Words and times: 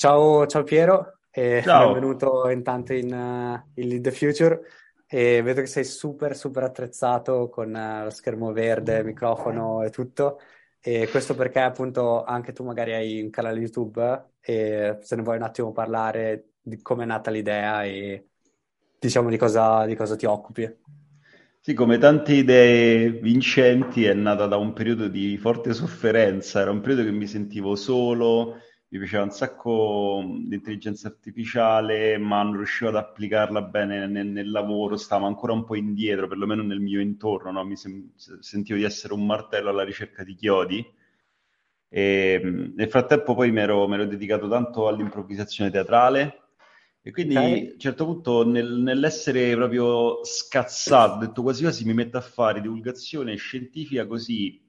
Ciao, 0.00 0.46
ciao 0.46 0.62
Piero, 0.62 1.18
e 1.30 1.60
Ciao, 1.62 1.92
benvenuto 1.92 2.48
intanto 2.48 2.94
in, 2.94 3.12
uh, 3.12 3.70
in 3.78 3.86
Lead 3.86 4.00
the 4.00 4.10
Future. 4.10 4.62
E 5.06 5.42
vedo 5.42 5.60
che 5.60 5.66
sei 5.66 5.84
super, 5.84 6.34
super 6.34 6.62
attrezzato 6.62 7.50
con 7.50 7.74
uh, 7.74 8.04
lo 8.04 8.08
schermo 8.08 8.50
verde, 8.50 9.04
microfono 9.04 9.82
e 9.82 9.90
tutto. 9.90 10.40
E 10.80 11.06
questo 11.10 11.34
perché 11.34 11.60
appunto 11.60 12.24
anche 12.24 12.52
tu 12.52 12.64
magari 12.64 12.94
hai 12.94 13.20
un 13.20 13.28
canale 13.28 13.60
YouTube 13.60 14.30
e 14.40 14.96
se 15.02 15.16
ne 15.16 15.22
vuoi 15.22 15.36
un 15.36 15.42
attimo 15.42 15.70
parlare 15.70 16.52
di 16.62 16.80
come 16.80 17.02
è 17.02 17.06
nata 17.06 17.30
l'idea 17.30 17.84
e 17.84 18.28
diciamo 18.98 19.28
di 19.28 19.36
cosa, 19.36 19.84
di 19.84 19.96
cosa 19.96 20.16
ti 20.16 20.24
occupi. 20.24 20.78
sì, 21.60 21.74
come 21.74 21.98
tante 21.98 22.32
idee 22.32 23.10
vincenti 23.10 24.04
è 24.04 24.14
nata 24.14 24.46
da 24.46 24.56
un 24.56 24.72
periodo 24.72 25.08
di 25.08 25.36
forte 25.36 25.74
sofferenza, 25.74 26.60
era 26.62 26.70
un 26.70 26.80
periodo 26.80 27.04
che 27.04 27.10
mi 27.10 27.26
sentivo 27.26 27.76
solo, 27.76 28.62
mi 28.90 28.98
piaceva 28.98 29.22
un 29.22 29.30
sacco 29.30 30.20
l'intelligenza 30.20 31.08
artificiale, 31.08 32.18
ma 32.18 32.42
non 32.42 32.56
riuscivo 32.56 32.90
ad 32.90 32.96
applicarla 32.96 33.62
bene 33.62 34.06
nel, 34.06 34.26
nel 34.26 34.50
lavoro, 34.50 34.96
stavo 34.96 35.26
ancora 35.26 35.52
un 35.52 35.64
po' 35.64 35.76
indietro, 35.76 36.26
perlomeno 36.28 36.62
nel 36.62 36.80
mio 36.80 37.00
intorno, 37.00 37.52
no? 37.52 37.64
Mi 37.64 37.76
sem- 37.76 38.10
sentivo 38.16 38.78
di 38.78 38.84
essere 38.84 39.14
un 39.14 39.24
martello 39.26 39.70
alla 39.70 39.84
ricerca 39.84 40.24
di 40.24 40.34
chiodi. 40.34 40.84
E, 41.92 42.40
mh, 42.42 42.72
nel 42.76 42.88
frattempo 42.88 43.34
poi 43.34 43.50
mi 43.50 43.60
ero, 43.60 43.86
mi 43.88 43.94
ero 43.94 44.06
dedicato 44.06 44.48
tanto 44.48 44.86
all'improvvisazione 44.88 45.70
teatrale 45.70 46.36
e 47.02 47.10
quindi 47.10 47.34
a 47.34 47.42
un 47.42 47.78
certo 47.78 48.04
punto 48.04 48.44
nel- 48.46 48.78
nell'essere 48.78 49.54
proprio 49.56 50.24
scazzato, 50.24 51.14
ho 51.14 51.18
detto 51.18 51.42
quasi 51.42 51.62
quasi 51.62 51.84
mi 51.84 51.94
metto 51.94 52.16
a 52.18 52.20
fare 52.20 52.60
divulgazione 52.60 53.34
scientifica 53.36 54.06
così 54.06 54.60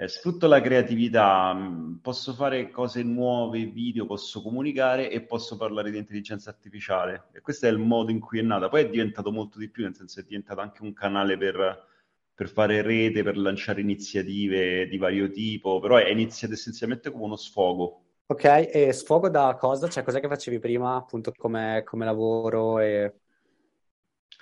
eh, 0.00 0.06
sfrutto 0.08 0.46
la 0.46 0.60
creatività, 0.60 1.52
mh, 1.52 1.98
posso 2.02 2.32
fare 2.34 2.70
cose 2.70 3.02
nuove, 3.02 3.64
video, 3.66 4.06
posso 4.06 4.42
comunicare 4.42 5.10
e 5.10 5.22
posso 5.22 5.56
parlare 5.56 5.90
di 5.90 5.98
intelligenza 5.98 6.50
artificiale. 6.50 7.28
E 7.32 7.40
questo 7.40 7.66
è 7.66 7.70
il 7.70 7.78
modo 7.78 8.10
in 8.12 8.20
cui 8.20 8.38
è 8.38 8.42
nata. 8.42 8.68
Poi 8.68 8.82
è 8.82 8.88
diventato 8.88 9.32
molto 9.32 9.58
di 9.58 9.68
più, 9.68 9.82
nel 9.84 9.94
senso 9.96 10.20
è 10.20 10.22
diventato 10.22 10.60
anche 10.60 10.82
un 10.82 10.92
canale 10.92 11.36
per, 11.36 11.86
per 12.34 12.48
fare 12.48 12.82
rete, 12.82 13.22
per 13.24 13.36
lanciare 13.36 13.80
iniziative 13.80 14.86
di 14.88 14.96
vario 14.98 15.30
tipo, 15.30 15.80
però 15.80 15.96
è 15.96 16.08
iniziato 16.10 16.54
essenzialmente 16.54 17.10
come 17.10 17.24
uno 17.24 17.36
sfogo. 17.36 18.02
Ok, 18.30 18.44
e 18.44 18.92
sfogo 18.92 19.28
da 19.30 19.54
cosa? 19.58 19.88
Cioè, 19.88 20.02
cos'è 20.04 20.20
che 20.20 20.28
facevi 20.28 20.58
prima, 20.58 20.96
appunto, 20.96 21.32
come, 21.34 21.82
come 21.84 22.04
lavoro 22.04 22.78
e, 22.78 23.14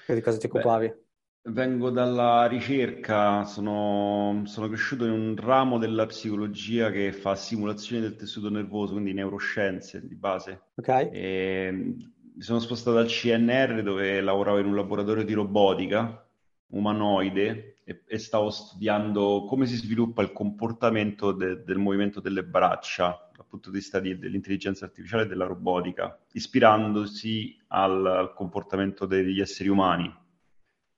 e 0.07 0.15
di 0.15 0.21
cosa 0.21 0.39
ti 0.39 0.47
Beh, 0.55 0.67
occupavi? 0.67 1.06
Vengo 1.49 1.91
dalla 1.91 2.47
ricerca, 2.47 3.45
sono, 3.45 4.43
sono 4.47 4.69
cresciuto 4.69 5.05
in 5.05 5.13
un 5.13 5.37
ramo 5.37 5.79
della 5.79 6.07
psicologia 6.07 6.91
che 6.91 7.13
fa 7.13 7.35
simulazioni 7.35 8.03
del 8.03 8.17
tessuto 8.17 8.51
nervoso, 8.51 8.93
quindi 8.93 9.13
neuroscienze 9.13 10.07
di 10.07 10.15
base. 10.15 10.63
Ok? 10.75 11.09
E 11.13 11.71
mi 11.73 12.43
sono 12.43 12.59
spostato 12.59 12.97
al 12.99 13.07
CNR 13.07 13.83
dove 13.83 14.21
lavoravo 14.21 14.59
in 14.59 14.67
un 14.67 14.75
laboratorio 14.75 15.25
di 15.25 15.33
robotica 15.33 16.21
umanoide 16.69 17.77
e, 17.85 18.03
e 18.07 18.19
stavo 18.19 18.51
studiando 18.51 19.45
come 19.49 19.67
si 19.67 19.77
sviluppa 19.77 20.23
il 20.23 20.33
comportamento 20.33 21.31
de- 21.31 21.63
del 21.63 21.79
movimento 21.79 22.21
delle 22.21 22.43
braccia 22.43 23.31
dal 23.35 23.47
punto 23.47 23.71
di 23.71 23.77
vista 23.77 24.01
di- 24.01 24.19
dell'intelligenza 24.19 24.85
artificiale 24.85 25.23
e 25.23 25.27
della 25.27 25.47
robotica, 25.47 26.19
ispirandosi 26.33 27.57
al, 27.69 28.05
al 28.05 28.35
comportamento 28.35 29.07
degli 29.07 29.41
esseri 29.41 29.69
umani. 29.69 30.13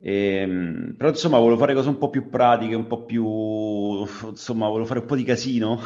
Ehm, 0.00 0.94
però 0.96 1.08
insomma 1.08 1.38
volevo 1.38 1.58
fare 1.58 1.74
cose 1.74 1.88
un 1.88 1.98
po' 1.98 2.08
più 2.08 2.28
pratiche, 2.28 2.76
un 2.76 2.86
po' 2.86 3.04
più 3.04 3.26
insomma 4.28 4.68
volevo 4.68 4.86
fare 4.86 5.00
un 5.00 5.06
po' 5.06 5.16
di 5.16 5.24
casino 5.24 5.80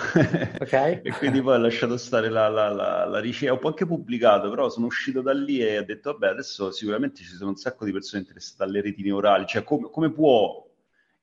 Ok? 0.60 0.72
e 1.02 1.12
quindi 1.16 1.40
poi 1.40 1.54
ho 1.54 1.58
lasciato 1.58 1.96
stare 1.96 2.28
la, 2.28 2.48
la, 2.48 2.68
la, 2.68 3.06
la 3.06 3.20
ricerca, 3.20 3.52
ho 3.52 3.54
un 3.54 3.60
po' 3.62 3.68
anche 3.68 3.86
pubblicato, 3.86 4.50
però 4.50 4.68
sono 4.68 4.84
uscito 4.86 5.22
da 5.22 5.32
lì 5.32 5.60
e 5.60 5.78
ho 5.78 5.84
detto 5.84 6.12
vabbè 6.12 6.28
adesso 6.28 6.70
sicuramente 6.72 7.22
ci 7.22 7.34
sono 7.34 7.50
un 7.50 7.56
sacco 7.56 7.86
di 7.86 7.92
persone 7.92 8.20
interessate 8.22 8.64
alle 8.64 8.82
reti 8.82 9.02
neurali, 9.02 9.46
cioè 9.46 9.62
come, 9.64 9.88
come 9.90 10.12
può 10.12 10.62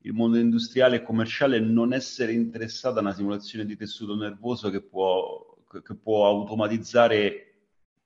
il 0.03 0.13
mondo 0.13 0.37
industriale 0.39 0.97
e 0.97 1.03
commerciale 1.03 1.59
non 1.59 1.93
essere 1.93 2.31
interessato 2.31 2.97
a 2.97 3.01
una 3.01 3.13
simulazione 3.13 3.65
di 3.65 3.75
tessuto 3.75 4.15
nervoso 4.15 4.69
che 4.71 4.81
può, 4.81 5.57
che 5.69 5.95
può 5.95 6.25
automatizzare 6.27 7.43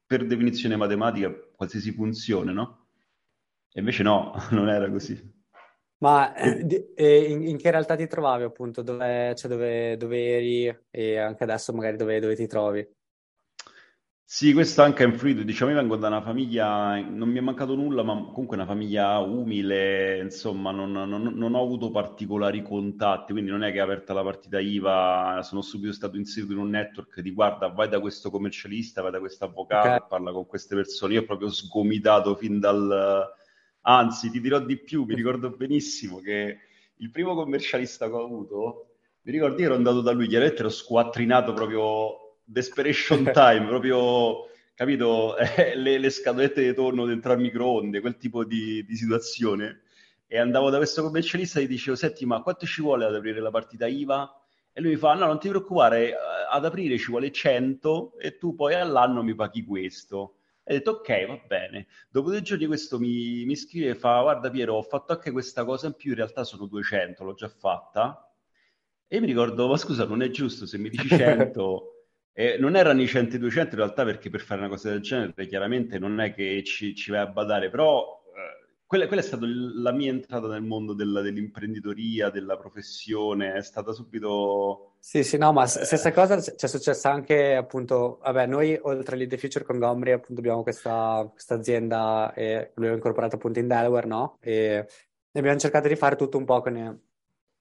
per 0.06 0.26
definizione 0.26 0.76
matematica 0.76 1.32
qualsiasi 1.56 1.92
funzione, 1.92 2.52
no? 2.52 2.83
E 3.76 3.80
invece 3.80 4.04
no, 4.04 4.34
non 4.52 4.70
era 4.70 4.90
così. 4.90 5.16
Ma 6.00 6.34
eh, 6.36 7.32
in, 7.32 7.48
in 7.48 7.58
che 7.58 7.72
realtà 7.72 7.96
ti 7.96 8.08
trovavi 8.08 8.44
appunto? 8.44 8.82
Dove, 8.82 9.34
cioè 9.36 9.50
dove, 9.50 9.96
dove 9.98 10.18
eri 10.36 10.86
e 10.92 11.18
anche 11.18 11.44
adesso 11.44 11.72
magari 11.74 11.96
dove, 11.98 12.20
dove 12.20 12.36
ti 12.36 12.46
trovi? 12.48 12.86
Sì, 14.26 14.52
questo 14.54 14.82
anche 14.82 15.04
è 15.04 15.08
influito, 15.08 15.44
diciamo, 15.44 15.70
io 15.72 15.78
vengo 15.78 15.96
da 15.96 16.08
una 16.08 16.22
famiglia, 16.22 16.96
non 17.00 17.30
mi 17.30 17.38
è 17.38 17.42
mancato 17.42 17.76
nulla, 17.76 18.02
ma 18.04 18.16
comunque 18.32 18.56
una 18.58 18.66
famiglia 18.66 19.20
umile, 19.20 20.20
insomma, 20.22 20.72
non, 20.72 20.92
non- 20.92 21.34
non 21.36 21.54
ho 21.54 21.62
avuto 21.62 21.92
particolari 21.92 22.64
contatti, 22.64 23.32
quindi 23.32 23.52
non 23.52 23.64
è 23.64 23.72
che 23.72 23.80
aperta 23.80 24.12
la 24.14 24.24
partita 24.24 24.60
IVA, 24.60 25.42
sono 25.44 25.62
subito 25.62 25.94
stato 25.94 26.18
inserito 26.18 26.52
in 26.54 26.58
un 26.58 26.70
network 26.70 27.20
di 27.22 27.32
guarda, 27.32 27.68
vai 27.68 27.88
da 27.90 28.00
questo 28.00 28.32
commercialista, 28.32 29.04
vai 29.04 29.12
da 29.12 29.20
questo 29.20 29.46
avvocato 29.46 29.98
e 29.98 30.04
parla 30.08 30.32
con 30.32 30.48
queste 30.48 30.74
persone. 30.76 31.14
Io 31.14 31.22
ho 31.22 31.26
proprio 31.26 31.50
sgomitato 31.52 32.36
fin 32.36 32.60
dal... 32.60 33.32
Anzi, 33.86 34.30
ti 34.30 34.40
dirò 34.40 34.60
di 34.60 34.78
più, 34.78 35.04
mi 35.04 35.16
ricordo 35.16 35.50
benissimo 35.50 36.20
che 36.20 36.58
il 36.98 37.12
primo 37.12 37.36
commercialista 37.36 38.08
che 38.08 38.14
ho 38.14 38.24
avuto, 38.24 38.96
mi 39.24 39.32
ricordo 39.32 39.60
io 39.60 39.66
ero 39.68 39.76
andato 39.76 40.02
da 40.02 40.12
lui, 40.12 40.28
chiaramente 40.28 40.62
ero 40.62 40.70
squattrinato 40.70 41.54
proprio 41.54 42.38
desperation 42.44 43.24
time, 43.34 43.66
proprio, 43.68 44.48
capito, 44.74 45.36
Eh, 45.38 45.76
le, 45.76 45.98
le 45.98 46.10
scatolette 46.10 46.62
di 46.64 46.74
tonno 46.74 47.06
dentro 47.06 47.34
al 47.34 47.40
microonde, 47.40 48.00
quel 48.00 48.18
tipo 48.18 48.44
di, 48.46 48.84
di 48.86 48.96
situazione. 48.96 49.82
E 50.28 50.38
andavo 50.40 50.70
da 50.70 50.78
questo 50.78 51.04
commercialista 51.04 51.60
e 51.60 51.64
gli 51.64 51.68
dicevo, 51.68 51.96
senti, 51.96 52.26
ma 52.26 52.42
quanto 52.42 52.66
ci 52.66 52.82
vuole 52.82 53.06
ad 53.06 53.16
aprire 53.16 53.40
la 53.40 53.52
partita 53.52 53.86
IVA? 53.86 54.42
E 54.72 54.82
lui 54.82 54.92
mi 54.92 54.96
fa, 54.96 55.14
no, 55.14 55.28
non 55.28 55.40
ti 55.40 55.50
preoccupare, 55.50 56.16
ad 56.50 56.66
aprire 56.66 56.98
ci 56.98 57.12
vuole 57.12 57.32
100 57.32 58.18
e 58.18 58.38
tu 58.38 58.56
poi 58.56 58.74
all'anno 58.74 59.22
mi 59.24 59.36
paghi 59.36 59.64
questo. 59.64 60.38
E 60.66 60.74
ho 60.74 60.78
detto, 60.78 60.92
ok, 60.92 61.26
va 61.28 61.38
bene. 61.48 61.88
Dopo 62.10 62.30
due 62.30 62.42
giorni 62.42 62.66
questo 62.68 62.98
mi, 63.00 63.44
mi 63.46 63.56
scrive 63.56 63.90
e 63.92 63.96
fa, 63.96 64.22
guarda 64.22 64.50
Piero, 64.50 64.76
ho 64.76 64.82
fatto 64.82 65.12
anche 65.14 65.32
questa 65.32 65.66
cosa 65.66 65.88
in 65.88 65.94
più, 65.96 66.12
in 66.12 66.18
realtà 66.18 66.44
sono 66.44 66.66
200, 66.68 67.24
l'ho 67.24 67.34
già 67.34 67.50
fatta. 67.50 68.34
E 69.08 69.20
mi 69.20 69.28
ricordo, 69.28 69.68
ma 69.68 69.78
scusa, 69.78 70.06
non 70.06 70.22
è 70.22 70.30
giusto 70.30 70.66
se 70.66 70.78
mi 70.78 70.90
dici 70.90 71.10
100, 71.10 72.06
eh, 72.34 72.58
non 72.58 72.76
erano 72.76 73.02
i 73.02 73.08
100 73.08 73.34
e 73.34 73.36
i 73.38 73.40
200 73.40 73.76
in 73.76 73.82
realtà 73.82 74.04
perché 74.06 74.30
per 74.30 74.42
fare 74.42 74.60
una 74.62 74.70
cosa 74.70 74.90
del 74.90 75.02
genere 75.02 75.46
chiaramente 75.48 76.00
non 76.00 76.20
è 76.20 76.34
che 76.34 76.64
ci, 76.64 76.96
ci 76.96 77.12
vai 77.12 77.20
a 77.20 77.28
badare, 77.28 77.70
però 77.70 78.24
eh, 78.36 78.78
quella, 78.86 79.06
quella 79.08 79.22
è 79.22 79.26
stata 79.26 79.46
la 79.46 79.92
mia 79.92 80.10
entrata 80.12 80.48
nel 80.48 80.64
mondo 80.64 80.94
della- 80.94 81.22
dell'imprenditoria, 81.22 82.30
della 82.30 82.58
professione, 82.58 83.54
è 83.54 83.62
stata 83.62 83.92
subito... 83.92 84.93
Sì, 85.06 85.22
sì, 85.24 85.38
no, 85.38 85.52
ma 85.52 85.64
eh, 85.66 85.68
stessa 85.68 86.14
cosa 86.14 86.38
c- 86.38 86.56
ci 86.56 86.66
è 86.66 86.68
successa 86.70 87.12
anche 87.12 87.56
appunto, 87.56 88.20
vabbè, 88.24 88.46
noi 88.48 88.80
oltre 88.84 89.16
all'Id 89.16 89.36
Future 89.38 89.66
con 89.66 89.78
Gomri 89.78 90.14
appunto 90.14 90.40
abbiamo 90.40 90.64
questa, 90.64 91.28
questa 91.30 91.56
azienda 91.56 92.34
e 92.34 92.72
l'abbiamo 92.74 92.96
incorporata 92.96 93.36
appunto 93.36 93.60
in 93.60 93.68
Delaware, 93.68 94.08
no? 94.08 94.38
E 94.40 94.88
abbiamo 95.34 95.60
cercato 95.60 95.90
di 95.90 95.98
fare 95.98 96.16
tutto 96.16 96.38
un 96.38 96.46
po' 96.46 96.62
con 96.62 97.02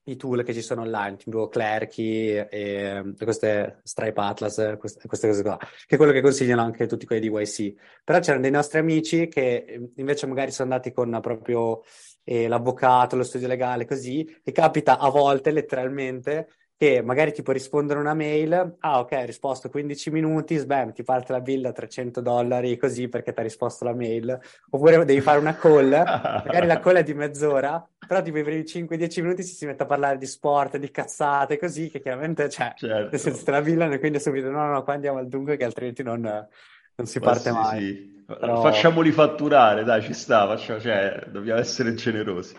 i 0.05 0.15
tool 0.15 0.43
che 0.43 0.53
ci 0.53 0.61
sono 0.61 0.81
online, 0.83 1.17
tipo 1.17 1.49
Clerky 1.49 2.29
e, 2.49 3.13
queste 3.19 3.81
Stripe 3.83 4.19
Atlas, 4.21 4.75
queste, 4.79 5.05
queste 5.07 5.27
cose 5.27 5.41
qua, 5.41 5.57
che 5.57 5.95
è 5.95 5.97
quello 5.97 6.13
che 6.13 6.21
consigliano 6.21 6.61
anche 6.61 6.87
tutti 6.87 7.05
quelli 7.05 7.27
di 7.27 7.35
YC. 7.35 7.73
Però 8.05 8.19
c'erano 8.19 8.41
dei 8.41 8.51
nostri 8.51 8.79
amici 8.79 9.27
che 9.27 9.91
invece 9.97 10.27
magari 10.27 10.51
sono 10.51 10.71
andati 10.71 10.93
con 10.93 11.19
proprio 11.21 11.81
eh, 12.23 12.47
l'avvocato, 12.47 13.15
lo 13.17 13.23
studio 13.23 13.47
legale, 13.47 13.85
così, 13.85 14.23
e 14.43 14.51
capita 14.53 14.97
a 14.97 15.09
volte 15.09 15.51
letteralmente 15.51 16.47
che 16.77 17.01
magari 17.01 17.31
tipo 17.31 17.51
rispondono 17.51 17.99
a 17.99 18.03
una 18.03 18.13
mail, 18.13 18.75
ah 18.79 18.99
ok, 18.99 19.11
hai 19.13 19.25
risposto 19.25 19.69
15 19.69 20.11
minuti, 20.11 20.57
sbam, 20.57 20.91
ti 20.91 21.03
parte 21.03 21.31
la 21.31 21.39
bill 21.39 21.65
a 21.65 21.71
300 21.71 22.19
dollari 22.21 22.77
così 22.77 23.07
perché 23.07 23.31
ti 23.33 23.39
ha 23.39 23.43
risposto 23.43 23.85
la 23.85 23.93
mail, 23.93 24.37
oppure 24.69 25.05
devi 25.05 25.21
fare 25.21 25.39
una 25.39 25.55
call, 25.55 25.89
magari 26.45 26.67
la 26.67 26.79
call 26.79 26.95
è 26.95 27.03
di 27.03 27.13
mezz'ora, 27.13 27.87
però 28.05 28.21
tipo 28.21 28.37
i 28.37 28.43
primi 28.43 28.63
5-10 28.63 29.21
minuti 29.21 29.43
si, 29.43 29.55
si 29.55 29.65
mette 29.65 29.83
a 29.83 29.85
parlare 29.85 30.17
di 30.17 30.25
sport, 30.25 30.77
di 30.77 30.91
cazzate, 30.91 31.57
così, 31.57 31.89
che 31.89 32.01
chiaramente, 32.01 32.49
cioè, 32.49 32.73
nel 32.81 33.09
senso 33.11 33.29
te 33.29 33.35
certo. 33.35 33.51
la 33.51 33.61
billano 33.61 33.93
e 33.93 33.99
quindi 33.99 34.19
subito 34.19 34.49
no, 34.49 34.65
no, 34.65 34.71
no, 34.73 34.83
qua 34.83 34.93
andiamo 34.93 35.19
al 35.19 35.27
dunque 35.27 35.55
che 35.57 35.63
altrimenti 35.63 36.03
non, 36.03 36.21
non 36.21 37.07
si 37.07 37.19
Ma 37.19 37.25
parte 37.25 37.49
sì, 37.49 37.55
mai. 37.55 37.79
sì, 37.79 38.23
Però... 38.25 38.61
facciamoli 38.61 39.11
fatturare, 39.11 39.83
dai, 39.83 40.01
ci 40.01 40.13
sta, 40.13 40.47
faccia- 40.47 40.79
cioè, 40.79 41.27
dobbiamo 41.29 41.59
essere 41.59 41.93
generosi. 41.93 42.55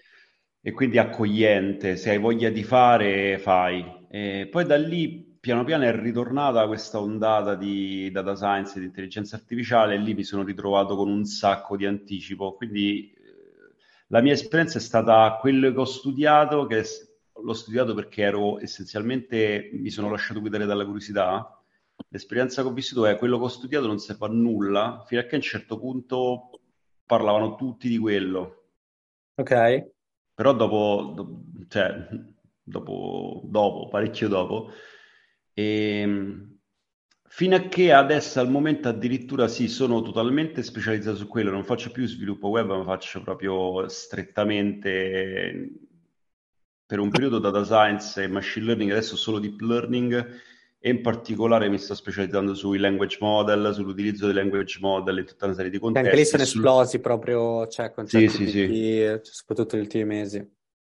E 0.63 0.73
quindi 0.73 0.99
accogliente, 0.99 1.97
se 1.97 2.11
hai 2.11 2.19
voglia 2.19 2.51
di 2.51 2.63
fare, 2.63 3.39
fai. 3.39 4.07
E 4.11 4.47
poi 4.51 4.67
da 4.67 4.77
lì 4.77 5.39
piano 5.41 5.65
piano 5.65 5.85
è 5.85 5.99
ritornata 5.99 6.67
questa 6.67 7.01
ondata 7.01 7.55
di 7.55 8.11
data 8.11 8.37
science 8.37 8.77
e 8.77 8.81
di 8.81 8.87
intelligenza 8.87 9.37
artificiale 9.37 9.95
e 9.95 9.99
lì 9.99 10.13
mi 10.13 10.23
sono 10.23 10.43
ritrovato 10.43 10.97
con 10.97 11.09
un 11.09 11.25
sacco 11.25 11.79
di 11.79 11.87
anticipo. 11.87 12.55
Quindi 12.55 13.11
eh, 13.11 13.75
la 14.09 14.21
mia 14.21 14.35
esperienza 14.35 14.77
è 14.77 14.83
stata 14.83 15.39
quello 15.41 15.73
che 15.73 15.79
ho 15.79 15.85
studiato, 15.85 16.67
che 16.67 16.85
l'ho 17.43 17.53
studiato 17.53 17.95
perché 17.95 18.23
ero 18.23 18.61
essenzialmente, 18.61 19.71
mi 19.73 19.91
sono 19.91 20.11
lasciato 20.11 20.41
guidare 20.41 20.67
dalla 20.67 20.85
curiosità 20.85 21.61
L'esperienza 22.09 22.63
che 22.63 22.69
ho 22.69 22.73
vissuto 22.73 23.07
è 23.07 23.17
quello 23.17 23.39
che 23.39 23.45
ho 23.45 23.49
studiato 23.49 23.87
non 23.87 23.99
serve 23.99 24.27
a 24.27 24.31
nulla, 24.31 25.05
fino 25.07 25.21
a 25.21 25.25
che 25.25 25.35
a 25.35 25.39
un 25.39 25.43
certo 25.43 25.79
punto 25.79 26.51
parlavano 27.05 27.55
tutti 27.57 27.89
di 27.89 27.99
quello. 27.99 28.71
Ok. 29.35 29.91
Però 30.35 30.55
dopo, 30.55 31.13
do, 31.15 31.43
cioè, 31.69 32.09
dopo, 32.63 33.43
dopo, 33.45 33.89
parecchio 33.89 34.29
dopo, 34.29 34.71
e, 35.53 36.01
ehm, 36.01 36.59
fino 37.29 37.57
a 37.57 37.61
che 37.69 37.93
adesso 37.93 38.41
al 38.41 38.51
momento 38.51 38.89
addirittura 38.89 39.47
sì, 39.47 39.69
sono 39.69 40.03
totalmente 40.03 40.63
specializzato 40.63 41.17
su 41.17 41.27
quello, 41.29 41.51
non 41.51 41.65
faccio 41.65 41.91
più 41.91 42.07
sviluppo 42.07 42.49
web, 42.49 42.69
ma 42.69 42.85
faccio 42.85 43.23
proprio 43.23 43.87
strettamente 43.89 45.71
per 46.91 46.99
un 46.99 47.09
periodo 47.09 47.39
data 47.39 47.65
science 47.65 48.21
e 48.21 48.27
machine 48.27 48.67
learning, 48.67 48.91
adesso 48.91 49.15
solo 49.15 49.39
deep 49.39 49.61
learning 49.61 50.41
e 50.81 50.91
in 50.91 51.03
particolare 51.03 51.69
mi 51.69 51.79
sto 51.79 51.95
specializzando 51.95 52.53
sui 52.53 52.79
language 52.79 53.19
model, 53.21 53.73
sull'utilizzo 53.73 54.27
dei 54.27 54.35
language 54.35 54.79
model 54.81 55.19
in 55.19 55.25
tutta 55.25 55.45
una 55.45 55.55
serie 55.55 55.71
di 55.71 55.79
contesti. 55.79 56.09
Anche 56.09 56.21
lì 56.21 56.27
sono 56.27 56.45
sul... 56.45 56.59
esplosi 56.59 56.99
proprio, 56.99 57.69
cioè, 57.69 57.93
con 57.93 58.09
sì, 58.09 58.27
sì, 58.27 58.49
sì. 58.49 59.21
soprattutto 59.23 59.77
negli 59.77 59.85
ultimi 59.85 60.05
mesi. 60.05 60.51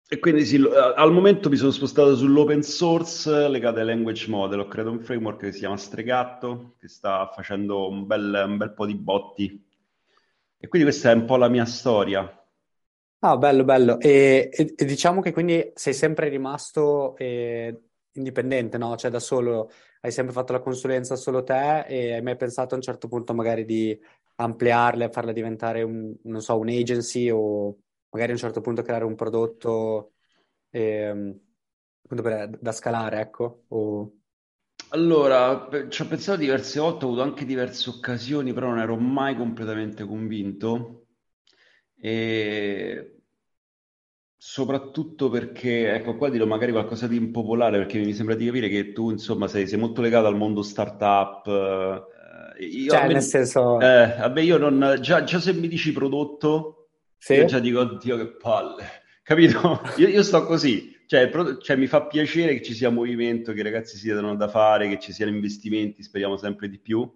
E 0.07 0.19
quindi 0.19 0.45
sì, 0.45 0.63
al 0.95 1.11
momento 1.11 1.49
mi 1.49 1.57
sono 1.57 1.71
spostato 1.71 2.15
sull'open 2.15 2.63
source 2.63 3.49
legato 3.49 3.79
ai 3.79 3.85
language 3.85 4.29
model. 4.29 4.61
Ho 4.61 4.67
creato 4.67 4.91
un 4.91 5.01
framework 5.01 5.39
che 5.39 5.51
si 5.51 5.59
chiama 5.59 5.75
Stregatto, 5.75 6.75
che 6.79 6.87
sta 6.87 7.29
facendo 7.35 7.89
un 7.89 8.07
bel, 8.07 8.45
un 8.47 8.55
bel 8.55 8.71
po' 8.73 8.85
di 8.85 8.95
botti. 8.95 9.61
E 10.57 10.67
quindi 10.69 10.87
questa 10.87 11.11
è 11.11 11.15
un 11.15 11.25
po' 11.25 11.35
la 11.35 11.49
mia 11.49 11.65
storia. 11.65 12.40
Ah, 13.23 13.37
bello, 13.37 13.63
bello. 13.63 13.99
E, 13.99 14.49
e, 14.51 14.73
e 14.75 14.85
diciamo 14.85 15.21
che 15.21 15.31
quindi 15.31 15.71
sei 15.75 15.93
sempre 15.93 16.27
rimasto 16.27 17.15
eh, 17.17 17.83
indipendente, 18.13 18.79
no? 18.79 18.95
Cioè 18.97 19.11
da 19.11 19.19
solo, 19.19 19.69
hai 20.01 20.11
sempre 20.11 20.33
fatto 20.33 20.53
la 20.53 20.59
consulenza 20.59 21.15
solo 21.15 21.43
te 21.43 21.81
e 21.85 22.13
hai 22.15 22.21
mai 22.23 22.35
pensato 22.35 22.73
a 22.73 22.77
un 22.77 22.83
certo 22.83 23.07
punto 23.07 23.33
magari 23.35 23.63
di 23.63 23.95
ampliarla 24.37 25.05
e 25.05 25.11
farla 25.11 25.31
diventare 25.33 25.83
un, 25.83 26.15
non 26.23 26.41
so, 26.41 26.57
un 26.57 26.69
agency 26.69 27.29
o 27.29 27.77
magari 28.09 28.31
a 28.31 28.33
un 28.33 28.39
certo 28.41 28.59
punto 28.61 28.81
creare 28.81 29.03
un 29.05 29.13
prodotto 29.15 30.13
ehm, 30.71 31.39
da 32.59 32.71
scalare, 32.71 33.19
ecco? 33.21 33.65
O... 33.69 34.11
Allora, 34.89 35.67
ci 35.89 36.01
ho 36.01 36.07
pensato 36.07 36.37
diverse 36.39 36.79
volte, 36.79 37.05
ho 37.05 37.07
avuto 37.09 37.23
anche 37.23 37.45
diverse 37.45 37.89
occasioni, 37.89 38.53
però 38.53 38.69
non 38.69 38.79
ero 38.79 38.95
mai 38.97 39.35
completamente 39.35 40.05
convinto. 40.05 41.00
E 42.01 43.21
Soprattutto 44.43 45.29
perché, 45.29 45.93
ecco, 45.93 46.15
qua 46.15 46.27
dirò 46.31 46.47
magari 46.47 46.71
qualcosa 46.71 47.05
di 47.05 47.15
impopolare, 47.15 47.77
perché 47.77 47.99
mi 47.99 48.11
sembra 48.11 48.33
di 48.33 48.47
capire 48.47 48.69
che 48.69 48.91
tu, 48.91 49.11
insomma, 49.11 49.47
sei, 49.47 49.67
sei 49.67 49.77
molto 49.77 50.01
legato 50.01 50.25
al 50.25 50.35
mondo 50.35 50.63
startup. 50.63 51.45
Eh, 52.57 52.65
io, 52.65 52.91
cioè, 52.91 53.05
me, 53.05 53.13
nel 53.13 53.21
senso... 53.21 53.79
Eh, 53.79 54.15
vabbè, 54.17 54.41
io 54.41 54.57
non... 54.57 54.97
Già, 54.99 55.23
già, 55.23 55.39
se 55.39 55.53
mi 55.53 55.67
dici 55.67 55.91
prodotto, 55.91 56.89
sì? 57.19 57.33
io 57.33 57.45
già 57.45 57.59
dico, 57.59 57.81
oddio, 57.81 58.17
che 58.17 58.27
palle. 58.29 58.83
Capito? 59.21 59.79
io, 59.97 60.07
io 60.07 60.23
sto 60.23 60.43
così. 60.43 60.91
Cioè, 61.05 61.29
cioè, 61.61 61.75
mi 61.75 61.85
fa 61.85 62.07
piacere 62.07 62.55
che 62.55 62.63
ci 62.63 62.73
sia 62.73 62.89
movimento, 62.89 63.53
che 63.53 63.59
i 63.59 63.63
ragazzi 63.63 63.95
si 63.95 64.05
diano 64.05 64.35
da 64.35 64.47
fare, 64.47 64.89
che 64.89 64.97
ci 64.97 65.13
siano 65.13 65.31
investimenti, 65.31 66.01
speriamo 66.01 66.35
sempre 66.35 66.67
di 66.67 66.79
più 66.79 67.07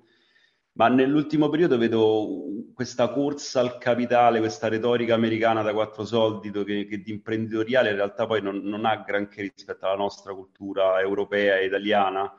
ma 0.76 0.90
nell'ultimo 0.90 1.50
periodo 1.50 1.78
vedo 1.78 2.46
questa 2.74 3.08
corsa 3.10 3.62
al 3.62 3.78
capitale, 3.78 4.40
questa 4.40 4.68
retorica 4.68 5.14
americana 5.14 5.62
da 5.62 5.74
quattro 5.74 6.04
soldi 6.06 6.52
che, 6.52 6.86
che 6.86 7.02
di 7.02 7.12
imprenditoriale 7.12 7.92
in 7.92 7.96
realtà 7.96 8.26
poi 8.26 8.42
non, 8.42 8.58
non, 8.58 8.86
ha 8.86 8.98
granché 8.98 9.42
rispetto 9.42 9.86
alla 9.86 9.96
nostra 9.96 10.34
cultura 10.34 11.00
europea 11.00 11.58
e 11.58 11.66
italiana. 11.66 12.32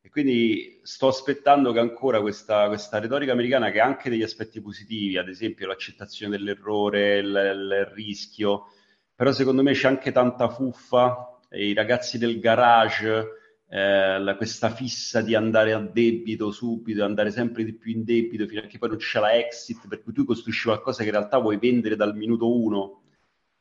E 0.00 0.08
quindi 0.08 0.80
sto 0.82 1.08
aspettando 1.08 1.72
che 1.72 1.78
ancora 1.78 2.20
questa, 2.20 2.66
questa 2.68 2.98
retorica 2.98 3.32
americana, 3.32 3.70
che 3.70 3.80
ha 3.80 3.84
anche 3.84 4.08
degli 4.08 4.22
aspetti 4.22 4.60
positivi, 4.62 5.18
ad 5.18 5.28
esempio 5.28 5.66
l'accettazione 5.66 6.36
dell'errore, 6.36 7.18
il, 7.18 7.26
il 7.26 7.92
rischio, 7.94 8.68
però 9.14 9.32
secondo 9.32 9.62
me 9.62 9.72
c'è 9.72 9.86
anche 9.86 10.10
tanta 10.10 10.48
fuffa, 10.48 11.38
i 11.50 11.74
ragazzi 11.74 12.16
del 12.16 12.40
garage 12.40 13.41
eh, 13.74 14.18
la, 14.18 14.36
questa 14.36 14.68
fissa 14.68 15.22
di 15.22 15.34
andare 15.34 15.72
a 15.72 15.78
debito 15.78 16.50
subito, 16.50 17.04
andare 17.04 17.30
sempre 17.30 17.64
di 17.64 17.72
più 17.72 17.90
in 17.90 18.04
debito 18.04 18.46
fino 18.46 18.60
a 18.60 18.64
che 18.64 18.76
poi 18.76 18.90
non 18.90 18.98
c'è 18.98 19.18
la 19.18 19.34
exit, 19.34 19.88
per 19.88 20.02
cui 20.02 20.12
tu 20.12 20.26
costruisci 20.26 20.64
qualcosa 20.64 20.98
che 20.98 21.08
in 21.08 21.14
realtà 21.14 21.38
vuoi 21.38 21.56
vendere 21.56 21.96
dal 21.96 22.14
minuto 22.14 22.54
uno. 22.54 23.02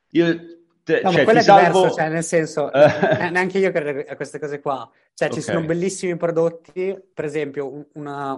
Io 0.10 0.26
te, 0.84 1.00
no, 1.02 1.12
cioè, 1.12 1.20
ma 1.20 1.24
quello 1.24 1.40
è 1.40 1.44
salvo... 1.44 1.78
diverso, 1.78 1.96
cioè, 1.96 2.10
nel 2.10 2.24
senso, 2.26 2.74
eh. 2.74 3.30
neanche 3.32 3.58
io 3.58 3.72
credo 3.72 4.04
a 4.12 4.16
queste 4.18 4.38
cose 4.38 4.60
qua. 4.60 4.92
Cioè, 5.14 5.30
ci 5.30 5.40
okay. 5.40 5.54
sono 5.54 5.66
bellissimi 5.66 6.18
prodotti, 6.18 6.94
per 7.14 7.24
esempio, 7.24 7.86
una, 7.94 8.38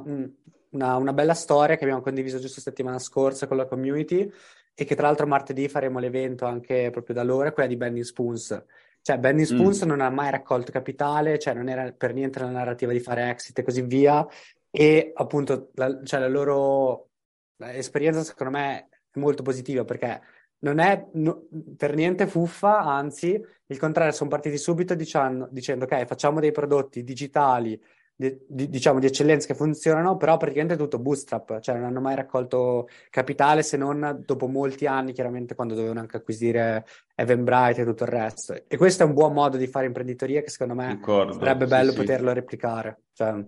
una, 0.70 0.96
una, 0.98 1.14
bella 1.14 1.34
storia 1.34 1.76
che 1.76 1.86
abbiamo 1.86 2.04
condiviso 2.04 2.38
giusto 2.38 2.62
settimana 2.62 3.00
scorsa 3.00 3.48
con 3.48 3.58
la 3.58 3.66
community 3.66 4.32
e 4.76 4.86
che 4.86 4.94
tra 4.94 5.08
l'altro 5.08 5.26
martedì 5.26 5.68
faremo 5.68 5.98
l'evento 5.98 6.46
anche 6.46 6.92
proprio 6.92 7.16
da 7.16 7.24
loro, 7.24 7.52
quella 7.52 7.68
di 7.68 7.78
Bending 7.78 8.06
Spoons 8.06 8.64
cioè, 9.04 9.18
Benny 9.20 9.44
Spoons 9.44 9.84
mm. 9.84 9.88
non 9.88 10.00
ha 10.00 10.10
mai 10.10 10.32
raccolto 10.32 10.72
capitale, 10.72 11.38
cioè 11.38 11.54
non 11.54 11.68
era 11.68 11.92
per 11.92 12.14
niente 12.14 12.40
la 12.40 12.50
narrativa 12.50 12.94
di 12.94 13.02
fare 13.02 13.30
exit 13.30 13.60
e 13.60 13.64
così 13.64 13.82
via. 13.82 14.26
E 14.72 15.12
appunto, 15.14 15.72
la, 15.76 16.02
cioè, 16.04 16.22
la 16.22 16.30
loro 16.30 17.10
esperienza, 17.58 18.24
secondo 18.24 18.58
me, 18.58 18.88
è 19.12 19.20
molto 19.20 19.44
positiva 19.44 19.84
perché 19.84 20.22
non 20.60 20.80
è 20.80 21.06
no, 21.16 21.48
per 21.76 21.96
niente 21.96 22.28
fuffa, 22.28 22.80
anzi, 22.80 23.40
il 23.66 23.78
contrario, 23.78 24.14
sono 24.14 24.30
partiti 24.30 24.58
subito 24.58 24.96
dicendo, 24.96 25.50
dicendo 25.52 25.84
ok, 25.84 26.06
facciamo 26.06 26.40
dei 26.40 26.52
prodotti 26.52 27.04
digitali 27.04 27.78
di, 28.24 28.40
di, 28.48 28.70
diciamo, 28.70 29.00
di 29.00 29.08
eccellenze 29.08 29.48
che 29.48 29.56
funzionano, 29.56 30.16
però 30.16 30.38
praticamente 30.38 30.78
tutto 30.78 31.00
bootstrap, 31.00 31.60
cioè 31.60 31.76
non 31.76 31.86
hanno 31.86 32.00
mai 32.00 32.16
raccolto 32.16 32.88
capitale 33.10 33.64
se 33.64 33.76
non 33.76 34.24
dopo 34.26 34.48
molti 34.48 34.86
anni, 34.86 35.12
chiaramente 35.12 35.56
quando 35.56 35.74
dovevano 35.74 36.00
anche 36.00 36.18
acquisire 36.18 36.86
Eventbrite 37.16 37.82
e 37.82 37.86
tutto 37.86 38.04
il 38.04 38.10
resto. 38.10 38.56
E 38.68 38.78
questo 38.78 39.04
è 39.04 39.06
un 39.06 39.14
buon 39.14 39.34
modo 39.34 39.58
di 39.58 39.68
fare 39.68 39.86
imprenditoria 39.86 40.42
che 40.42 40.50
secondo 40.50 40.76
me 40.76 40.88
Concordo, 40.88 41.34
sarebbe 41.34 41.66
bello 41.66 41.92
sì, 41.92 41.98
poterlo 41.98 42.30
sì. 42.30 42.34
replicare. 42.36 43.02
Cioè... 43.14 43.46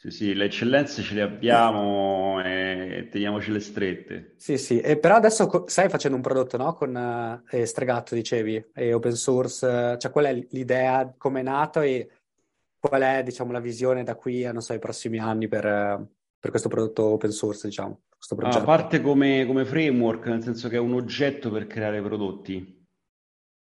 Sì, 0.00 0.10
sì, 0.10 0.34
le 0.34 0.44
eccellenze 0.44 1.02
ce 1.02 1.14
le 1.14 1.22
abbiamo 1.22 2.40
e 2.44 3.08
teniamocele 3.10 3.58
strette. 3.58 4.34
Sì, 4.36 4.56
sì, 4.56 4.78
e 4.78 4.96
però 4.96 5.16
adesso 5.16 5.64
stai 5.66 5.88
facendo 5.88 6.16
un 6.16 6.22
prodotto, 6.22 6.56
no? 6.56 6.74
Con 6.74 7.42
eh, 7.50 7.66
Stregatto, 7.66 8.14
dicevi, 8.14 8.66
e 8.74 8.92
open 8.92 9.16
source, 9.16 9.96
cioè 9.98 10.12
qual 10.12 10.26
è 10.26 10.46
l'idea, 10.50 11.12
come 11.18 11.40
è 11.40 11.42
nato 11.42 11.80
e 11.80 12.08
qual 12.78 13.02
è, 13.02 13.22
diciamo, 13.22 13.52
la 13.52 13.60
visione 13.60 14.04
da 14.04 14.14
qui 14.14 14.44
a, 14.44 14.52
non 14.52 14.62
so, 14.62 14.72
i 14.72 14.78
prossimi 14.78 15.18
anni 15.18 15.48
per, 15.48 15.62
per 16.38 16.50
questo 16.50 16.68
prodotto 16.68 17.04
open 17.04 17.30
source, 17.30 17.68
diciamo, 17.68 18.02
questo 18.16 18.34
progetto? 18.34 18.62
Ah, 18.62 18.64
parte 18.64 19.00
come, 19.00 19.44
come 19.46 19.64
framework, 19.64 20.26
nel 20.26 20.42
senso 20.42 20.68
che 20.68 20.76
è 20.76 20.80
un 20.80 20.94
oggetto 20.94 21.50
per 21.50 21.66
creare 21.66 22.00
prodotti. 22.00 22.77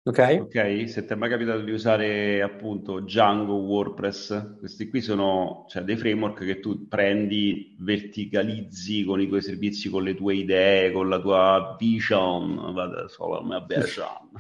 Ok. 0.07 0.37
Ok, 0.39 0.87
se 0.87 1.03
ti 1.03 1.11
è 1.11 1.15
mai 1.17 1.29
capitato 1.29 1.59
di 1.59 1.71
usare 1.71 2.41
appunto 2.41 3.01
Django, 3.01 3.55
WordPress, 3.55 4.57
questi 4.57 4.87
qui 4.87 5.01
sono 5.01 5.65
cioè, 5.67 5.83
dei 5.83 5.97
framework 5.97 6.45
che 6.45 6.61
tu 6.61 6.87
prendi, 6.87 7.75
verticalizzi 7.77 9.03
con 9.03 9.19
i 9.19 9.27
tuoi 9.27 9.41
servizi, 9.41 9.89
con 9.89 10.03
le 10.03 10.15
tue 10.15 10.35
idee, 10.35 10.93
con 10.93 11.09
la 11.09 11.19
tua 11.19 11.75
vision, 11.77 12.73
vado 12.73 13.09
solo 13.09 13.41
la 13.41 13.45
mia 13.45 13.65
vision. 13.67 14.31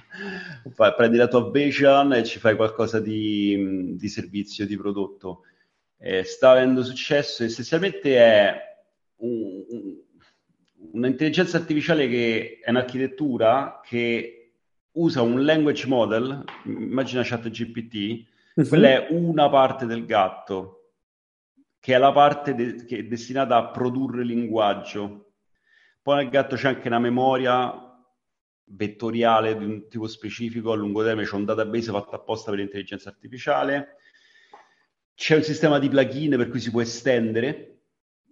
Fai, 0.73 0.93
prendi 0.95 1.17
la 1.17 1.27
tua 1.27 1.51
vision 1.51 2.13
e 2.13 2.23
ci 2.23 2.39
fai 2.39 2.55
qualcosa 2.55 3.01
di, 3.01 3.93
di 3.97 4.07
servizio, 4.07 4.65
di 4.65 4.77
prodotto. 4.77 5.41
Eh, 5.97 6.23
sta 6.23 6.51
avendo 6.51 6.81
successo, 6.81 7.43
essenzialmente 7.43 8.15
è 8.15 8.55
un, 9.17 9.65
un, 9.67 9.95
un'intelligenza 10.93 11.57
artificiale 11.57 12.07
che 12.07 12.59
è 12.63 12.69
un'architettura 12.69 13.81
che 13.83 14.36
usa 14.97 15.21
un 15.21 15.43
language 15.43 15.87
model, 15.87 16.43
immagina 16.65 17.23
ChatGPT, 17.23 18.27
uh-huh. 18.55 18.67
quella 18.67 18.89
è 18.89 19.07
una 19.11 19.49
parte 19.49 19.85
del 19.85 20.05
gatto, 20.05 20.93
che 21.79 21.93
è 21.93 21.97
la 21.97 22.11
parte 22.11 22.55
de- 22.55 22.85
che 22.85 22.97
è 22.97 23.03
destinata 23.03 23.55
a 23.55 23.69
produrre 23.69 24.23
linguaggio. 24.23 25.33
Poi 26.01 26.17
nel 26.17 26.29
gatto 26.29 26.55
c'è 26.55 26.69
anche 26.69 26.87
una 26.87 26.99
memoria 26.99 27.83
vettoriale 28.69 29.57
di 29.57 29.63
un 29.63 29.87
tipo 29.87 30.07
specifico, 30.07 30.71
a 30.71 30.75
lungo 30.75 31.03
termine 31.03 31.27
c'è 31.27 31.35
un 31.35 31.45
database 31.45 31.91
fatto 31.91 32.15
apposta 32.15 32.49
per 32.49 32.59
l'intelligenza 32.59 33.09
artificiale, 33.09 33.97
c'è 35.13 35.35
un 35.35 35.43
sistema 35.43 35.79
di 35.79 35.89
plugin 35.89 36.35
per 36.37 36.49
cui 36.49 36.59
si 36.59 36.71
può 36.71 36.81
estendere 36.81 37.81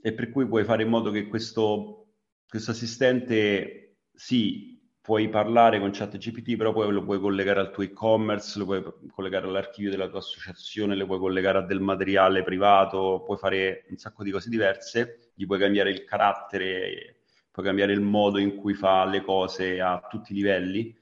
e 0.01 0.13
per 0.13 0.29
cui 0.29 0.47
puoi 0.47 0.63
fare 0.63 0.83
in 0.83 0.89
modo 0.89 1.11
che 1.11 1.27
questo, 1.27 2.15
questo 2.47 2.71
assistente 2.71 3.97
si 4.13 4.74
puoi 5.05 5.29
parlare 5.29 5.79
con 5.79 5.91
ChatGPT, 5.91 6.55
però 6.55 6.73
poi 6.73 6.91
lo 6.91 7.03
puoi 7.03 7.19
collegare 7.19 7.59
al 7.59 7.69
tuo 7.69 7.83
e-commerce, 7.83 8.57
lo 8.57 8.65
puoi 8.65 8.83
collegare 9.13 9.45
all'archivio 9.45 9.91
della 9.91 10.07
tua 10.07 10.17
associazione, 10.17 10.95
lo 10.95 11.05
puoi 11.05 11.19
collegare 11.19 11.59
a 11.59 11.61
del 11.61 11.79
materiale 11.79 12.41
privato, 12.41 13.21
puoi 13.23 13.37
fare 13.37 13.85
un 13.89 13.97
sacco 13.97 14.23
di 14.23 14.31
cose 14.31 14.49
diverse, 14.49 15.29
gli 15.35 15.45
puoi 15.45 15.59
cambiare 15.59 15.91
il 15.91 16.05
carattere, 16.05 17.17
puoi 17.51 17.63
cambiare 17.67 17.93
il 17.93 18.01
modo 18.01 18.39
in 18.39 18.55
cui 18.55 18.73
fa 18.73 19.05
le 19.05 19.21
cose 19.21 19.79
a 19.79 20.07
tutti 20.09 20.31
i 20.31 20.35
livelli 20.35 20.97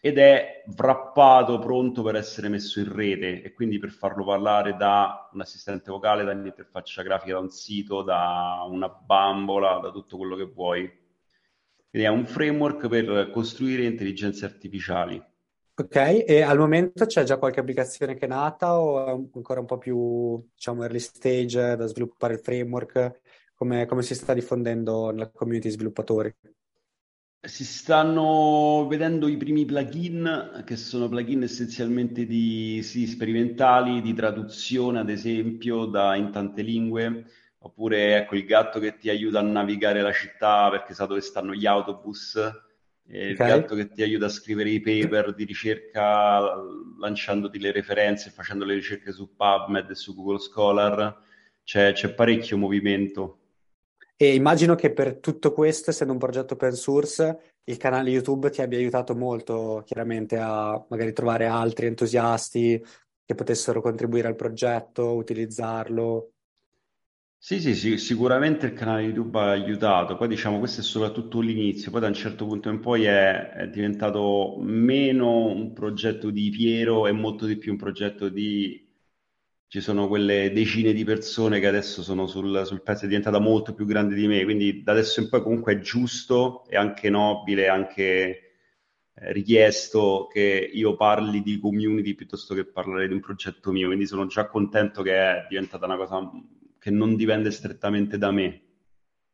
ed 0.00 0.18
è 0.18 0.62
wrappato, 0.76 1.58
pronto 1.58 2.04
per 2.04 2.14
essere 2.14 2.48
messo 2.48 2.78
in 2.78 2.94
rete 2.94 3.42
e 3.42 3.52
quindi 3.54 3.80
per 3.80 3.90
farlo 3.90 4.24
parlare 4.24 4.76
da 4.76 5.28
un 5.32 5.40
assistente 5.40 5.90
vocale, 5.90 6.22
da 6.22 6.30
un'interfaccia 6.30 7.02
grafica, 7.02 7.32
da 7.32 7.40
un 7.40 7.50
sito, 7.50 8.02
da 8.02 8.64
una 8.68 8.88
bambola, 8.88 9.80
da 9.82 9.90
tutto 9.90 10.16
quello 10.16 10.36
che 10.36 10.44
vuoi 10.44 11.06
quindi 11.90 12.08
è 12.08 12.10
un 12.10 12.26
framework 12.26 12.88
per 12.88 13.30
costruire 13.32 13.84
intelligenze 13.84 14.44
artificiali. 14.44 15.22
Ok, 15.80 16.24
e 16.26 16.42
al 16.42 16.58
momento 16.58 17.06
c'è 17.06 17.22
già 17.22 17.38
qualche 17.38 17.60
applicazione 17.60 18.14
che 18.14 18.26
è 18.26 18.28
nata 18.28 18.80
o 18.80 19.06
è 19.06 19.10
ancora 19.10 19.60
un 19.60 19.66
po' 19.66 19.78
più, 19.78 20.44
diciamo, 20.52 20.82
early 20.82 20.98
stage 20.98 21.76
da 21.76 21.86
sviluppare 21.86 22.34
il 22.34 22.40
framework? 22.40 23.20
Come, 23.54 23.86
come 23.86 24.02
si 24.02 24.14
sta 24.14 24.34
diffondendo 24.34 25.10
nella 25.10 25.30
community 25.30 25.70
sviluppatori? 25.70 26.34
Si 27.40 27.64
stanno 27.64 28.88
vedendo 28.88 29.28
i 29.28 29.36
primi 29.36 29.64
plugin, 29.64 30.64
che 30.66 30.74
sono 30.74 31.08
plugin 31.08 31.44
essenzialmente 31.44 32.26
di, 32.26 32.80
sì, 32.82 33.06
sperimentali, 33.06 34.02
di 34.02 34.12
traduzione, 34.14 34.98
ad 34.98 35.08
esempio, 35.08 35.84
da, 35.86 36.16
in 36.16 36.32
tante 36.32 36.62
lingue 36.62 37.24
oppure 37.68 38.16
ecco 38.16 38.34
il 38.34 38.44
gatto 38.44 38.80
che 38.80 38.96
ti 38.96 39.10
aiuta 39.10 39.38
a 39.38 39.42
navigare 39.42 40.00
la 40.00 40.12
città 40.12 40.68
perché 40.70 40.94
sa 40.94 41.06
dove 41.06 41.20
stanno 41.20 41.54
gli 41.54 41.66
autobus, 41.66 42.34
okay. 42.34 43.30
il 43.30 43.36
gatto 43.36 43.74
che 43.74 43.90
ti 43.90 44.02
aiuta 44.02 44.26
a 44.26 44.30
scrivere 44.30 44.70
i 44.70 44.80
paper 44.80 45.34
di 45.34 45.44
ricerca 45.44 46.40
lanciandoti 46.98 47.58
le 47.58 47.72
referenze, 47.72 48.30
facendo 48.30 48.64
le 48.64 48.74
ricerche 48.74 49.12
su 49.12 49.34
PubMed 49.34 49.90
e 49.90 49.94
su 49.94 50.14
Google 50.14 50.38
Scholar, 50.38 51.16
c'è, 51.62 51.92
c'è 51.92 52.14
parecchio 52.14 52.56
movimento. 52.56 53.38
E 54.16 54.34
immagino 54.34 54.74
che 54.74 54.92
per 54.92 55.18
tutto 55.18 55.52
questo, 55.52 55.90
essendo 55.90 56.12
un 56.12 56.18
progetto 56.18 56.54
open 56.54 56.72
source, 56.72 57.60
il 57.64 57.76
canale 57.76 58.10
YouTube 58.10 58.50
ti 58.50 58.62
abbia 58.62 58.78
aiutato 58.78 59.14
molto, 59.14 59.82
chiaramente, 59.84 60.36
a 60.38 60.84
magari 60.88 61.12
trovare 61.12 61.46
altri 61.46 61.86
entusiasti 61.86 62.82
che 63.24 63.34
potessero 63.34 63.82
contribuire 63.82 64.26
al 64.26 64.34
progetto, 64.34 65.14
utilizzarlo. 65.14 66.32
Sì, 67.40 67.60
sì, 67.60 67.74
sì, 67.76 67.96
sicuramente 67.98 68.66
il 68.66 68.72
canale 68.74 69.02
YouTube 69.02 69.38
ha 69.38 69.50
aiutato, 69.50 70.16
poi 70.16 70.26
diciamo 70.28 70.58
questo 70.58 70.80
è 70.80 70.84
soprattutto 70.84 71.40
l'inizio, 71.40 71.90
poi 71.90 72.00
da 72.00 72.08
un 72.08 72.12
certo 72.14 72.44
punto 72.46 72.68
in 72.68 72.80
poi 72.80 73.04
è, 73.04 73.50
è 73.52 73.68
diventato 73.68 74.56
meno 74.60 75.46
un 75.46 75.72
progetto 75.72 76.30
di 76.30 76.50
Piero 76.50 77.06
e 77.06 77.12
molto 77.12 77.46
di 77.46 77.56
più 77.56 77.72
un 77.72 77.78
progetto 77.78 78.28
di... 78.28 78.84
Ci 79.68 79.80
sono 79.80 80.08
quelle 80.08 80.50
decine 80.52 80.92
di 80.92 81.04
persone 81.04 81.60
che 81.60 81.66
adesso 81.66 82.02
sono 82.02 82.26
sul, 82.26 82.64
sul 82.66 82.82
pezzo, 82.82 83.04
è 83.04 83.08
diventata 83.08 83.38
molto 83.38 83.72
più 83.74 83.84
grande 83.86 84.14
di 84.14 84.26
me, 84.26 84.42
quindi 84.44 84.82
da 84.82 84.92
adesso 84.92 85.20
in 85.20 85.28
poi 85.28 85.42
comunque 85.42 85.74
è 85.74 85.78
giusto 85.80 86.64
e 86.68 86.76
anche 86.76 87.10
nobile, 87.10 87.68
anche 87.68 88.04
eh, 89.14 89.32
richiesto 89.32 90.26
che 90.32 90.70
io 90.72 90.96
parli 90.96 91.42
di 91.42 91.58
community 91.60 92.14
piuttosto 92.14 92.54
che 92.54 92.64
parlare 92.66 93.06
di 93.08 93.14
un 93.14 93.20
progetto 93.20 93.70
mio, 93.72 93.86
quindi 93.86 94.06
sono 94.06 94.26
già 94.26 94.46
contento 94.48 95.02
che 95.02 95.12
è 95.14 95.46
diventata 95.48 95.84
una 95.86 95.96
cosa 95.96 96.16
che 96.88 96.90
non 96.90 97.14
dipende 97.14 97.50
strettamente 97.50 98.16
da 98.16 98.30
me. 98.30 98.62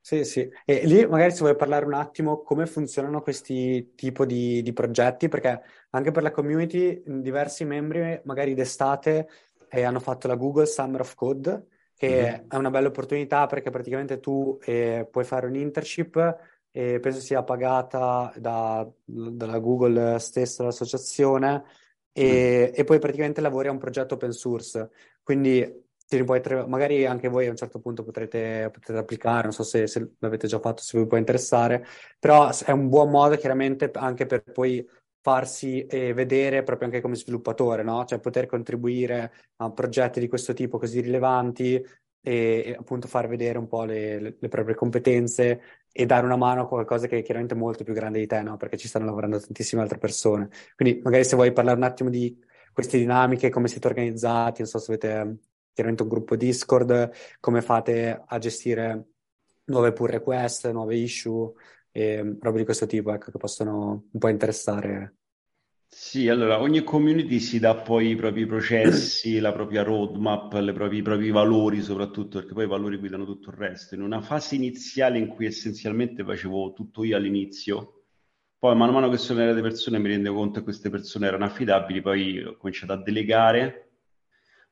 Sì, 0.00 0.24
sì. 0.24 0.50
E 0.66 0.84
lì 0.84 1.06
magari 1.06 1.30
se 1.30 1.38
vuoi 1.38 1.56
parlare 1.56 1.86
un 1.86 1.94
attimo 1.94 2.42
come 2.42 2.66
funzionano 2.66 3.22
questi 3.22 3.92
tipi 3.94 4.26
di, 4.26 4.62
di 4.62 4.72
progetti, 4.72 5.28
perché 5.28 5.62
anche 5.90 6.10
per 6.10 6.22
la 6.22 6.30
community 6.30 7.02
diversi 7.06 7.64
membri 7.64 8.20
magari 8.24 8.52
d'estate 8.52 9.28
eh, 9.70 9.82
hanno 9.82 10.00
fatto 10.00 10.28
la 10.28 10.34
Google 10.34 10.66
Summer 10.66 11.00
of 11.00 11.14
Code, 11.14 11.66
che 11.96 12.08
mm-hmm. 12.08 12.48
è 12.50 12.56
una 12.56 12.70
bella 12.70 12.88
opportunità 12.88 13.46
perché 13.46 13.70
praticamente 13.70 14.20
tu 14.20 14.58
eh, 14.64 15.08
puoi 15.10 15.24
fare 15.24 15.46
un 15.46 15.54
internship 15.54 16.36
e 16.70 16.98
penso 17.00 17.20
sia 17.20 17.42
pagata 17.44 18.32
da, 18.36 18.86
dalla 19.04 19.58
Google 19.58 20.18
stessa, 20.18 20.64
l'associazione, 20.64 21.62
e, 22.12 22.72
mm. 22.72 22.74
e 22.80 22.84
poi 22.84 22.98
praticamente 22.98 23.40
lavori 23.40 23.68
a 23.68 23.70
un 23.70 23.78
progetto 23.78 24.14
open 24.14 24.32
source. 24.32 24.90
Quindi 25.22 25.83
tre... 26.06 26.66
magari 26.66 27.06
anche 27.06 27.28
voi 27.28 27.46
a 27.46 27.50
un 27.50 27.56
certo 27.56 27.80
punto 27.80 28.04
potrete, 28.04 28.70
potrete 28.72 28.98
applicare, 28.98 29.42
non 29.42 29.52
so 29.52 29.62
se, 29.62 29.86
se, 29.86 30.12
l'avete 30.18 30.46
già 30.46 30.58
fatto, 30.60 30.82
se 30.82 30.98
vi 30.98 31.06
può 31.06 31.16
interessare, 31.16 31.84
però 32.18 32.50
è 32.64 32.70
un 32.70 32.88
buon 32.88 33.10
modo 33.10 33.36
chiaramente 33.36 33.90
anche 33.94 34.26
per 34.26 34.42
poi 34.42 34.86
farsi 35.20 35.86
eh, 35.86 36.12
vedere 36.12 36.62
proprio 36.62 36.86
anche 36.88 37.00
come 37.00 37.14
sviluppatore, 37.16 37.82
no? 37.82 38.04
Cioè 38.04 38.20
poter 38.20 38.46
contribuire 38.46 39.32
a 39.56 39.70
progetti 39.72 40.20
di 40.20 40.28
questo 40.28 40.52
tipo 40.52 40.78
così 40.78 41.00
rilevanti 41.00 41.76
e, 41.76 42.62
e 42.66 42.76
appunto 42.78 43.08
far 43.08 43.26
vedere 43.26 43.56
un 43.58 43.66
po' 43.66 43.84
le, 43.84 44.20
le, 44.20 44.36
le, 44.38 44.48
proprie 44.48 44.74
competenze 44.74 45.60
e 45.90 46.06
dare 46.06 46.26
una 46.26 46.36
mano 46.36 46.62
a 46.62 46.68
qualcosa 46.68 47.06
che 47.06 47.18
è 47.18 47.22
chiaramente 47.22 47.54
molto 47.54 47.84
più 47.84 47.94
grande 47.94 48.18
di 48.18 48.26
te, 48.26 48.42
no? 48.42 48.56
Perché 48.58 48.76
ci 48.76 48.88
stanno 48.88 49.06
lavorando 49.06 49.40
tantissime 49.40 49.80
altre 49.80 49.98
persone. 49.98 50.50
Quindi 50.76 51.00
magari 51.02 51.24
se 51.24 51.36
vuoi 51.36 51.52
parlare 51.52 51.78
un 51.78 51.84
attimo 51.84 52.10
di 52.10 52.38
queste 52.72 52.98
dinamiche, 52.98 53.48
come 53.50 53.68
siete 53.68 53.86
organizzati, 53.86 54.60
non 54.60 54.68
so 54.70 54.78
se 54.78 54.92
avete 54.92 55.38
chiaramente 55.74 56.04
un 56.04 56.08
gruppo 56.08 56.36
Discord, 56.36 57.10
come 57.40 57.60
fate 57.60 58.22
a 58.24 58.38
gestire 58.38 59.08
nuove 59.64 59.92
pull 59.92 60.08
request, 60.08 60.70
nuove 60.70 60.96
issue 60.96 61.52
e 61.90 62.36
robe 62.40 62.58
di 62.58 62.64
questo 62.64 62.86
tipo, 62.86 63.12
ecco, 63.12 63.30
che 63.30 63.38
possono 63.38 64.06
un 64.10 64.18
po' 64.18 64.28
interessare. 64.28 65.16
Sì, 65.86 66.28
allora 66.28 66.60
ogni 66.60 66.82
community 66.82 67.38
si 67.38 67.60
dà 67.60 67.76
poi 67.76 68.10
i 68.10 68.16
propri 68.16 68.46
processi, 68.46 69.38
la 69.38 69.52
propria 69.52 69.84
roadmap, 69.84 70.48
proprie, 70.72 70.98
i 70.98 71.02
propri 71.02 71.30
valori 71.30 71.82
soprattutto, 71.82 72.38
perché 72.38 72.52
poi 72.52 72.64
i 72.64 72.68
valori 72.68 72.96
guidano 72.96 73.24
tutto 73.24 73.50
il 73.50 73.56
resto. 73.56 73.94
In 73.94 74.02
una 74.02 74.20
fase 74.20 74.56
iniziale 74.56 75.18
in 75.18 75.28
cui 75.28 75.46
essenzialmente 75.46 76.24
facevo 76.24 76.72
tutto 76.72 77.04
io 77.04 77.16
all'inizio, 77.16 78.06
poi 78.58 78.74
man 78.74 78.90
mano 78.90 79.08
che 79.08 79.18
sono 79.18 79.38
arrivate 79.38 79.62
persone 79.62 80.00
mi 80.00 80.08
rendevo 80.08 80.36
conto 80.36 80.58
che 80.58 80.64
queste 80.64 80.90
persone 80.90 81.28
erano 81.28 81.44
affidabili, 81.44 82.00
poi 82.00 82.42
ho 82.42 82.56
cominciato 82.56 82.92
a 82.92 83.00
delegare 83.00 83.93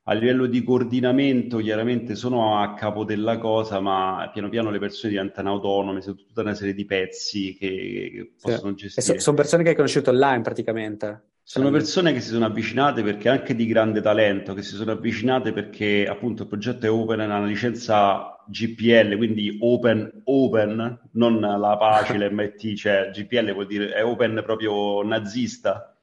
a 0.04 0.14
livello 0.14 0.46
di 0.46 0.64
coordinamento 0.64 1.58
chiaramente 1.58 2.16
sono 2.16 2.58
a 2.58 2.74
capo 2.74 3.04
della 3.04 3.38
cosa, 3.38 3.78
ma 3.78 4.28
piano 4.32 4.48
piano 4.48 4.70
le 4.70 4.80
persone 4.80 5.12
diventano 5.12 5.50
autonome, 5.50 6.00
sono 6.00 6.16
tutta 6.16 6.40
una 6.40 6.54
serie 6.54 6.74
di 6.74 6.84
pezzi 6.84 7.56
che, 7.56 8.10
che 8.12 8.32
possono 8.40 8.70
sì. 8.70 8.86
gestire. 8.86 9.18
So, 9.18 9.18
sono 9.20 9.36
persone 9.36 9.62
che 9.62 9.68
hai 9.70 9.74
conosciuto 9.76 10.10
online 10.10 10.40
praticamente. 10.40 11.26
Sono 11.44 11.70
persone 11.70 12.12
che 12.12 12.20
si 12.20 12.30
sono 12.30 12.46
avvicinate 12.46 13.02
perché 13.02 13.28
anche 13.28 13.54
di 13.54 13.66
grande 13.66 14.00
talento, 14.00 14.54
che 14.54 14.62
si 14.62 14.74
sono 14.74 14.92
avvicinate 14.92 15.52
perché 15.52 16.06
appunto 16.08 16.42
il 16.42 16.48
progetto 16.48 16.86
è 16.86 16.90
open, 16.90 17.20
ha 17.20 17.24
una 17.24 17.46
licenza 17.46 18.42
GPL, 18.46 19.16
quindi 19.16 19.58
open 19.60 20.22
open, 20.24 21.00
non 21.12 21.40
la 21.40 21.76
pace, 21.76 22.16
l'MIT, 22.16 22.74
cioè 22.74 23.10
GPL 23.12 23.52
vuol 23.52 23.66
dire 23.66 23.92
è 23.92 24.04
open 24.04 24.40
proprio 24.44 25.02
nazista. 25.02 25.96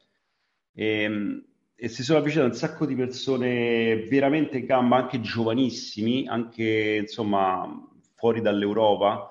E, 0.74 0.86
ehm, 1.04 1.49
e 1.80 1.88
si 1.88 2.04
sono 2.04 2.20
avvicinate 2.20 2.50
un 2.50 2.56
sacco 2.56 2.86
di 2.86 2.96
persone 2.96 4.06
veramente 4.10 4.58
in 4.58 4.66
gamba, 4.66 4.98
anche 4.98 5.22
giovanissimi, 5.22 6.28
anche 6.28 6.98
insomma 7.02 7.68
fuori 8.16 8.42
dall'Europa 8.42 9.30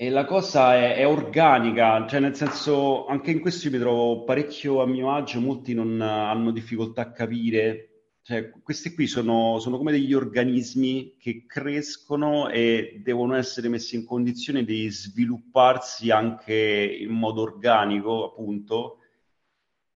e 0.00 0.10
la 0.10 0.24
cosa 0.26 0.76
è, 0.76 0.94
è, 0.94 1.08
organica, 1.08 2.06
cioè 2.06 2.20
nel 2.20 2.36
senso, 2.36 3.06
anche 3.06 3.32
in 3.32 3.40
questo 3.40 3.66
io 3.66 3.72
mi 3.72 3.80
trovo 3.80 4.22
parecchio 4.22 4.80
a 4.80 4.86
mio 4.86 5.12
agio, 5.12 5.40
molti 5.40 5.74
non 5.74 6.00
hanno 6.00 6.52
difficoltà 6.52 7.02
a 7.02 7.10
capire. 7.10 7.88
Cioè, 8.22 8.50
questi 8.62 8.94
qui 8.94 9.08
sono, 9.08 9.58
sono 9.58 9.76
come 9.76 9.90
degli 9.90 10.14
organismi 10.14 11.16
che 11.18 11.46
crescono 11.48 12.48
e 12.48 13.00
devono 13.02 13.34
essere 13.34 13.68
messi 13.68 13.96
in 13.96 14.04
condizione 14.04 14.62
di 14.62 14.88
svilupparsi 14.88 16.12
anche 16.12 16.54
in 17.00 17.10
modo 17.10 17.42
organico, 17.42 18.26
appunto, 18.30 18.97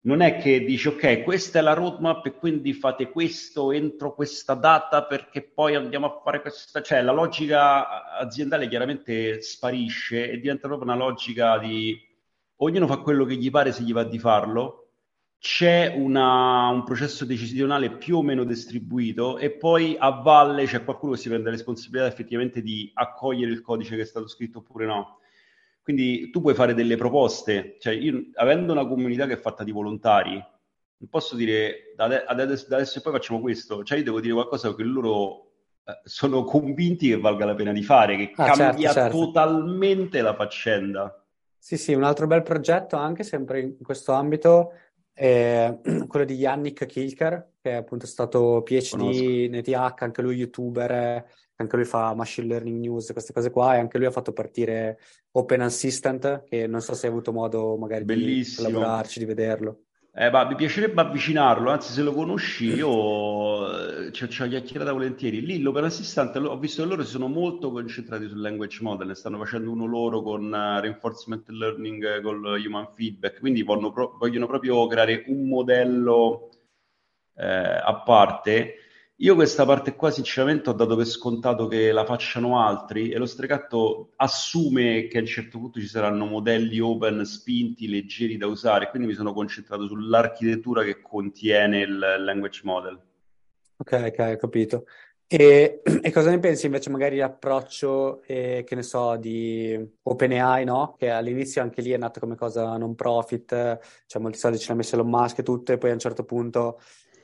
non 0.02 0.23
è 0.23 0.38
che 0.38 0.64
dici 0.64 0.88
ok, 0.88 1.23
questa 1.23 1.59
è 1.59 1.62
la 1.62 1.75
roadmap 1.75 2.25
e 2.26 2.33
quindi 2.33 2.73
fate 2.73 3.11
questo 3.11 3.71
entro 3.71 4.14
questa 4.14 4.54
data 4.54 5.04
perché 5.04 5.42
poi 5.42 5.75
andiamo 5.75 6.07
a 6.07 6.21
fare 6.25 6.40
questa, 6.40 6.80
cioè 6.80 7.02
la 7.02 7.12
logica 7.12 8.16
aziendale 8.16 8.69
chiaramente 8.69 9.42
sparisce 9.42 10.30
e 10.30 10.40
diventa 10.40 10.69
proprio 10.69 10.90
una 10.90 10.97
logica 10.99 11.59
di 11.59 11.99
ognuno 12.57 12.87
fa 12.87 12.99
quello 12.99 13.25
che 13.25 13.37
gli 13.37 13.50
pare 13.50 13.73
se 13.73 13.83
gli 13.83 13.92
va 13.92 14.04
di 14.04 14.19
farlo, 14.19 14.80
c'è 15.38 15.95
una, 15.97 16.69
un 16.69 16.85
processo 16.85 17.25
decisionale 17.25 17.90
più 17.92 18.19
o 18.19 18.23
meno 18.23 18.45
distribuito 18.45 19.38
e 19.38 19.50
poi 19.50 19.97
a 19.99 20.11
valle 20.11 20.66
c'è 20.66 20.85
qualcuno 20.85 21.12
che 21.12 21.19
si 21.19 21.28
prende 21.28 21.47
la 21.50 21.57
responsabilità 21.57 22.07
effettivamente 22.07 22.61
di 22.61 22.90
accogliere 22.92 23.50
il 23.50 23.62
codice 23.62 23.97
che 23.97 24.02
è 24.02 24.07
stato 24.07 24.28
scritto 24.28 24.59
oppure 24.59 24.87
no. 24.87 25.20
Quindi 25.83 26.31
tu 26.31 26.41
puoi 26.41 26.55
fare 26.55 26.75
delle 26.75 26.97
proposte, 26.97 27.77
cioè 27.81 27.95
io 27.95 28.27
avendo 28.35 28.73
una 28.73 28.87
comunità 28.87 29.27
che 29.27 29.35
è 29.35 29.41
fatta 29.41 29.65
di 29.65 29.73
volontari, 29.73 30.33
non 30.33 31.09
posso 31.09 31.35
dire 31.35 31.95
da, 31.97 32.05
adesso, 32.27 32.67
da 32.69 32.77
adesso 32.77 32.99
e 32.99 33.03
poi 33.03 33.13
facciamo 33.13 33.41
questo, 33.41 33.83
cioè 33.83 33.99
io 33.99 34.05
devo 34.05 34.21
dire 34.21 34.35
qualcosa 34.35 34.75
che 34.75 34.83
loro 34.83 35.53
eh, 35.85 36.01
sono 36.05 36.45
convinti 36.45 37.09
che 37.09 37.19
valga 37.19 37.47
la 37.47 37.55
pena 37.55 37.73
di 37.73 37.83
fare, 37.83 38.17
che 38.17 38.33
ah, 38.37 38.53
cambia 38.53 38.93
certo, 38.93 39.01
certo. 39.01 39.19
totalmente 39.19 40.21
la 40.21 40.35
faccenda. 40.35 41.25
Sì, 41.57 41.77
sì, 41.77 41.95
un 41.95 42.05
altro 42.05 42.27
bel 42.27 42.43
progetto 42.43 42.97
anche 42.97 43.23
sempre 43.23 43.61
in 43.61 43.83
questo 43.83 44.13
ambito 44.13 44.73
è 45.21 45.79
quello 46.09 46.25
di 46.25 46.35
Yannick 46.35 46.87
Kilker, 46.87 47.50
che 47.61 47.73
è 47.73 47.75
appunto 47.75 48.07
stato 48.07 48.62
PhD 48.62 48.97
Conosco. 48.97 49.23
in 49.23 49.55
ETH, 49.55 49.69
anche 49.75 50.23
lui 50.23 50.37
youtuber, 50.37 51.27
anche 51.57 51.77
lui 51.77 51.85
fa 51.85 52.15
machine 52.15 52.47
learning 52.47 52.81
news, 52.81 53.12
queste 53.12 53.35
cose 53.35 53.50
qua, 53.50 53.75
e 53.77 53.81
anche 53.81 53.99
lui 53.99 54.07
ha 54.07 54.11
fatto 54.11 54.33
partire 54.33 54.99
Open 55.33 55.61
Assistant, 55.61 56.45
che 56.45 56.67
non 56.67 56.81
so 56.81 56.95
se 56.95 57.07
hai 57.07 57.12
avuto 57.12 57.33
modo 57.33 57.77
magari 57.77 58.05
Bellissimo. 58.05 58.67
di 58.67 58.73
collaborarci, 58.73 59.19
di 59.19 59.25
vederlo. 59.27 59.83
Eh, 60.12 60.29
ma 60.29 60.45
mi 60.45 60.57
piacerebbe 60.57 61.00
avvicinarlo, 61.02 61.71
anzi 61.71 61.93
se 61.93 62.02
lo 62.02 62.12
conosci 62.12 62.64
io 62.75 64.07
eh, 64.09 64.12
ci 64.12 64.25
ho 64.25 64.26
chiacchierato 64.26 64.93
volentieri. 64.93 65.40
Lì 65.40 65.61
l'Open 65.62 65.85
Assistant, 65.85 66.35
ho 66.37 66.59
visto 66.59 66.83
che 66.83 66.88
loro 66.88 67.05
si 67.05 67.12
sono 67.12 67.29
molto 67.29 67.71
concentrati 67.71 68.26
sul 68.26 68.40
language 68.40 68.83
model, 68.83 69.07
ne 69.07 69.14
stanno 69.14 69.38
facendo 69.38 69.71
uno 69.71 69.87
loro 69.87 70.21
con 70.21 70.45
uh, 70.47 70.81
reinforcement 70.81 71.49
learning, 71.50 72.21
con 72.23 72.45
human 72.45 72.88
feedback, 72.93 73.38
quindi 73.38 73.62
vogliono, 73.62 73.93
pro- 73.93 74.17
vogliono 74.19 74.47
proprio 74.49 74.85
creare 74.88 75.23
un 75.29 75.47
modello 75.47 76.49
eh, 77.37 77.47
a 77.47 78.02
parte 78.05 78.75
io 79.23 79.35
questa 79.35 79.67
parte 79.67 79.97
qua 79.97 80.11
sinceramente 80.11 80.71
ho 80.71 80.73
dato 80.73 80.97
per 80.97 81.05
scontato 81.05 81.67
che 81.67 81.93
la 81.93 82.07
facciano 82.07 82.59
altri 82.59 83.11
e 83.11 83.19
lo 83.19 83.27
stregatto 83.27 84.12
assume 84.17 85.09
che 85.09 85.19
a 85.19 85.21
un 85.21 85.27
certo 85.27 85.59
punto 85.59 85.79
ci 85.79 85.89
saranno 85.89 86.25
modelli 86.25 86.81
open 86.81 87.27
spinti, 87.27 87.87
leggeri 87.87 88.39
da 88.39 88.47
usare, 88.47 88.89
quindi 88.89 89.09
mi 89.09 89.15
sono 89.15 89.35
concentrato 89.35 89.87
sull'architettura 89.87 90.85
che 90.85 91.03
contiene 91.03 91.81
il 91.81 91.99
language 91.99 92.61
model. 92.65 92.99
Ok, 93.77 94.05
ok, 94.07 94.37
capito. 94.37 94.85
E, 95.27 95.83
e 96.00 96.11
cosa 96.12 96.30
ne 96.30 96.39
pensi 96.39 96.65
invece 96.65 96.89
magari 96.89 97.19
l'approccio, 97.19 98.23
eh, 98.23 98.65
che 98.67 98.75
ne 98.75 98.83
so, 98.83 99.17
di 99.17 99.78
OpenAI, 100.02 100.65
no? 100.65 100.95
Che 100.97 101.11
all'inizio 101.11 101.61
anche 101.61 101.83
lì 101.83 101.91
è 101.91 101.99
nato 101.99 102.21
come 102.21 102.37
cosa 102.37 102.75
non 102.78 102.95
profit, 102.95 103.78
cioè 104.06 104.23
molti 104.23 104.39
soldi 104.39 104.59
ce 104.59 104.69
l'ha 104.71 104.76
messo 104.76 104.95
Elon 104.95 105.11
Musk 105.11 105.41
e 105.41 105.43
tutto, 105.43 105.73
e 105.73 105.78
poi 105.78 105.91
a 105.91 105.93
un 105.93 105.99
certo 105.99 106.25
punto 106.25 106.80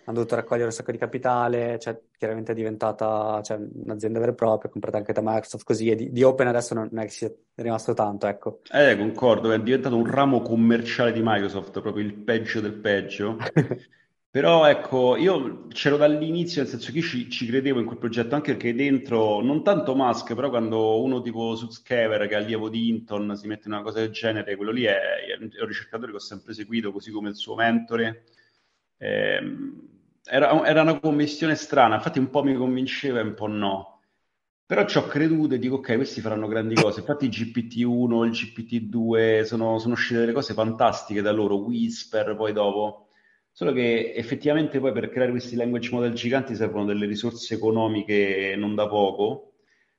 hanno 0.06 0.18
dovuto 0.18 0.36
raccogliere 0.36 0.66
un 0.66 0.72
sacco 0.72 0.92
di 0.92 0.98
capitale, 0.98 1.78
cioè 1.80 2.00
chiaramente 2.16 2.52
è 2.52 2.54
diventata 2.54 3.40
cioè, 3.42 3.58
un'azienda 3.58 4.20
vera 4.20 4.30
e 4.30 4.34
propria, 4.34 4.70
comprata 4.70 4.98
anche 4.98 5.12
da 5.12 5.20
Microsoft 5.22 5.64
così, 5.64 5.90
e 5.90 5.96
di, 5.96 6.12
di 6.12 6.22
Open 6.22 6.46
adesso 6.46 6.74
non, 6.74 6.88
non, 6.92 7.02
è 7.02 7.06
che 7.06 7.12
sia 7.12 7.32
rimasto 7.56 7.92
tanto, 7.92 8.28
ecco. 8.28 8.60
Eh, 8.70 8.96
concordo, 8.96 9.50
è 9.50 9.60
diventato 9.60 9.96
un 9.96 10.08
ramo 10.08 10.42
commerciale 10.42 11.12
di 11.12 11.20
Microsoft, 11.22 11.80
proprio 11.80 12.04
il 12.04 12.14
peggio 12.14 12.60
del 12.60 12.74
peggio. 12.74 13.36
Però 14.36 14.66
ecco, 14.66 15.16
io 15.16 15.66
c'ero 15.68 15.96
dall'inizio, 15.96 16.60
nel 16.60 16.70
senso 16.70 16.92
che 16.92 16.98
io 16.98 17.04
ci, 17.04 17.30
ci, 17.30 17.46
credevo 17.46 17.80
in 17.80 17.86
quel 17.86 17.98
progetto, 17.98 18.34
anche 18.34 18.52
perché 18.52 18.74
dentro, 18.74 19.40
non 19.40 19.64
tanto 19.64 19.96
Musk, 19.96 20.34
però 20.34 20.50
quando 20.50 21.02
uno 21.02 21.22
tipo 21.22 21.56
Sutskever, 21.56 22.28
che 22.28 22.34
è 22.34 22.36
allievo 22.36 22.68
di 22.68 22.90
Inton, 22.90 23.34
si 23.34 23.46
mette 23.46 23.66
in 23.66 23.72
una 23.72 23.82
cosa 23.82 24.00
del 24.00 24.10
genere, 24.10 24.56
quello 24.56 24.72
lì 24.72 24.82
è, 24.82 24.94
è 24.94 25.38
un 25.38 25.66
ricercatore 25.66 26.10
che 26.10 26.18
ho 26.18 26.20
sempre 26.20 26.52
seguito, 26.52 26.92
così 26.92 27.10
come 27.10 27.30
il 27.30 27.36
suo 27.36 27.54
mentore. 27.54 28.24
Ehm, 28.98 29.95
era, 30.28 30.64
era, 30.66 30.82
una 30.82 30.98
commissione 30.98 31.54
strana, 31.54 31.96
infatti 31.96 32.18
un 32.18 32.30
po' 32.30 32.42
mi 32.42 32.54
convinceva 32.54 33.20
e 33.20 33.22
un 33.22 33.34
po' 33.34 33.46
no. 33.46 34.00
Però 34.66 34.84
ci 34.84 34.98
ho 34.98 35.06
creduto 35.06 35.54
e 35.54 35.58
dico, 35.58 35.76
ok, 35.76 35.94
questi 35.94 36.20
faranno 36.20 36.48
grandi 36.48 36.74
cose. 36.74 37.00
Infatti 37.00 37.26
il 37.26 37.30
GPT-1, 37.30 38.24
il 38.24 38.30
GPT-2, 38.30 39.42
sono, 39.44 39.78
sono 39.78 39.92
uscite 39.94 40.18
delle 40.20 40.32
cose 40.32 40.54
fantastiche 40.54 41.22
da 41.22 41.30
loro, 41.30 41.56
Whisper 41.56 42.34
poi 42.34 42.52
dopo. 42.52 43.08
Solo 43.52 43.72
che 43.72 44.12
effettivamente 44.14 44.80
poi 44.80 44.92
per 44.92 45.08
creare 45.08 45.30
questi 45.30 45.56
language 45.56 45.90
model 45.92 46.12
giganti 46.12 46.54
servono 46.56 46.84
delle 46.84 47.06
risorse 47.06 47.54
economiche 47.54 48.54
non 48.56 48.74
da 48.74 48.88
poco. 48.88 49.54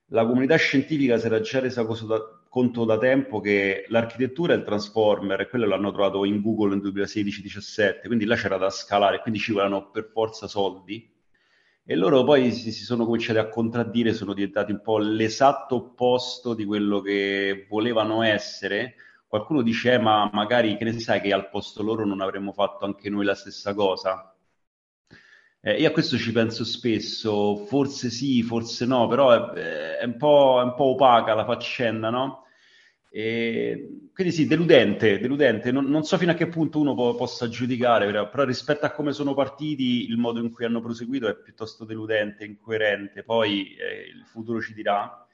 La 0.07 0.25
comunità 0.25 0.57
scientifica 0.57 1.17
si 1.17 1.25
era 1.25 1.39
già 1.39 1.59
resa 1.59 1.83
da, 1.83 2.19
conto 2.57 2.85
da 2.85 2.97
tempo 2.97 3.39
che 3.39 3.85
l'architettura 3.89 4.55
è 4.55 4.57
il 4.57 4.63
transformer 4.63 5.41
e 5.41 5.47
quello 5.47 5.67
l'hanno 5.67 5.91
trovato 5.91 6.25
in 6.25 6.41
Google 6.41 6.75
nel 6.75 6.91
2016-17, 6.91 8.07
quindi 8.07 8.25
là 8.25 8.35
c'era 8.35 8.57
da 8.57 8.71
scalare, 8.71 9.21
quindi 9.21 9.39
ci 9.39 9.51
volevano 9.51 9.91
per 9.91 10.09
forza 10.11 10.47
soldi. 10.47 11.07
E 11.85 11.95
loro 11.95 12.23
poi 12.23 12.51
si, 12.51 12.71
si 12.71 12.83
sono 12.83 13.05
cominciati 13.05 13.37
a 13.37 13.47
contraddire, 13.47 14.11
sono 14.11 14.33
diventati 14.33 14.71
un 14.71 14.81
po' 14.81 14.97
l'esatto 14.97 15.75
opposto 15.75 16.55
di 16.55 16.65
quello 16.65 16.99
che 16.99 17.67
volevano 17.69 18.23
essere. 18.23 18.95
Qualcuno 19.27 19.61
dice, 19.61 19.93
eh, 19.93 19.99
ma 19.99 20.27
magari 20.33 20.77
che 20.77 20.83
ne 20.83 20.99
sai 20.99 21.21
che 21.21 21.31
al 21.31 21.49
posto 21.49 21.83
loro 21.83 22.07
non 22.07 22.21
avremmo 22.21 22.53
fatto 22.53 22.85
anche 22.85 23.07
noi 23.11 23.23
la 23.23 23.35
stessa 23.35 23.75
cosa. 23.75 24.35
Eh, 25.61 25.79
io 25.79 25.89
a 25.89 25.91
questo 25.91 26.17
ci 26.17 26.31
penso 26.31 26.63
spesso, 26.65 27.55
forse 27.67 28.09
sì, 28.09 28.41
forse 28.41 28.87
no, 28.87 29.05
però 29.07 29.53
è, 29.53 29.99
è, 29.99 30.05
un, 30.05 30.17
po', 30.17 30.57
è 30.59 30.63
un 30.63 30.73
po' 30.73 30.85
opaca 30.85 31.35
la 31.35 31.45
faccenda, 31.45 32.09
no? 32.09 32.45
E 33.09 34.09
quindi 34.13 34.33
sì, 34.33 34.47
deludente, 34.47 35.19
deludente. 35.19 35.71
Non, 35.71 35.85
non, 35.85 36.03
so 36.03 36.17
fino 36.17 36.31
a 36.31 36.35
che 36.35 36.47
punto 36.47 36.79
uno 36.79 36.93
po- 36.93 37.15
possa 37.15 37.47
giudicare, 37.49 38.05
però, 38.05 38.29
però, 38.29 38.43
rispetto 38.43 38.85
a 38.85 38.91
come 38.91 39.13
sono 39.13 39.33
partiti, 39.33 40.07
il 40.07 40.17
modo 40.17 40.39
in 40.39 40.51
cui 40.51 40.65
hanno 40.65 40.81
proseguito 40.81 41.27
è 41.27 41.35
piuttosto 41.35 41.85
deludente, 41.85 42.45
incoerente. 42.45 43.23
Poi 43.23 43.75
eh, 43.75 44.09
il 44.13 44.25
futuro 44.25 44.61
ci 44.61 44.73
dirà. 44.73 45.25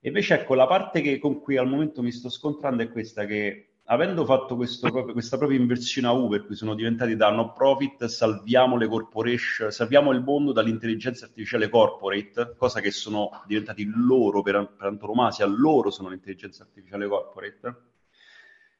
E 0.00 0.08
invece 0.08 0.34
ecco, 0.34 0.54
la 0.54 0.66
parte 0.66 1.00
che, 1.02 1.18
con 1.18 1.40
cui 1.40 1.56
al 1.56 1.68
momento 1.68 2.02
mi 2.02 2.12
sto 2.12 2.28
scontrando 2.30 2.82
è 2.82 2.90
questa 2.90 3.26
che 3.26 3.69
avendo 3.90 4.24
fatto 4.24 4.56
questo, 4.56 4.90
questa 4.90 5.36
propria 5.36 5.58
inversione 5.58 6.06
a 6.06 6.12
U, 6.12 6.28
per 6.28 6.46
cui 6.46 6.54
sono 6.54 6.74
diventati 6.74 7.16
da 7.16 7.30
no 7.30 7.52
profit, 7.52 8.04
salviamo 8.04 8.76
le 8.76 8.86
corporation, 8.86 9.70
salviamo 9.70 10.12
il 10.12 10.22
mondo 10.22 10.52
dall'intelligenza 10.52 11.24
artificiale 11.24 11.68
corporate, 11.68 12.54
cosa 12.56 12.80
che 12.80 12.92
sono 12.92 13.42
diventati 13.46 13.90
loro 13.92 14.42
per, 14.42 14.74
per 14.76 14.86
antonomasia, 14.86 15.44
loro 15.46 15.90
sono 15.90 16.08
l'intelligenza 16.08 16.62
artificiale 16.62 17.08
corporate. 17.08 17.76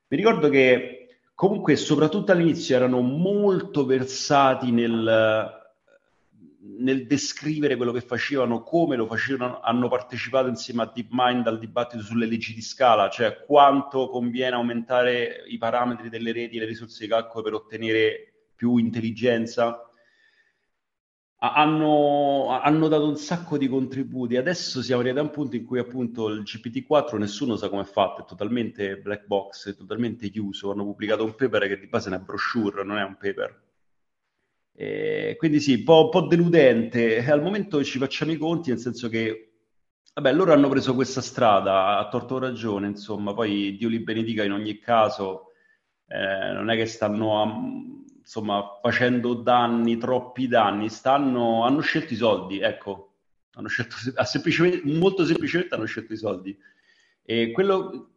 Mi 0.09 0.17
ricordo 0.17 0.49
che 0.49 1.19
comunque, 1.35 1.75
soprattutto 1.75 2.31
all'inizio, 2.31 2.77
erano 2.77 3.01
molto 3.01 3.85
versati 3.85 4.71
nel 4.71 5.60
nel 6.63 7.07
descrivere 7.07 7.77
quello 7.77 7.93
che 7.93 8.01
facevano, 8.01 8.63
come 8.63 8.97
lo 8.97 9.07
facevano, 9.07 9.61
hanno 9.61 9.89
partecipato 9.89 10.49
insieme 10.49 10.83
a 10.83 10.93
DeepMind 10.95 11.47
al 11.47 11.59
dibattito 11.59 12.03
sulle 12.03 12.27
leggi 12.27 12.53
di 12.53 12.61
scala, 12.61 13.09
cioè 13.09 13.45
quanto 13.47 14.09
conviene 14.09 14.57
aumentare 14.57 15.45
i 15.47 15.57
parametri 15.57 16.11
delle 16.11 16.33
reti 16.33 16.57
e 16.57 16.61
le 16.61 16.67
risorse 16.67 17.05
di 17.05 17.11
calcolo 17.11 17.45
per 17.45 17.55
ottenere 17.55 18.49
più 18.55 18.77
intelligenza. 18.77 19.85
hanno, 21.43 22.49
hanno, 22.49 22.89
dato 22.89 23.09
un 23.09 23.17
sacco 23.17 23.57
di 23.57 23.67
contributi. 23.67 24.37
Adesso 24.37 24.83
siamo 24.83 25.01
arrivati 25.01 25.25
a 25.25 25.29
un 25.29 25.35
punto 25.35 25.57
in 25.57 25.65
cui 25.65 25.79
appunto 25.79 26.29
il 26.29 26.43
GPT-4 26.43 27.17
nessuno 27.17 27.57
sa 27.57 27.71
come 27.71 27.83
è 27.83 27.85
fatto, 27.87 28.23
è 28.23 28.25
totalmente 28.27 28.99
black 28.99 29.25
box, 29.25 29.71
è 29.71 29.77
totalmente 29.77 30.29
chiuso. 30.29 30.71
Hanno 30.73 30.85
pubblicato 30.85 31.25
un 31.25 31.35
paper 31.35 31.69
che 31.69 31.79
di 31.79 31.87
base 31.87 32.11
è 32.11 32.13
una 32.15 32.23
brochure, 32.23 32.85
non 32.85 32.99
è 32.99 33.03
un 33.03 33.17
paper. 33.17 33.70
E 34.81 35.35
quindi 35.37 35.61
sì, 35.61 35.75
un 35.75 35.85
po', 35.85 36.09
po' 36.09 36.23
deludente. 36.23 37.23
Al 37.31 37.43
momento 37.43 37.85
ci 37.85 37.99
facciamo 37.99 38.33
i 38.33 38.39
conti, 38.39 38.71
nel 38.71 38.79
senso 38.79 39.11
che 39.11 39.47
Vabbè, 40.15 40.33
loro 40.33 40.53
hanno 40.53 40.69
preso 40.69 40.95
questa 40.95 41.21
strada, 41.21 41.99
a 41.99 42.09
torto 42.09 42.39
ragione, 42.39 42.89
insomma, 42.89 43.33
poi 43.33 43.77
Dio 43.77 43.89
li 43.89 44.01
benedica 44.01 44.43
in 44.43 44.53
ogni 44.53 44.79
caso, 44.79 45.53
eh, 46.09 46.53
non 46.53 46.69
è 46.69 46.77
che 46.77 46.87
stanno 46.87 47.43
a, 47.43 47.47
insomma, 48.19 48.79
facendo 48.83 49.35
danni, 49.35 49.99
troppi 49.99 50.49
danni, 50.49 50.89
stanno, 50.89 51.65
hanno 51.65 51.81
scelto 51.81 52.13
i 52.13 52.17
soldi, 52.17 52.59
ecco, 52.59 53.15
hanno 53.53 53.69
scelto, 53.69 53.97
semplicemente, 54.25 54.83
molto 54.85 55.25
semplicemente 55.25 55.75
hanno 55.75 55.85
scelto 55.85 56.13
i 56.13 56.17
soldi. 56.17 56.59
E 57.23 57.53
quello 57.53 58.11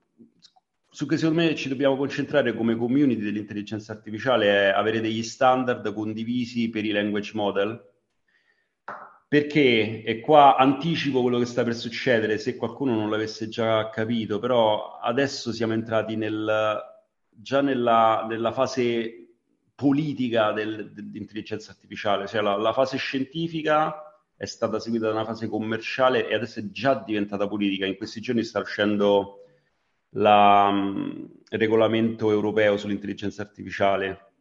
su 0.93 1.07
cui 1.07 1.17
secondo 1.17 1.41
me 1.41 1.55
ci 1.55 1.69
dobbiamo 1.69 1.97
concentrare 1.97 2.53
come 2.53 2.75
community 2.75 3.19
dell'intelligenza 3.19 3.93
artificiale 3.93 4.45
è 4.45 4.73
avere 4.75 5.01
degli 5.01 5.23
standard 5.23 5.91
condivisi 5.91 6.69
per 6.69 6.85
i 6.85 6.91
language 6.91 7.31
model, 7.33 7.83
perché, 9.27 10.03
e 10.03 10.19
qua 10.19 10.55
anticipo 10.55 11.23
quello 11.23 11.39
che 11.39 11.45
sta 11.45 11.63
per 11.63 11.73
succedere, 11.73 12.37
se 12.37 12.55
qualcuno 12.55 12.93
non 12.93 13.09
l'avesse 13.09 13.49
già 13.49 13.89
capito, 13.89 14.37
però 14.37 14.99
adesso 14.99 15.51
siamo 15.51 15.73
entrati 15.73 16.15
nel, 16.15 16.79
già 17.27 17.61
nella, 17.61 18.27
nella 18.29 18.51
fase 18.51 19.29
politica 19.73 20.51
del, 20.51 20.91
dell'intelligenza 20.93 21.71
artificiale, 21.71 22.27
cioè 22.27 22.43
la, 22.43 22.55
la, 22.55 22.71
fase 22.71 22.97
scientifica 22.97 24.21
è 24.37 24.45
stata 24.45 24.77
seguita 24.77 25.07
da 25.07 25.13
una 25.13 25.25
fase 25.25 25.47
commerciale 25.47 26.27
e 26.27 26.35
adesso 26.35 26.59
è 26.59 26.69
già 26.69 27.01
diventata 27.03 27.47
politica. 27.47 27.87
In 27.87 27.97
questi 27.97 28.21
giorni 28.21 28.43
sta 28.43 28.59
uscendo 28.59 29.42
la, 30.13 30.71
il 30.71 31.59
regolamento 31.59 32.31
europeo 32.31 32.77
sull'intelligenza 32.77 33.41
artificiale, 33.41 34.31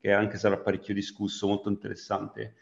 che 0.00 0.12
anche 0.12 0.38
sarà 0.38 0.58
parecchio 0.58 0.94
discusso, 0.94 1.46
molto 1.46 1.68
interessante. 1.68 2.54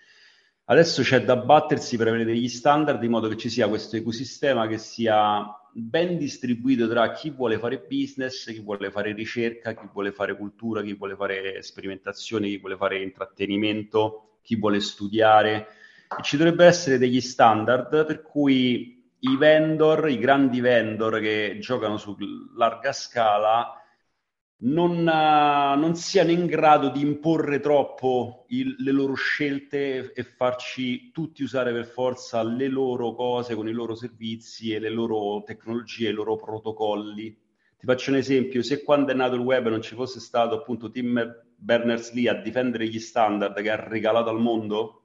Adesso 0.64 1.03
c'è 1.03 1.25
da 1.25 1.37
battersi 1.37 1.96
per 1.96 2.09
avere 2.09 2.25
degli 2.25 2.49
standard 2.49 3.03
in 3.03 3.11
modo 3.11 3.29
che 3.29 3.37
ci 3.37 3.51
sia 3.51 3.68
questo 3.68 3.96
ecosistema 3.96 4.68
che 4.68 4.79
sia 4.79 5.44
ben 5.73 6.16
distribuito 6.16 6.88
tra 6.88 7.11
chi 7.12 7.31
vuole 7.31 7.59
fare 7.59 7.85
business, 7.88 8.46
chi 8.46 8.61
vuole 8.61 8.90
fare 8.90 9.12
ricerca, 9.12 9.75
chi 9.75 9.88
vuole 9.92 10.12
fare 10.12 10.37
cultura, 10.37 10.83
chi 10.83 10.94
vuole 10.94 11.16
fare 11.16 11.61
sperimentazione, 11.62 12.46
chi 12.46 12.59
vuole 12.59 12.77
fare 12.77 13.03
intrattenimento, 13.03 14.38
chi 14.42 14.57
vuole 14.57 14.81
studiare. 14.81 15.66
E 16.16 16.23
ci 16.23 16.37
dovrebbero 16.37 16.68
essere 16.68 16.99
degli 16.99 17.20
standard 17.20 18.07
per 18.07 18.23
cui 18.23 18.99
i 19.20 19.37
vendor, 19.37 20.09
i 20.09 20.18
grandi 20.18 20.61
vendor 20.61 21.20
che 21.20 21.59
giocano 21.61 21.96
su 21.96 22.16
larga 22.56 22.92
scala, 22.92 23.74
non, 24.62 24.98
uh, 24.98 25.78
non, 25.78 25.94
siano 25.94 26.30
in 26.30 26.46
grado 26.46 26.90
di 26.90 27.00
imporre 27.00 27.61
troppo 27.61 28.44
il, 28.48 28.76
le 28.78 28.92
loro 28.92 29.14
scelte 29.14 30.12
e 30.12 30.22
farci 30.22 31.11
tutti 31.12 31.42
usare 31.42 31.72
per 31.72 31.87
forza 31.87 32.42
le 32.42 32.68
loro 32.68 33.14
cose 33.14 33.54
con 33.54 33.68
i 33.68 33.72
loro 33.72 33.94
servizi 33.94 34.72
e 34.72 34.78
le 34.78 34.90
loro 34.90 35.42
tecnologie, 35.44 36.11
i 36.11 36.12
loro 36.12 36.37
protocolli. 36.37 37.38
Ti 37.78 37.87
faccio 37.87 38.11
un 38.11 38.16
esempio, 38.16 38.62
se 38.62 38.83
quando 38.83 39.12
è 39.12 39.14
nato 39.14 39.37
il 39.37 39.40
web 39.40 39.68
non 39.68 39.80
ci 39.80 39.94
fosse 39.94 40.20
stato 40.20 40.54
appunto 40.54 40.90
Tim 40.90 41.42
Berners-Lee 41.56 42.28
a 42.28 42.35
difendere 42.35 42.87
gli 42.87 42.98
standard 42.98 43.59
che 43.62 43.70
ha 43.70 43.76
regalato 43.76 44.28
al 44.28 44.40
mondo, 44.40 44.99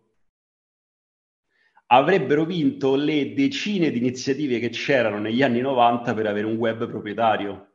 avrebbero 1.88 2.45
vinto 2.45 2.95
le 2.95 3.34
decine 3.34 3.91
di 3.91 3.98
iniziative 4.00 4.60
che 4.60 4.69
c'erano 4.69 5.19
negli 5.19 5.43
anni 5.43 5.62
90 5.62 6.13
per 6.13 6.28
avere 6.28 6.45
un 6.45 6.56
web 6.56 6.88
proprietario 6.88 7.69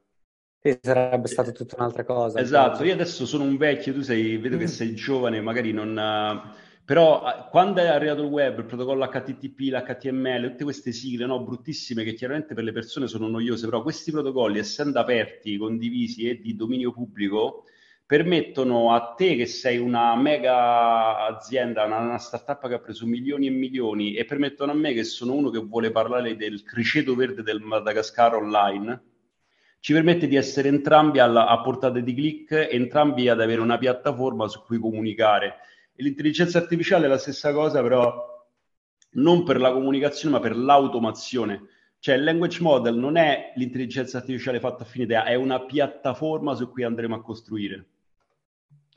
sì, 0.62 0.78
sarebbe 0.82 1.26
stata 1.26 1.52
tutta 1.52 1.76
un'altra 1.78 2.04
cosa. 2.04 2.38
Esatto, 2.38 2.84
io 2.84 2.92
adesso 2.92 3.24
sono 3.24 3.44
un 3.44 3.56
vecchio, 3.56 3.94
tu 3.94 4.02
sei, 4.02 4.36
vedo 4.36 4.58
che 4.58 4.64
mm. 4.64 4.66
sei 4.66 4.94
giovane, 4.94 5.40
magari 5.40 5.72
non... 5.72 5.98
Però 6.84 7.48
quando 7.50 7.80
è 7.80 7.86
arrivato 7.86 8.22
il 8.22 8.28
web, 8.28 8.58
il 8.58 8.64
protocollo 8.66 9.06
HTTP, 9.06 9.70
l'HTML, 9.70 10.50
tutte 10.50 10.64
queste 10.64 10.92
sigle 10.92 11.24
no, 11.24 11.42
bruttissime 11.42 12.04
che 12.04 12.12
chiaramente 12.12 12.52
per 12.52 12.64
le 12.64 12.72
persone 12.72 13.06
sono 13.06 13.28
noiose, 13.28 13.64
però 13.64 13.80
questi 13.80 14.10
protocolli, 14.10 14.58
essendo 14.58 14.98
aperti, 14.98 15.56
condivisi 15.56 16.28
e 16.28 16.40
di 16.40 16.54
dominio 16.56 16.92
pubblico, 16.92 17.64
permettono 18.10 18.92
a 18.92 19.14
te 19.14 19.36
che 19.36 19.46
sei 19.46 19.78
una 19.78 20.16
mega 20.16 21.28
azienda, 21.28 21.84
una, 21.84 21.98
una 21.98 22.18
startup 22.18 22.66
che 22.66 22.74
ha 22.74 22.80
preso 22.80 23.06
milioni 23.06 23.46
e 23.46 23.50
milioni, 23.50 24.14
e 24.14 24.24
permettono 24.24 24.72
a 24.72 24.74
me 24.74 24.92
che 24.92 25.04
sono 25.04 25.34
uno 25.34 25.48
che 25.48 25.60
vuole 25.60 25.92
parlare 25.92 26.34
del 26.34 26.64
criceto 26.64 27.14
verde 27.14 27.44
del 27.44 27.60
Madagascar 27.60 28.34
online, 28.34 29.02
ci 29.78 29.92
permette 29.92 30.26
di 30.26 30.34
essere 30.34 30.66
entrambi 30.66 31.20
alla, 31.20 31.46
a 31.46 31.60
portata 31.60 32.00
di 32.00 32.12
click, 32.12 32.66
entrambi 32.72 33.28
ad 33.28 33.40
avere 33.40 33.60
una 33.60 33.78
piattaforma 33.78 34.48
su 34.48 34.60
cui 34.64 34.80
comunicare. 34.80 35.58
E 35.94 36.02
l'intelligenza 36.02 36.58
artificiale 36.58 37.06
è 37.06 37.08
la 37.08 37.16
stessa 37.16 37.52
cosa, 37.52 37.80
però 37.80 38.44
non 39.12 39.44
per 39.44 39.60
la 39.60 39.70
comunicazione, 39.70 40.34
ma 40.34 40.40
per 40.40 40.56
l'automazione. 40.56 41.68
Cioè 42.00 42.16
il 42.16 42.24
language 42.24 42.60
model 42.60 42.96
non 42.96 43.16
è 43.16 43.52
l'intelligenza 43.54 44.18
artificiale 44.18 44.58
fatta 44.58 44.82
a 44.82 44.86
fine 44.86 45.04
idea, 45.04 45.22
è 45.26 45.36
una 45.36 45.60
piattaforma 45.60 46.56
su 46.56 46.68
cui 46.72 46.82
andremo 46.82 47.14
a 47.14 47.22
costruire. 47.22 47.89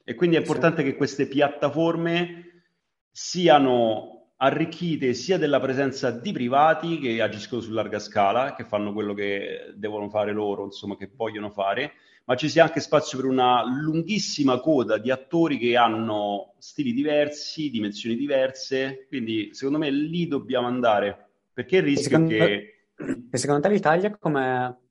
E 0.03 0.15
quindi 0.15 0.35
è 0.35 0.39
importante 0.39 0.83
sì. 0.83 0.89
che 0.89 0.95
queste 0.95 1.27
piattaforme 1.27 2.63
siano 3.09 4.13
arricchite 4.37 5.13
sia 5.13 5.37
della 5.37 5.59
presenza 5.59 6.11
di 6.11 6.33
privati 6.33 6.99
che 6.99 7.21
agiscono 7.21 7.61
su 7.61 7.71
larga 7.71 7.99
scala, 7.99 8.55
che 8.55 8.65
fanno 8.65 8.91
quello 8.91 9.13
che 9.13 9.71
devono 9.75 10.09
fare 10.09 10.33
loro, 10.33 10.65
insomma, 10.65 10.97
che 10.97 11.09
vogliono 11.15 11.49
fare, 11.49 11.93
ma 12.25 12.35
ci 12.35 12.49
sia 12.49 12.63
anche 12.63 12.81
spazio 12.81 13.17
per 13.17 13.27
una 13.27 13.63
lunghissima 13.63 14.59
coda 14.59 14.97
di 14.97 15.11
attori 15.11 15.57
che 15.57 15.77
hanno 15.77 16.55
stili 16.57 16.91
diversi, 16.93 17.69
dimensioni 17.69 18.17
diverse, 18.17 19.05
quindi 19.07 19.53
secondo 19.53 19.79
me 19.79 19.89
lì 19.91 20.27
dobbiamo 20.27 20.67
andare, 20.67 21.29
perché 21.53 21.77
il 21.77 21.83
rischio 21.83 22.09
secondo, 22.09 22.29
che... 22.29 22.87
E 23.31 23.37
secondo 23.37 23.61
te 23.61 23.73
l'Italia 23.73 24.17
come 24.17 24.82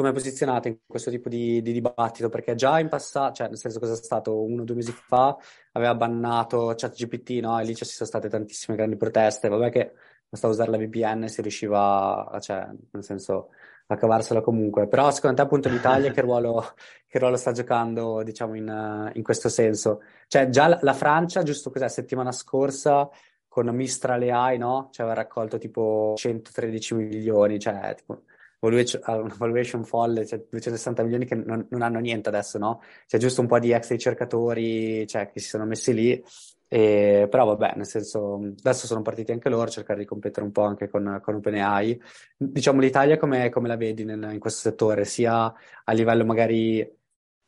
come 0.00 0.12
posizionate 0.12 0.68
in 0.68 0.76
questo 0.86 1.10
tipo 1.10 1.28
di, 1.28 1.60
di, 1.60 1.72
dibattito? 1.72 2.30
Perché 2.30 2.54
già 2.54 2.78
in 2.80 2.88
passato, 2.88 3.34
cioè 3.34 3.48
nel 3.48 3.58
senso 3.58 3.78
cosa 3.78 3.92
è 3.92 3.96
stato 3.96 4.42
uno 4.42 4.62
o 4.62 4.64
due 4.64 4.76
mesi 4.76 4.92
fa, 4.92 5.36
aveva 5.72 5.94
bannato 5.94 6.72
ChatGPT, 6.74 7.40
no? 7.42 7.58
E 7.60 7.64
lì 7.64 7.74
ci 7.74 7.84
sono 7.84 8.08
state 8.08 8.28
tantissime 8.28 8.76
grandi 8.76 8.96
proteste. 8.96 9.48
Vabbè 9.48 9.70
che 9.70 9.92
basta 10.28 10.48
usare 10.48 10.70
la 10.70 10.78
VPN 10.78 11.28
si 11.28 11.42
riusciva, 11.42 12.38
cioè, 12.40 12.66
nel 12.92 13.04
senso, 13.04 13.50
a 13.88 13.96
cavarsela 13.96 14.40
comunque. 14.40 14.88
Però 14.88 15.10
secondo 15.10 15.36
te 15.36 15.42
appunto 15.42 15.68
l'Italia 15.68 16.10
che 16.12 16.20
ruolo, 16.22 16.74
che 17.06 17.18
ruolo 17.18 17.36
sta 17.36 17.52
giocando, 17.52 18.22
diciamo, 18.22 18.54
in, 18.54 19.10
in, 19.14 19.22
questo 19.22 19.50
senso? 19.50 20.00
Cioè 20.28 20.48
già 20.48 20.66
la, 20.66 20.78
la 20.80 20.94
Francia, 20.94 21.42
giusto 21.42 21.70
cos'è, 21.70 21.88
settimana 21.88 22.32
scorsa 22.32 23.06
con 23.48 23.66
Mistral 23.68 24.22
AI, 24.22 24.56
no? 24.56 24.88
Cioè 24.92 25.04
aveva 25.04 25.20
raccolto 25.20 25.58
tipo 25.58 26.14
113 26.16 26.94
milioni, 26.94 27.58
cioè 27.58 27.94
tipo 27.96 28.22
valuation, 28.60 29.00
valuation 29.36 29.84
folle, 29.84 30.26
cioè 30.26 30.44
260 30.48 31.02
milioni 31.02 31.24
che 31.24 31.34
non, 31.34 31.66
non, 31.70 31.82
hanno 31.82 31.98
niente 31.98 32.28
adesso, 32.28 32.58
no? 32.58 32.80
C'è 33.06 33.18
giusto 33.18 33.40
un 33.40 33.46
po' 33.46 33.58
di 33.58 33.72
ex 33.72 33.90
ricercatori, 33.90 35.06
cioè, 35.06 35.30
che 35.30 35.40
si 35.40 35.48
sono 35.48 35.64
messi 35.64 35.92
lì, 35.92 36.22
e, 36.68 37.26
però 37.28 37.46
vabbè, 37.46 37.72
nel 37.76 37.86
senso, 37.86 38.34
adesso 38.58 38.86
sono 38.86 39.02
partiti 39.02 39.32
anche 39.32 39.48
loro 39.48 39.64
a 39.64 39.70
cercare 39.70 39.98
di 39.98 40.04
competere 40.04 40.46
un 40.46 40.52
po' 40.52 40.62
anche 40.62 40.88
con, 40.88 41.18
con 41.22 41.34
OpenAI. 41.34 42.00
Diciamo, 42.36 42.80
l'Italia 42.80 43.16
come, 43.18 43.48
come 43.48 43.66
la 43.66 43.76
vedi 43.76 44.04
nel, 44.04 44.28
in 44.32 44.38
questo 44.38 44.60
settore, 44.60 45.04
sia 45.04 45.52
a 45.84 45.92
livello 45.92 46.24
magari 46.24 46.88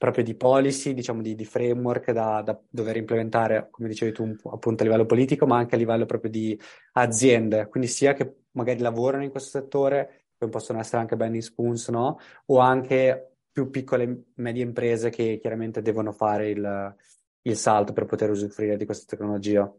proprio 0.02 0.24
di 0.24 0.34
policy, 0.34 0.94
diciamo 0.94 1.22
di, 1.22 1.36
di 1.36 1.44
framework 1.44 2.10
da, 2.10 2.42
da, 2.42 2.60
dover 2.68 2.96
implementare, 2.96 3.68
come 3.70 3.86
dicevi 3.88 4.10
tu, 4.10 4.36
appunto 4.50 4.82
a 4.82 4.86
livello 4.86 5.06
politico, 5.06 5.46
ma 5.46 5.58
anche 5.58 5.76
a 5.76 5.78
livello 5.78 6.06
proprio 6.06 6.28
di 6.28 6.60
aziende, 6.94 7.68
quindi 7.68 7.88
sia 7.88 8.12
che 8.12 8.38
magari 8.52 8.80
lavorano 8.80 9.22
in 9.22 9.30
questo 9.30 9.60
settore, 9.60 10.21
come 10.42 10.50
possono 10.50 10.80
essere 10.80 10.98
anche 10.98 11.16
Benny 11.16 11.40
Spoons, 11.40 11.88
no? 11.88 12.18
O 12.46 12.58
anche 12.58 13.36
più 13.52 13.70
piccole 13.70 14.24
medie 14.34 14.64
imprese 14.64 15.10
che 15.10 15.38
chiaramente 15.40 15.82
devono 15.82 16.10
fare 16.10 16.50
il, 16.50 16.96
il 17.42 17.56
salto 17.56 17.92
per 17.92 18.06
poter 18.06 18.30
usufruire 18.30 18.76
di 18.76 18.84
questa 18.84 19.04
tecnologia. 19.06 19.72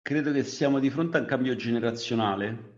Credo 0.00 0.32
che 0.32 0.44
siamo 0.44 0.78
di 0.78 0.90
fronte 0.90 1.16
a 1.16 1.20
un 1.20 1.26
cambio 1.26 1.56
generazionale. 1.56 2.70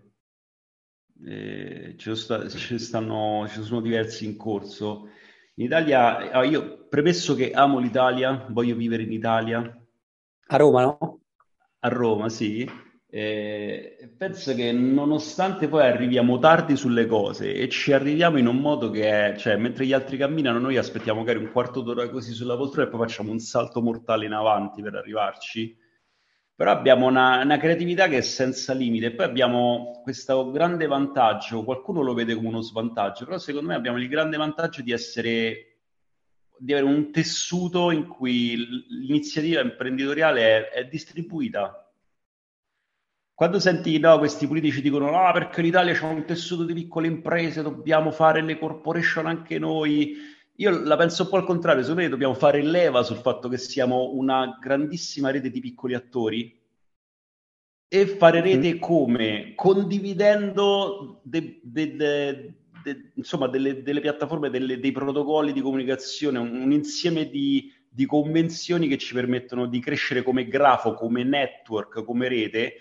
Eh, 1.27 1.95
ci, 1.97 2.15
sta, 2.17 2.49
ci, 2.49 2.79
stanno, 2.79 3.47
ci 3.49 3.63
sono 3.63 3.81
diversi 3.81 4.25
in 4.25 4.37
corso. 4.37 5.09
In 5.55 5.67
Italia, 5.67 6.31
ah, 6.31 6.45
io 6.45 6.87
premesso 6.89 7.35
che 7.35 7.51
amo 7.53 7.79
l'Italia, 7.79 8.47
voglio 8.51 8.75
vivere 8.75 9.03
in 9.03 9.13
Italia. 9.13 9.61
A 10.47 10.57
Roma, 10.57 10.83
no? 10.83 11.21
A 11.81 11.89
Roma, 11.89 12.29
sì. 12.29 12.69
Eh, 13.16 14.12
penso 14.16 14.57
che 14.57 14.72
nonostante 14.72 15.68
poi 15.68 15.87
arriviamo 15.87 16.40
tardi 16.40 16.74
sulle 16.74 17.07
cose 17.07 17.55
e 17.55 17.68
ci 17.68 17.92
arriviamo 17.92 18.38
in 18.38 18.48
un 18.48 18.57
modo 18.57 18.90
che 18.90 19.09
è, 19.09 19.37
cioè, 19.37 19.55
mentre 19.55 19.87
gli 19.87 19.92
altri 19.92 20.16
camminano, 20.16 20.59
noi 20.59 20.77
aspettiamo 20.79 21.20
magari 21.20 21.38
un 21.38 21.53
quarto 21.53 21.81
d'ora 21.81 22.09
così 22.09 22.33
sulla 22.33 22.57
poltrona 22.57 22.88
e 22.88 22.90
poi 22.90 23.07
facciamo 23.07 23.31
un 23.31 23.38
salto 23.38 23.81
mortale 23.81 24.27
in 24.27 24.33
avanti 24.33 24.83
per 24.83 24.96
arrivarci. 24.96 25.79
però 26.57 26.72
abbiamo 26.72 27.07
una, 27.07 27.40
una, 27.42 27.57
creatività 27.59 28.09
che 28.09 28.18
è 28.18 28.20
senza 28.20 28.72
limite. 28.74 29.12
Poi 29.12 29.27
abbiamo 29.27 30.00
questo 30.03 30.50
grande 30.50 30.87
vantaggio, 30.87 31.62
qualcuno 31.62 32.03
lo 32.03 32.14
vede 32.14 32.35
come 32.35 32.48
uno 32.48 32.62
svantaggio, 32.62 33.27
però 33.27 33.38
secondo 33.38 33.68
me 33.68 33.74
abbiamo 33.77 33.98
il 33.98 34.09
grande 34.09 34.37
vantaggio 34.37 34.83
di 34.83 34.90
essere, 34.90 35.79
di 36.59 36.72
avere 36.72 36.88
un 36.88 37.12
tessuto 37.12 37.92
in 37.92 38.09
cui 38.09 38.57
l'iniziativa 38.88 39.61
imprenditoriale 39.61 40.70
è, 40.70 40.81
è 40.81 40.88
distribuita. 40.88 41.79
Quando 43.37 43.59
senti 43.59 43.99
no, 43.99 44.18
questi 44.18 44.47
politici 44.47 44.81
dicono 44.81 45.11
no, 45.11 45.33
perché 45.33 45.61
l'Italia 45.61 45.92
c'è 45.92 46.05
un 46.05 46.25
tessuto 46.25 46.62
di 46.62 46.73
piccole 46.73 47.09
imprese, 47.09 47.62
dobbiamo 47.62 48.12
fare 48.12 48.40
le 48.40 48.57
corporation 48.57 49.27
anche 49.27 49.59
noi, 49.59 50.16
io 50.55 50.70
la 50.85 50.97
penso 50.97 51.25
un 51.25 51.31
po' 51.31 51.37
al 51.38 51.44
contrario, 51.44 51.83
secondo 51.83 52.03
me 52.03 52.09
dobbiamo 52.09 52.35
fare 52.35 52.62
leva 52.62 53.03
sul 53.03 53.16
fatto 53.16 53.49
che 53.49 53.59
siamo 53.59 54.12
una 54.12 54.57
grandissima 54.61 55.33
rete 55.33 55.51
di 55.51 55.59
piccoli 55.59 55.94
attori 55.94 56.57
e 57.88 58.07
fare 58.07 58.40
mm-hmm. 58.40 58.62
rete 58.62 58.79
come? 58.79 59.53
Condividendo 59.57 61.20
de, 61.25 61.59
de, 61.61 61.97
de, 61.97 62.55
insomma, 63.14 63.49
delle, 63.49 63.83
delle 63.83 64.01
piattaforme, 64.01 64.49
delle, 64.49 64.79
dei 64.79 64.92
protocolli 64.92 65.53
di 65.53 65.61
comunicazione, 65.61 66.38
un, 66.38 66.55
un 66.55 66.70
insieme 66.70 67.29
di, 67.29 67.68
di 67.88 68.07
convenzioni 68.07 68.87
che 68.87 68.97
ci 68.97 69.12
permettono 69.12 69.66
di 69.66 69.81
crescere 69.81 70.23
come 70.23 70.47
grafo, 70.47 70.94
come 70.94 71.25
network, 71.25 72.05
come 72.05 72.29
rete 72.29 72.75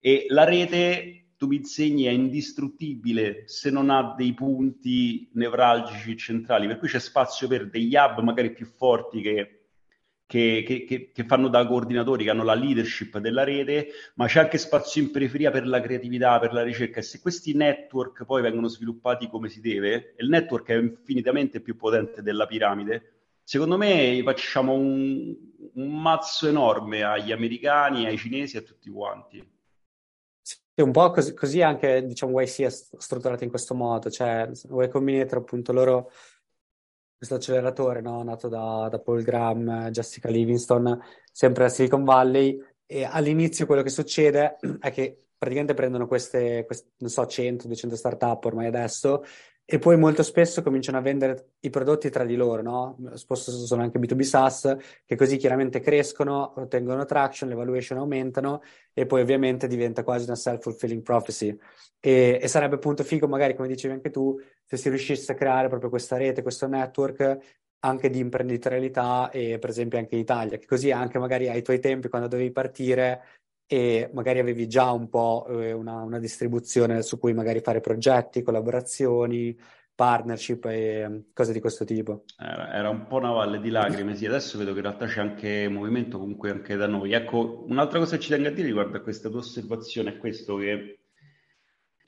e 0.00 0.26
la 0.28 0.44
rete 0.44 1.26
tu 1.36 1.46
mi 1.46 1.56
insegni 1.56 2.04
è 2.04 2.10
indistruttibile 2.10 3.46
se 3.46 3.70
non 3.70 3.90
ha 3.90 4.14
dei 4.16 4.32
punti 4.32 5.28
nevralgici 5.34 6.16
centrali, 6.16 6.66
per 6.66 6.78
cui 6.78 6.88
c'è 6.88 6.98
spazio 6.98 7.46
per 7.46 7.68
degli 7.68 7.94
hub 7.94 8.20
magari 8.20 8.52
più 8.52 8.66
forti 8.66 9.20
che, 9.20 9.66
che, 10.26 10.64
che, 10.66 11.10
che, 11.12 11.24
fanno 11.24 11.48
da 11.48 11.66
coordinatori, 11.66 12.24
che 12.24 12.30
hanno 12.30 12.42
la 12.42 12.54
leadership 12.54 13.18
della 13.18 13.44
rete, 13.44 13.88
ma 14.14 14.26
c'è 14.26 14.40
anche 14.40 14.58
spazio 14.58 15.02
in 15.02 15.10
periferia 15.10 15.50
per 15.50 15.66
la 15.66 15.80
creatività, 15.80 16.38
per 16.38 16.52
la 16.52 16.62
ricerca 16.62 17.00
e 17.00 17.02
se 17.02 17.20
questi 17.20 17.54
network 17.54 18.24
poi 18.24 18.40
vengono 18.42 18.68
sviluppati 18.68 19.28
come 19.28 19.48
si 19.50 19.60
deve, 19.60 20.14
il 20.18 20.28
network 20.28 20.68
è 20.68 20.76
infinitamente 20.76 21.60
più 21.60 21.76
potente 21.76 22.22
della 22.22 22.46
piramide, 22.46 23.12
secondo 23.42 23.76
me 23.76 24.22
facciamo 24.24 24.72
un, 24.72 25.36
un 25.74 26.00
mazzo 26.00 26.48
enorme 26.48 27.02
agli 27.02 27.30
americani, 27.30 28.06
ai 28.06 28.16
cinesi 28.16 28.56
e 28.56 28.60
a 28.60 28.62
tutti 28.62 28.88
quanti. 28.88 29.54
Sì, 30.78 30.82
un 30.82 30.90
po' 30.90 31.10
così, 31.10 31.32
così 31.32 31.62
anche, 31.62 32.04
diciamo, 32.04 32.38
YC 32.38 32.60
è 32.64 32.68
strutturato 32.68 33.44
in 33.44 33.48
questo 33.48 33.74
modo, 33.74 34.10
cioè 34.10 34.46
Y 34.52 34.88
Combinator, 34.90 35.38
appunto, 35.38 35.72
loro, 35.72 36.10
questo 37.16 37.36
acceleratore, 37.36 38.02
no? 38.02 38.22
nato 38.22 38.48
da, 38.48 38.86
da 38.90 38.98
Paul 39.00 39.22
Graham, 39.22 39.88
Jessica 39.88 40.28
Livingston, 40.28 41.00
sempre 41.32 41.64
a 41.64 41.68
Silicon 41.70 42.04
Valley, 42.04 42.62
e 42.84 43.04
all'inizio 43.04 43.64
quello 43.64 43.80
che 43.80 43.88
succede 43.88 44.58
è 44.78 44.90
che 44.90 45.28
praticamente 45.38 45.72
prendono 45.72 46.06
queste, 46.06 46.66
queste 46.66 46.90
non 46.98 47.08
so, 47.08 47.24
100, 47.24 47.68
200 47.68 47.96
startup 47.96 48.44
ormai 48.44 48.66
adesso, 48.66 49.22
e 49.68 49.80
poi 49.80 49.96
molto 49.98 50.22
spesso 50.22 50.62
cominciano 50.62 50.96
a 50.98 51.00
vendere 51.00 51.54
i 51.60 51.70
prodotti 51.70 52.08
tra 52.08 52.24
di 52.24 52.36
loro, 52.36 52.62
no? 52.62 52.96
Spesso 53.14 53.50
sono 53.50 53.82
anche 53.82 53.98
B2B 53.98 54.20
SaaS, 54.20 54.76
che 55.04 55.16
così 55.16 55.36
chiaramente 55.38 55.80
crescono, 55.80 56.52
ottengono 56.56 57.04
traction, 57.04 57.48
le 57.48 57.56
valuation 57.56 57.98
aumentano 57.98 58.62
e 58.92 59.06
poi 59.06 59.22
ovviamente 59.22 59.66
diventa 59.66 60.04
quasi 60.04 60.26
una 60.26 60.36
self-fulfilling 60.36 61.02
prophecy. 61.02 61.58
E, 61.98 62.38
e, 62.40 62.46
sarebbe 62.46 62.76
appunto 62.76 63.02
figo, 63.02 63.26
magari 63.26 63.56
come 63.56 63.66
dicevi 63.66 63.94
anche 63.94 64.10
tu, 64.10 64.40
se 64.64 64.76
si 64.76 64.88
riuscisse 64.88 65.32
a 65.32 65.34
creare 65.34 65.66
proprio 65.66 65.90
questa 65.90 66.16
rete, 66.16 66.42
questo 66.42 66.68
network 66.68 67.64
anche 67.80 68.08
di 68.08 68.20
imprenditorialità 68.20 69.30
e 69.30 69.58
per 69.58 69.70
esempio 69.70 69.98
anche 69.98 70.14
in 70.14 70.20
Italia, 70.20 70.58
che 70.58 70.66
così 70.66 70.90
anche 70.92 71.18
magari 71.18 71.48
ai 71.48 71.62
tuoi 71.62 71.80
tempi 71.80 72.08
quando 72.08 72.28
dovevi 72.28 72.50
partire 72.52 73.22
e 73.66 74.10
magari 74.12 74.38
avevi 74.38 74.68
già 74.68 74.92
un 74.92 75.08
po' 75.08 75.46
eh, 75.48 75.72
una, 75.72 76.02
una, 76.02 76.18
distribuzione 76.18 77.02
su 77.02 77.18
cui 77.18 77.34
magari 77.34 77.60
fare 77.60 77.80
progetti, 77.80 78.42
collaborazioni, 78.42 79.58
partnership 79.94 80.66
e 80.66 81.24
cose 81.32 81.52
di 81.52 81.60
questo 81.60 81.84
tipo. 81.84 82.24
Era, 82.38 82.72
era, 82.72 82.88
un 82.90 83.06
po' 83.06 83.16
una 83.16 83.32
valle 83.32 83.60
di 83.60 83.70
lacrime, 83.70 84.14
sì, 84.14 84.26
adesso 84.26 84.58
vedo 84.58 84.72
che 84.72 84.78
in 84.78 84.84
realtà 84.84 85.06
c'è 85.06 85.20
anche 85.20 85.68
movimento 85.68 86.18
comunque 86.18 86.50
anche 86.50 86.76
da 86.76 86.86
noi. 86.86 87.12
Ecco, 87.12 87.64
un'altra 87.66 87.98
cosa 87.98 88.16
che 88.16 88.22
ci 88.22 88.30
tengo 88.30 88.48
a 88.48 88.52
dire 88.52 88.68
riguardo 88.68 88.96
a 88.96 89.00
questa 89.00 89.28
tua 89.28 89.40
osservazione 89.40 90.10
è 90.10 90.18
questo 90.18 90.56
che 90.56 91.00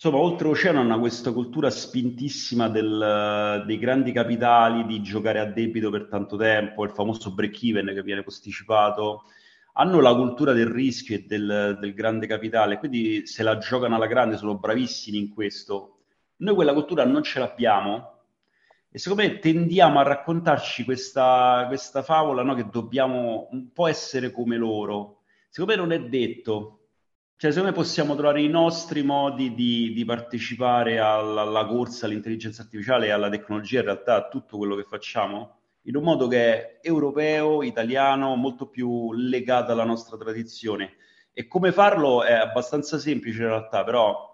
Insomma, 0.01 0.23
oltreoceano 0.23 0.79
hanno 0.79 1.01
questa 1.01 1.33
cultura 1.33 1.71
spintissima 1.71 2.69
del, 2.69 3.65
dei 3.67 3.79
grandi 3.79 4.13
capitali, 4.13 4.87
di 4.87 5.03
giocare 5.03 5.41
a 5.41 5.45
debito 5.45 5.91
per 5.91 6.07
tanto 6.07 6.37
tempo, 6.37 6.85
il 6.85 6.93
famoso 6.93 7.35
break-even 7.35 7.87
che 7.87 8.05
viene 8.05 8.23
posticipato, 8.23 9.25
hanno 9.81 10.01
la 10.01 10.15
cultura 10.15 10.53
del 10.53 10.67
rischio 10.67 11.15
e 11.15 11.25
del, 11.27 11.77
del, 11.81 11.95
grande 11.95 12.27
capitale, 12.27 12.79
quindi 12.79 13.27
se 13.27 13.45
la 13.45 13.59
giocano 13.59 13.95
alla 13.95 14.07
grande, 14.07 14.37
sono 14.37 14.59
bravissimi 14.59 15.19
in 15.19 15.33
questo. 15.33 16.01
Noi 16.39 16.55
quella 16.55 16.73
cultura 16.73 17.05
non 17.05 17.23
ce 17.23 17.39
l'abbiamo 17.39 18.19
e 18.91 18.99
secondo 18.99 19.23
me 19.23 19.39
tendiamo 19.39 20.01
a 20.01 20.03
raccontarci 20.03 20.83
questa, 20.85 21.65
questa 21.69 22.03
favola 22.03 22.43
no, 22.43 22.55
che 22.55 22.69
dobbiamo 22.69 23.49
un 23.53 23.73
po' 23.73 23.87
essere 23.87 24.33
come 24.33 24.57
loro. 24.57 25.21
Secondo 25.49 25.75
me 25.75 25.79
non 25.81 25.93
è 25.93 26.09
detto. 26.09 26.75
Cioè, 27.37 27.53
secondo 27.53 27.71
me 27.71 27.77
possiamo 27.77 28.17
trovare 28.17 28.43
i 28.43 28.49
nostri 28.49 29.03
modi 29.03 29.55
di, 29.55 29.93
di 29.93 30.05
partecipare 30.05 30.99
alla, 30.99 31.43
alla 31.43 31.67
corsa 31.67 32.07
all'intelligenza 32.07 32.63
artificiale 32.63 33.07
e 33.07 33.11
alla 33.11 33.29
tecnologia, 33.29 33.79
in 33.79 33.85
realtà 33.85 34.17
a 34.17 34.29
tutto 34.29 34.57
quello 34.57 34.75
che 34.75 34.83
facciamo 34.83 35.59
in 35.83 35.97
un 35.97 36.03
modo 36.03 36.29
che 36.29 36.39
è 36.39 36.79
europeo, 36.83 37.63
italiano, 37.63 38.35
molto 38.37 38.69
più 38.69 39.13
legato 39.13 39.73
alla 39.73 39.85
nostra 39.85 40.17
tradizione. 40.17 40.97
E 41.33 41.47
come 41.47 41.73
farlo 41.73 42.23
è 42.25 42.33
abbastanza 42.33 42.99
semplice 42.99 43.43
in 43.43 43.49
realtà, 43.49 43.85
però... 43.85 44.27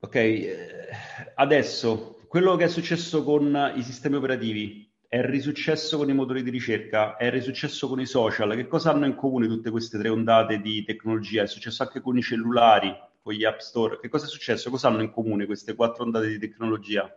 Ok, 0.00 0.14
eh, 0.14 0.88
adesso 1.36 2.18
quello 2.28 2.56
che 2.56 2.64
è 2.64 2.68
successo 2.68 3.22
con 3.22 3.72
i 3.76 3.82
sistemi 3.82 4.16
operativi 4.16 4.90
è 5.06 5.20
risuccesso 5.24 5.98
con 5.98 6.08
i 6.08 6.14
motori 6.14 6.42
di 6.42 6.48
ricerca, 6.48 7.16
è 7.16 7.28
risuccesso 7.28 7.86
con 7.86 8.00
i 8.00 8.06
social. 8.06 8.54
Che 8.54 8.66
cosa 8.66 8.90
hanno 8.90 9.04
in 9.04 9.14
comune 9.14 9.46
tutte 9.46 9.70
queste 9.70 9.98
tre 9.98 10.08
ondate 10.08 10.58
di 10.58 10.82
tecnologia? 10.84 11.42
È 11.42 11.46
successo 11.46 11.82
anche 11.82 12.00
con 12.00 12.16
i 12.16 12.22
cellulari, 12.22 12.90
con 13.20 13.34
gli 13.34 13.44
app 13.44 13.58
store. 13.58 14.00
Che 14.00 14.08
cosa 14.08 14.24
è 14.24 14.28
successo? 14.28 14.70
Cosa 14.70 14.88
hanno 14.88 15.02
in 15.02 15.10
comune 15.10 15.44
queste 15.44 15.74
quattro 15.74 16.04
ondate 16.04 16.28
di 16.28 16.38
tecnologia? 16.38 17.14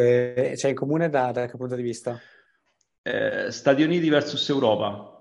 C'è 0.00 0.68
in 0.68 0.74
comune 0.74 1.08
da, 1.08 1.30
da 1.32 1.46
che 1.46 1.56
punto 1.56 1.74
di 1.74 1.82
vista? 1.82 2.18
Eh, 3.02 3.50
Stati 3.50 3.82
Uniti 3.82 4.08
versus 4.08 4.48
Europa. 4.48 5.18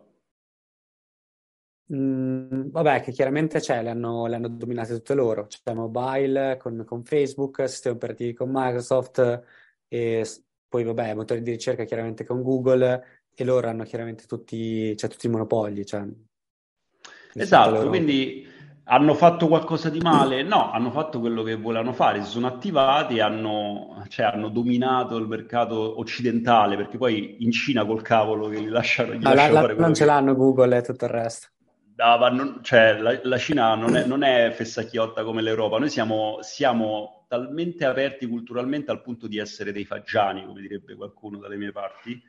Mm, 1.94 2.70
vabbè, 2.70 3.02
che 3.02 3.12
chiaramente 3.12 3.60
c'è, 3.60 3.82
le 3.82 3.90
hanno, 3.90 4.26
le 4.26 4.36
hanno 4.36 4.50
dominate 4.50 4.94
tutte 4.94 5.14
loro. 5.14 5.48
C'è 5.48 5.74
mobile 5.74 6.58
con, 6.58 6.84
con 6.86 7.04
Facebook, 7.04 7.68
sistemi 7.70 7.96
operativi 7.96 8.34
con 8.34 8.50
Microsoft 8.52 9.44
e 9.88 10.28
poi 10.68 10.84
vabbè, 10.84 11.14
motori 11.14 11.42
di 11.42 11.52
ricerca 11.52 11.86
chiaramente 11.86 12.26
con 12.26 12.42
Google 12.42 13.04
e 13.34 13.44
loro 13.46 13.68
hanno 13.70 13.84
chiaramente 13.84 14.26
tutti, 14.26 14.98
cioè, 14.98 15.10
tutti 15.10 15.28
i 15.28 15.30
monopoli. 15.30 15.86
Cioè, 15.86 16.06
esatto, 17.36 17.88
quindi 17.88 18.46
hanno 18.90 19.14
fatto 19.16 19.48
qualcosa 19.48 19.90
di 19.90 20.00
male? 20.00 20.44
No, 20.44 20.72
hanno 20.72 20.92
fatto 20.92 21.20
quello 21.20 21.44
che 21.44 21.56
volevano 21.56 21.92
fare, 21.94 22.24
si 22.24 22.30
sono 22.30 22.48
attivati, 22.48 23.20
hanno, 23.20 24.04
cioè, 24.08 24.28
hanno 24.28 24.50
dominato 24.50 25.18
il 25.18 25.28
mercato 25.28 26.00
occidentale, 26.00 26.78
perché 26.78 26.98
poi 26.98 27.38
in 27.40 27.52
Cina 27.52 27.86
col 27.86 28.02
cavolo 28.02 28.48
che 28.48 28.60
li 28.60 28.70
lasciano, 28.70 29.14
gli 29.14 29.22
lasciano 29.22 29.54
la, 29.54 29.68
la, 29.68 29.74
Non 29.74 29.94
ce 29.94 30.06
l'hanno 30.06 30.36
Google 30.36 30.78
e 30.78 30.82
tutto 30.82 31.06
il 31.06 31.12
resto. 31.12 31.48
No, 31.96 32.30
non, 32.30 32.60
cioè, 32.62 32.98
la, 32.98 33.20
la, 33.24 33.38
Cina 33.38 33.76
non 33.76 33.96
è, 33.96 34.06
non 34.06 34.24
è 34.24 34.52
fessacchiotta 34.52 35.24
come 35.24 35.42
l'Europa, 35.42 35.80
noi 35.80 35.90
siamo, 35.90 36.38
siamo 36.42 37.26
talmente 37.28 37.86
aperti 37.86 38.28
culturalmente 38.28 38.92
al 38.92 39.02
punto 39.02 39.28
di 39.28 39.38
essere 39.38 39.74
dei 39.74 39.84
fagiani, 39.84 40.46
come 40.46 40.62
direbbe 40.62 40.96
qualcuno 40.96 41.40
dalle 41.40 41.58
mie 41.58 41.72
parti, 41.72 42.22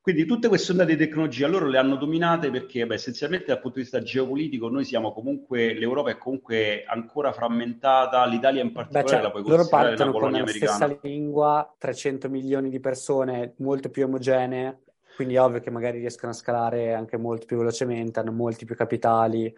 quindi 0.00 0.24
tutte 0.24 0.48
queste 0.48 0.72
ondate 0.72 0.96
di 0.96 1.04
tecnologia 1.04 1.48
loro 1.48 1.66
le 1.66 1.76
hanno 1.76 1.96
dominate 1.96 2.50
perché 2.50 2.86
beh, 2.86 2.94
essenzialmente 2.94 3.46
dal 3.46 3.60
punto 3.60 3.76
di 3.76 3.82
vista 3.82 4.00
geopolitico 4.00 4.68
noi 4.68 4.84
siamo 4.84 5.12
comunque, 5.12 5.74
l'Europa 5.74 6.10
è 6.10 6.18
comunque 6.18 6.84
ancora 6.86 7.32
frammentata, 7.32 8.24
l'Italia 8.26 8.62
in 8.62 8.72
particolare 8.72 9.04
beh, 9.04 9.12
cioè, 9.12 9.22
la 9.22 9.30
puoi 9.30 9.42
considerare 9.42 9.96
loro 9.96 10.08
partono 10.08 10.18
con 10.18 10.32
la 10.32 10.46
stessa 10.46 10.98
lingua, 11.02 11.74
300 11.76 12.28
milioni 12.30 12.70
di 12.70 12.80
persone 12.80 13.54
molto 13.58 13.90
più 13.90 14.04
omogenee, 14.04 14.82
quindi 15.14 15.34
è 15.34 15.42
ovvio 15.42 15.60
che 15.60 15.70
magari 15.70 15.98
riescono 15.98 16.32
a 16.32 16.34
scalare 16.34 16.94
anche 16.94 17.16
molto 17.16 17.44
più 17.44 17.58
velocemente, 17.58 18.20
hanno 18.20 18.32
molti 18.32 18.64
più 18.64 18.76
capitali, 18.76 19.54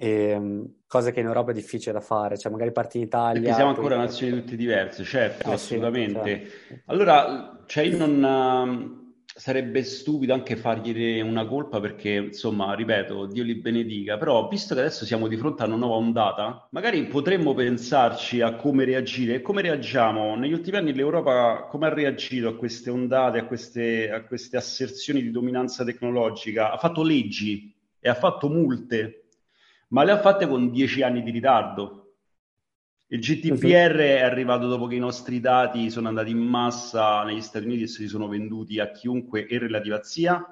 e, 0.00 0.28
ehm, 0.30 0.74
cosa 0.86 1.10
che 1.10 1.20
in 1.20 1.26
Europa 1.26 1.50
è 1.50 1.54
difficile 1.54 1.92
da 1.92 2.00
fare, 2.00 2.38
cioè 2.38 2.52
magari 2.52 2.70
parti 2.70 2.98
in 2.98 3.02
Italia. 3.02 3.40
Perché 3.40 3.54
siamo 3.56 3.70
ancora 3.70 3.96
poi... 3.96 4.04
nazioni 4.04 4.32
tutte 4.32 4.56
diverse, 4.56 5.02
certo, 5.02 5.50
eh, 5.50 5.52
assolutamente. 5.52 6.44
Sì, 6.44 6.50
cioè... 6.68 6.82
Allora, 6.86 7.64
cioè 7.66 7.84
io 7.84 7.98
non 7.98 9.07
sarebbe 9.38 9.84
stupido 9.84 10.34
anche 10.34 10.56
fargli 10.56 11.20
una 11.20 11.46
colpa 11.46 11.78
perché, 11.78 12.10
insomma, 12.10 12.74
ripeto, 12.74 13.26
Dio 13.26 13.44
li 13.44 13.54
benedica, 13.54 14.18
però 14.18 14.48
visto 14.48 14.74
che 14.74 14.80
adesso 14.80 15.04
siamo 15.04 15.28
di 15.28 15.36
fronte 15.36 15.62
a 15.62 15.66
una 15.66 15.76
nuova 15.76 15.94
ondata, 15.94 16.66
magari 16.72 17.06
potremmo 17.06 17.54
pensarci 17.54 18.40
a 18.40 18.56
come 18.56 18.84
reagire 18.84 19.34
e 19.34 19.40
come 19.40 19.62
reagiamo. 19.62 20.34
Negli 20.34 20.52
ultimi 20.52 20.78
anni 20.78 20.92
l'Europa 20.92 21.68
come 21.70 21.86
ha 21.86 21.94
reagito 21.94 22.48
a 22.48 22.56
queste 22.56 22.90
ondate, 22.90 23.38
a 23.38 23.44
queste, 23.44 24.10
a 24.10 24.24
queste 24.24 24.56
asserzioni 24.56 25.22
di 25.22 25.30
dominanza 25.30 25.84
tecnologica? 25.84 26.72
Ha 26.72 26.76
fatto 26.76 27.04
leggi 27.04 27.72
e 28.00 28.08
ha 28.08 28.14
fatto 28.14 28.48
multe, 28.48 29.28
ma 29.88 30.02
le 30.02 30.10
ha 30.10 30.18
fatte 30.18 30.48
con 30.48 30.72
dieci 30.72 31.02
anni 31.02 31.22
di 31.22 31.30
ritardo. 31.30 32.07
Il 33.10 33.20
GDPR 33.20 33.96
è 33.96 34.20
arrivato 34.20 34.66
dopo 34.66 34.86
che 34.86 34.96
i 34.96 34.98
nostri 34.98 35.40
dati 35.40 35.88
sono 35.88 36.08
andati 36.08 36.30
in 36.30 36.40
massa 36.40 37.24
negli 37.24 37.40
Stati 37.40 37.64
Uniti 37.64 37.84
e 37.84 37.86
si 37.86 38.06
sono 38.06 38.28
venduti 38.28 38.80
a 38.80 38.90
chiunque 38.90 39.46
e 39.46 39.58
relativa 39.58 40.02
zia. 40.02 40.44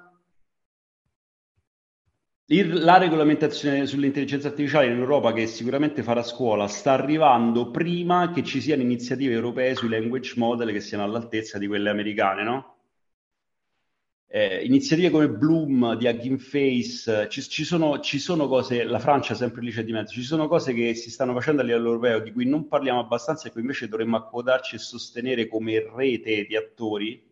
La 2.47 2.97
regolamentazione 2.97 3.85
sull'intelligenza 3.85 4.49
artificiale 4.49 4.87
in 4.87 4.97
Europa, 4.97 5.35
che 5.35 5.47
sicuramente 5.47 6.03
farà 6.03 6.23
scuola, 6.23 6.67
sta 6.67 6.93
arrivando 6.93 7.71
prima 7.71 8.31
che 8.31 8.43
ci 8.43 8.63
siano 8.63 8.81
iniziative 8.81 9.35
europee 9.35 9.75
sui 9.75 9.91
language 9.91 10.35
model 10.39 10.73
che 10.73 10.81
siano 10.81 11.05
all'altezza 11.05 11.59
di 11.59 11.67
quelle 11.67 11.91
americane, 11.91 12.43
no? 12.43 12.76
Eh, 14.29 14.65
iniziative 14.65 15.11
come 15.11 15.29
Bloom 15.29 15.95
di 15.97 16.07
Hugging 16.07 16.39
Face, 16.39 17.29
ci, 17.31 17.43
ci, 17.43 17.65
sono, 17.65 18.01
ci, 18.01 18.19
sono, 18.19 18.49
cose, 18.49 18.83
la 18.85 18.99
Francia 18.99 19.35
sempre 19.35 19.63
lì 19.63 19.71
c'è 19.71 19.85
di 19.85 19.93
mezzo, 19.93 20.13
ci 20.13 20.23
sono 20.23 20.49
cose 20.49 20.73
che 20.73 20.95
si 20.95 21.11
stanno 21.11 21.33
facendo 21.33 21.63
a 21.63 21.65
livello 21.65 21.87
europeo 21.87 22.19
di 22.21 22.33
cui 22.33 22.45
non 22.45 22.67
parliamo 22.67 22.99
abbastanza 23.01 23.49
e 23.49 23.53
che 23.53 23.61
invece 23.61 23.89
dovremmo 23.89 24.17
accodarci 24.17 24.75
e 24.75 24.79
sostenere 24.79 25.47
come 25.47 25.89
rete 25.95 26.45
di 26.45 26.57
attori, 26.57 27.23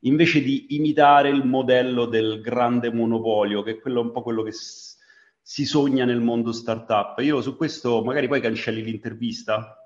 invece 0.00 0.42
di 0.42 0.74
imitare 0.76 1.28
il 1.28 1.44
modello 1.44 2.06
del 2.06 2.40
grande 2.40 2.92
monopolio, 2.92 3.62
che 3.62 3.72
è 3.72 3.80
quello 3.80 4.00
un 4.00 4.12
po' 4.12 4.22
quello 4.22 4.42
che 4.42 4.52
s- 4.52 4.96
si 5.40 5.64
sogna 5.64 6.04
nel 6.04 6.20
mondo 6.20 6.52
startup. 6.52 7.18
Io 7.18 7.40
su 7.42 7.56
questo 7.56 8.02
magari 8.04 8.28
poi 8.28 8.40
cancelli 8.40 8.82
l'intervista, 8.82 9.76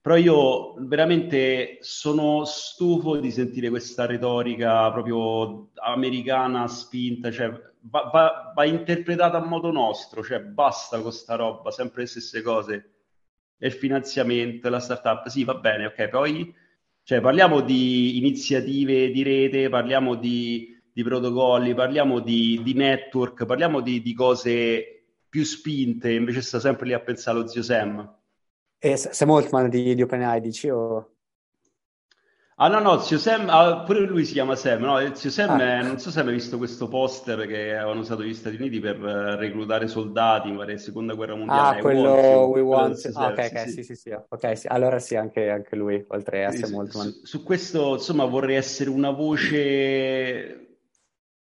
però 0.00 0.16
io 0.16 0.74
veramente 0.86 1.78
sono 1.80 2.44
stufo 2.44 3.16
di 3.16 3.30
sentire 3.30 3.68
questa 3.68 4.06
retorica 4.06 4.90
proprio 4.92 5.70
americana 5.74 6.66
spinta, 6.68 7.30
cioè 7.30 7.50
va, 7.80 8.10
va, 8.12 8.52
va 8.54 8.64
interpretata 8.64 9.38
a 9.38 9.44
modo 9.44 9.70
nostro, 9.70 10.22
cioè 10.22 10.40
basta 10.40 11.00
con 11.00 11.12
sta 11.12 11.34
roba, 11.34 11.70
sempre 11.70 12.02
le 12.02 12.08
stesse 12.08 12.42
cose. 12.42 12.92
Il 13.58 13.72
finanziamento, 13.72 14.68
la 14.68 14.78
startup, 14.78 15.26
sì, 15.26 15.44
va 15.44 15.54
bene, 15.54 15.86
ok, 15.86 16.08
poi 16.08 16.54
cioè, 17.08 17.22
parliamo 17.22 17.62
di 17.62 18.18
iniziative 18.18 19.10
di 19.10 19.22
rete, 19.22 19.70
parliamo 19.70 20.14
di, 20.14 20.78
di 20.92 21.02
protocolli, 21.02 21.72
parliamo 21.72 22.20
di, 22.20 22.60
di 22.62 22.74
network, 22.74 23.46
parliamo 23.46 23.80
di, 23.80 24.02
di, 24.02 24.12
cose 24.12 25.06
più 25.26 25.42
spinte, 25.42 26.12
invece 26.12 26.42
sta 26.42 26.60
sempre 26.60 26.88
lì 26.88 26.92
a 26.92 27.00
pensare 27.00 27.38
allo 27.38 27.48
zio 27.48 27.62
Sam. 27.62 28.17
E 28.80 28.96
Sam 28.96 29.30
Altman 29.30 29.68
di, 29.68 29.94
di 29.94 30.02
OpenAI, 30.02 30.40
dici? 30.40 30.68
O... 30.68 31.14
Ah 32.60 32.68
no, 32.68 32.80
no, 32.80 32.98
zio 32.98 33.18
Sam, 33.18 33.48
ah, 33.48 33.82
pure 33.84 34.00
lui 34.00 34.24
si 34.24 34.32
chiama 34.32 34.56
Sam, 34.56 34.82
no? 34.82 35.00
Il 35.00 35.14
zio 35.16 35.30
Sam, 35.30 35.58
ah. 35.58 35.78
è, 35.78 35.82
non 35.82 35.98
so 35.98 36.10
se 36.10 36.20
hai 36.20 36.32
visto 36.32 36.58
questo 36.58 36.88
poster 36.88 37.46
che 37.46 37.76
avevano 37.76 38.00
usato 38.00 38.22
gli 38.22 38.34
Stati 38.34 38.56
Uniti 38.56 38.80
per 38.80 39.00
uh, 39.00 39.36
reclutare 39.36 39.86
soldati, 39.86 40.48
in 40.48 40.56
pare, 40.56 40.78
seconda 40.78 41.14
guerra 41.14 41.36
mondiale. 41.36 41.78
Ah, 41.78 41.80
quello 41.80 42.10
want, 42.10 42.54
We 42.54 42.60
Want, 42.60 43.10
ah, 43.14 43.26
ok, 43.28 43.50
ok, 43.52 43.68
sì, 43.68 43.82
sì, 43.84 43.94
sì, 43.94 44.10
ok, 44.10 44.58
sì. 44.58 44.66
allora 44.68 44.98
sì, 44.98 45.16
anche, 45.16 45.50
anche 45.50 45.76
lui, 45.76 46.04
oltre 46.08 46.44
a 46.44 46.52
Sam 46.52 46.78
Altman. 46.78 47.10
Su, 47.10 47.20
su 47.24 47.42
questo, 47.44 47.94
insomma, 47.94 48.24
vorrei 48.24 48.56
essere 48.56 48.90
una 48.90 49.10
voce 49.10 50.78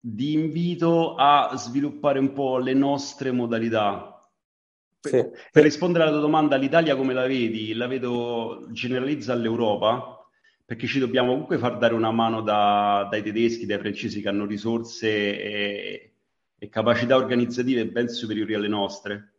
di 0.01 0.33
invito 0.33 1.14
a 1.14 1.53
sviluppare 1.57 2.18
un 2.18 2.33
po' 2.33 2.59
le 2.59 2.73
nostre 2.73 3.33
modalità, 3.33 4.12
sì. 5.09 5.25
Per 5.51 5.62
rispondere 5.62 6.05
alla 6.05 6.12
tua 6.12 6.21
domanda, 6.21 6.57
l'Italia 6.57 6.97
come 6.97 7.12
la 7.12 7.27
vedi? 7.27 7.75
La 7.75 7.87
vedo 7.87 8.67
generalizza 8.71 9.33
all'Europa, 9.33 10.27
perché 10.65 10.87
ci 10.87 10.99
dobbiamo 10.99 11.33
comunque 11.33 11.59
far 11.59 11.79
dare 11.79 11.95
una 11.95 12.12
mano 12.12 12.41
da, 12.41 13.09
dai 13.11 13.23
tedeschi, 13.23 13.67
dai 13.67 13.79
francesi 13.79 14.23
che 14.23 14.29
hanno 14.29 14.47
risorse 14.47 15.09
e, 15.09 16.12
e 16.57 16.69
capacità 16.69 17.17
organizzative 17.17 17.87
ben 17.87 18.09
superiori 18.09 18.55
alle 18.55 18.69
nostre 18.69 19.33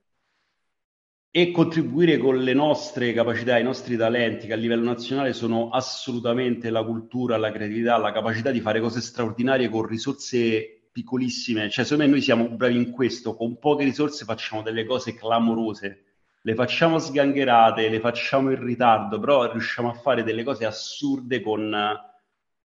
e 1.36 1.50
contribuire 1.50 2.20
con 2.20 2.38
le 2.38 2.54
nostre 2.54 3.12
capacità, 3.12 3.58
i 3.58 3.64
nostri 3.64 3.98
talenti 3.98 4.46
che 4.46 4.54
a 4.54 4.56
livello 4.56 4.84
nazionale 4.84 5.34
sono 5.34 5.70
assolutamente 5.70 6.70
la 6.70 6.84
cultura, 6.84 7.38
la 7.38 7.52
creatività, 7.52 7.98
la 7.98 8.12
capacità 8.12 8.52
di 8.52 8.62
fare 8.62 8.80
cose 8.80 9.02
straordinarie 9.02 9.68
con 9.68 9.88
risorse 9.88 10.83
piccolissime, 10.94 11.70
cioè 11.70 11.84
secondo 11.84 12.06
me 12.06 12.10
noi 12.12 12.22
siamo 12.22 12.48
bravi 12.48 12.78
in 12.78 12.92
questo, 12.92 13.36
con 13.36 13.58
poche 13.58 13.84
risorse 13.84 14.24
facciamo 14.24 14.62
delle 14.62 14.86
cose 14.86 15.16
clamorose, 15.16 16.04
le 16.44 16.56
facciamo 16.56 17.00
sgangherate, 17.00 17.90
le 17.90 18.00
facciamo 18.00 18.52
in 18.52 18.64
ritardo, 18.64 19.20
però 19.20 19.52
riusciamo 19.52 19.90
a 19.90 19.94
fare 19.94 20.24
delle 20.24 20.44
cose 20.44 20.66
assurde 20.66 21.42
con, 21.42 21.76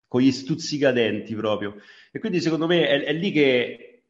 con 0.06 0.20
gli 0.20 0.32
stuzzicadenti 0.32 1.34
proprio. 1.34 1.76
E 2.10 2.18
quindi 2.18 2.40
secondo 2.40 2.66
me 2.66 2.88
è, 2.88 3.04
è 3.04 3.12
lì 3.12 3.30
che, 3.30 4.04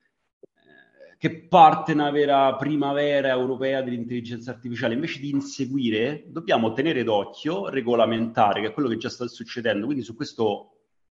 che 1.18 1.46
parte 1.48 1.92
una 1.92 2.10
vera 2.10 2.54
primavera 2.54 3.28
europea 3.28 3.82
dell'intelligenza 3.82 4.52
artificiale. 4.52 4.94
Invece 4.94 5.18
di 5.20 5.30
inseguire, 5.30 6.24
dobbiamo 6.28 6.72
tenere 6.72 7.02
d'occhio, 7.02 7.68
regolamentare, 7.68 8.60
che 8.60 8.68
è 8.68 8.72
quello 8.72 8.88
che 8.88 8.96
già 8.96 9.10
sta 9.10 9.26
succedendo. 9.26 9.84
Quindi 9.86 10.04
su 10.04 10.14
questo 10.14 10.76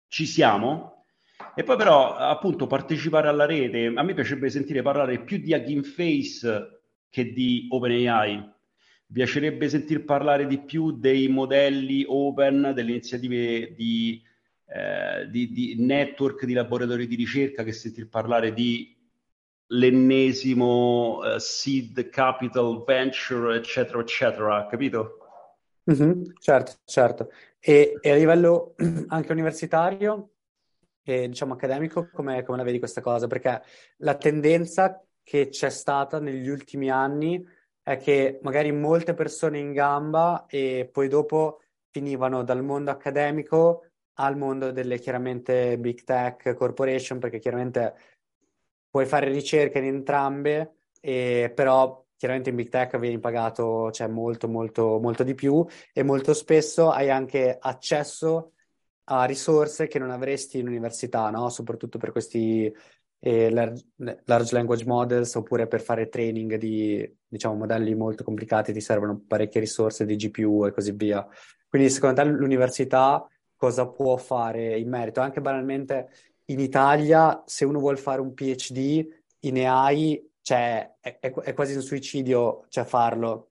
ci 0.09 0.25
siamo, 0.27 1.00
e 1.55 1.63
poi 1.63 1.77
però, 1.77 2.17
appunto, 2.17 2.67
partecipare 2.67 3.29
alla 3.29 3.47
rete, 3.47 3.93
a 3.95 4.03
me 4.03 4.15
piacerebbe 4.15 4.51
sentire 4.51 4.83
parlare 4.83 5.23
più 5.23 5.39
di 5.39 5.53
Hugging 5.53 5.85
Face 5.85 6.81
che 7.09 7.33
di 7.33 7.67
OpenAI. 7.69 8.59
Piacerebbe 9.13 9.69
sentir 9.69 10.05
parlare 10.05 10.47
di 10.47 10.59
più 10.61 10.93
dei 10.93 11.29
modelli 11.29 12.05
open, 12.07 12.73
delle 12.75 12.91
iniziative 12.91 13.75
di, 13.75 14.23
eh, 14.67 15.29
di, 15.29 15.51
di 15.51 15.75
network, 15.79 16.45
di 16.45 16.53
laboratori 16.53 17.09
di 17.09 17.17
ricerca, 17.17 17.65
che 17.65 17.73
sentir 17.73 18.09
parlare 18.09 18.53
di 18.53 18.97
l'ennesimo 19.73 21.19
uh, 21.19 21.39
seed 21.39 22.09
capital 22.09 22.83
venture, 22.85 23.57
eccetera, 23.57 24.01
eccetera, 24.01 24.67
capito? 24.67 25.19
Mm-hmm, 25.91 26.23
certo, 26.41 26.73
certo. 26.85 27.31
E, 27.59 27.99
e, 28.01 28.11
a 28.11 28.15
livello 28.15 28.75
anche 29.09 29.33
universitario, 29.33 30.31
e, 31.03 31.29
diciamo, 31.29 31.55
accademico, 31.55 32.09
come, 32.13 32.43
come 32.43 32.59
la 32.59 32.65
vedi 32.65 32.79
questa 32.79 33.01
cosa? 33.01 33.27
Perché 33.27 33.63
la 33.99 34.15
tendenza 34.17 35.05
che 35.23 35.49
c'è 35.49 35.71
stata 35.71 36.19
negli 36.19 36.49
ultimi 36.49 36.91
anni 36.91 37.45
è 37.83 37.97
che 37.97 38.39
magari 38.43 38.73
molte 38.73 39.15
persone 39.15 39.59
in 39.59 39.73
gamba 39.73 40.47
e 40.47 40.89
poi 40.91 41.09
dopo 41.09 41.61
finivano 41.91 42.43
dal 42.45 42.63
mondo 42.63 42.91
accademico 42.91 43.85
al 44.15 44.37
mondo 44.37 44.71
delle 44.71 44.99
chiaramente 44.99 45.79
big 45.79 46.05
tech 46.05 46.55
corporation, 46.55 47.19
perché 47.19 47.39
chiaramente 47.39 47.95
puoi 48.91 49.07
fare 49.07 49.31
ricerche 49.31 49.79
in 49.79 49.85
entrambe, 49.85 50.75
e, 51.01 51.51
però 51.55 52.05
chiaramente 52.17 52.51
in 52.51 52.57
big 52.57 52.69
tech 52.69 52.99
vieni 52.99 53.19
pagato 53.19 53.91
cioè, 53.91 54.09
molto, 54.09 54.47
molto, 54.47 54.99
molto 55.01 55.23
di 55.23 55.35
più 55.35 55.65
e 55.93 56.03
molto 56.03 56.35
spesso 56.35 56.91
hai 56.91 57.09
anche 57.09 57.57
accesso 57.59 58.53
a 59.13 59.25
risorse 59.25 59.89
che 59.89 59.99
non 59.99 60.11
avresti 60.11 60.59
in 60.59 60.69
università, 60.69 61.31
no? 61.31 61.49
Soprattutto 61.49 61.99
per 61.99 62.13
questi 62.13 62.73
eh, 63.19 63.51
large, 63.51 63.85
large, 64.25 64.55
language 64.55 64.87
models 64.87 65.35
oppure 65.35 65.67
per 65.67 65.81
fare 65.81 66.09
training 66.09 66.55
di, 66.55 67.09
diciamo, 67.27 67.57
modelli 67.57 67.95
molto 67.95 68.23
complicati 68.23 68.73
ti 68.73 68.81
servono 68.81 69.21
parecchie 69.27 69.61
risorse 69.61 70.05
di 70.05 70.15
GPU 70.15 70.67
e 70.67 70.73
così 70.73 70.93
via. 70.93 71.27
Quindi 71.69 71.91
secondo 71.91 72.23
te 72.23 72.29
l'università 72.29 73.27
cosa 73.57 73.89
può 73.89 74.17
fare 74.17 74.79
in 74.79 74.89
merito? 74.89 75.21
Anche 75.21 75.41
banalmente 75.41 76.11
in 76.47 76.61
Italia, 76.61 77.43
se 77.47 77.65
uno 77.65 77.81
vuole 77.81 77.97
fare 77.97 78.21
un 78.21 78.33
PhD 78.33 79.07
in 79.41 79.67
AI, 79.67 80.25
cioè, 80.41 80.99
è, 81.01 81.19
è, 81.19 81.33
è 81.33 81.53
quasi 81.53 81.75
un 81.75 81.83
suicidio 81.83 82.65
cioè, 82.69 82.85
farlo 82.85 83.49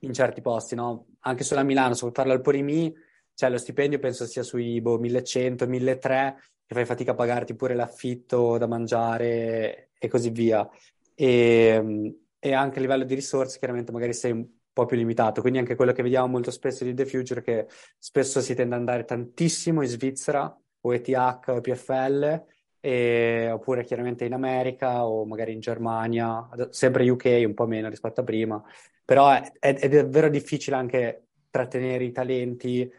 in 0.00 0.12
certi 0.12 0.42
posti, 0.42 0.74
no? 0.74 1.06
Anche 1.20 1.42
solo 1.42 1.60
a 1.60 1.64
Milano, 1.64 1.94
se 1.94 2.00
vuoi 2.00 2.12
farlo 2.12 2.32
al 2.32 2.42
Porimi 2.42 3.08
cioè 3.40 3.48
lo 3.48 3.56
stipendio 3.56 3.98
penso 3.98 4.26
sia 4.26 4.42
sui 4.42 4.82
boh, 4.82 4.98
1100, 4.98 5.66
1300, 5.66 6.40
che 6.66 6.74
fai 6.74 6.84
fatica 6.84 7.12
a 7.12 7.14
pagarti 7.14 7.54
pure 7.54 7.74
l'affitto 7.74 8.58
da 8.58 8.66
mangiare 8.66 9.92
e 9.98 10.08
così 10.08 10.28
via. 10.28 10.68
E, 11.14 12.14
e 12.38 12.52
anche 12.52 12.78
a 12.78 12.82
livello 12.82 13.04
di 13.04 13.14
risorse, 13.14 13.58
chiaramente 13.58 13.92
magari 13.92 14.12
sei 14.12 14.32
un 14.32 14.46
po' 14.74 14.84
più 14.84 14.98
limitato. 14.98 15.40
Quindi 15.40 15.58
anche 15.58 15.74
quello 15.74 15.92
che 15.92 16.02
vediamo 16.02 16.26
molto 16.26 16.50
spesso 16.50 16.84
di 16.84 16.92
The 16.92 17.06
Future, 17.06 17.40
che 17.40 17.66
spesso 17.96 18.42
si 18.42 18.54
tende 18.54 18.74
ad 18.74 18.80
andare 18.80 19.06
tantissimo 19.06 19.80
in 19.80 19.88
Svizzera 19.88 20.54
o 20.82 20.94
ETH 20.94 21.40
o 21.46 21.56
EPFL, 21.56 22.44
e, 22.78 23.48
oppure 23.50 23.84
chiaramente 23.84 24.26
in 24.26 24.34
America 24.34 25.06
o 25.06 25.24
magari 25.24 25.54
in 25.54 25.60
Germania, 25.60 26.46
sempre 26.68 27.08
UK 27.08 27.42
un 27.46 27.54
po' 27.54 27.66
meno 27.66 27.88
rispetto 27.88 28.20
a 28.20 28.24
prima, 28.24 28.62
però 29.02 29.30
è, 29.30 29.50
è, 29.58 29.74
è 29.76 29.88
davvero 29.88 30.28
difficile 30.28 30.76
anche 30.76 31.28
trattenere 31.48 32.04
i 32.04 32.12
talenti 32.12 32.90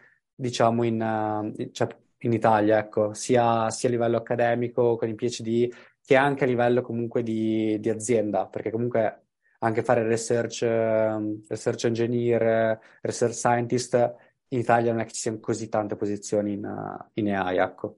diciamo, 0.41 0.83
in, 0.83 1.01
uh, 1.01 1.71
cioè, 1.71 1.87
in 2.19 2.33
Italia, 2.33 2.79
ecco, 2.79 3.13
sia, 3.13 3.69
sia, 3.69 3.89
a 3.89 3.91
livello 3.91 4.17
accademico 4.17 4.95
con 4.95 5.07
i 5.07 5.15
PhD 5.15 5.69
che 6.03 6.15
anche 6.15 6.43
a 6.43 6.47
livello 6.47 6.81
comunque 6.81 7.23
di, 7.23 7.79
di 7.79 7.89
azienda, 7.89 8.47
perché 8.47 8.71
comunque 8.71 9.25
anche 9.59 9.83
fare 9.83 10.03
research, 10.03 10.63
ehm, 10.63 11.43
research 11.47 11.85
engineer, 11.85 12.79
research 13.01 13.33
scientist, 13.33 14.15
in 14.49 14.59
Italia 14.59 14.91
non 14.91 15.01
è 15.01 15.05
che 15.05 15.13
ci 15.13 15.21
siano 15.21 15.39
così 15.39 15.69
tante 15.69 15.95
posizioni 15.95 16.53
in, 16.53 16.97
in 17.13 17.33
AI, 17.33 17.57
ecco. 17.57 17.97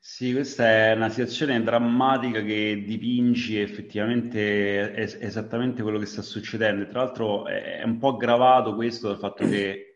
Sì, 0.00 0.32
questa 0.32 0.64
è 0.66 0.94
una 0.94 1.08
situazione 1.08 1.62
drammatica 1.62 2.40
che 2.42 2.82
dipingi 2.86 3.58
effettivamente 3.58 4.92
è 4.92 5.00
esattamente 5.20 5.82
quello 5.82 5.98
che 5.98 6.06
sta 6.06 6.22
succedendo. 6.22 6.86
Tra 6.86 7.02
l'altro 7.02 7.46
è 7.46 7.82
un 7.84 7.98
po' 7.98 8.14
aggravato 8.14 8.74
questo 8.74 9.08
dal 9.08 9.18
fatto 9.18 9.46
che 9.48 9.87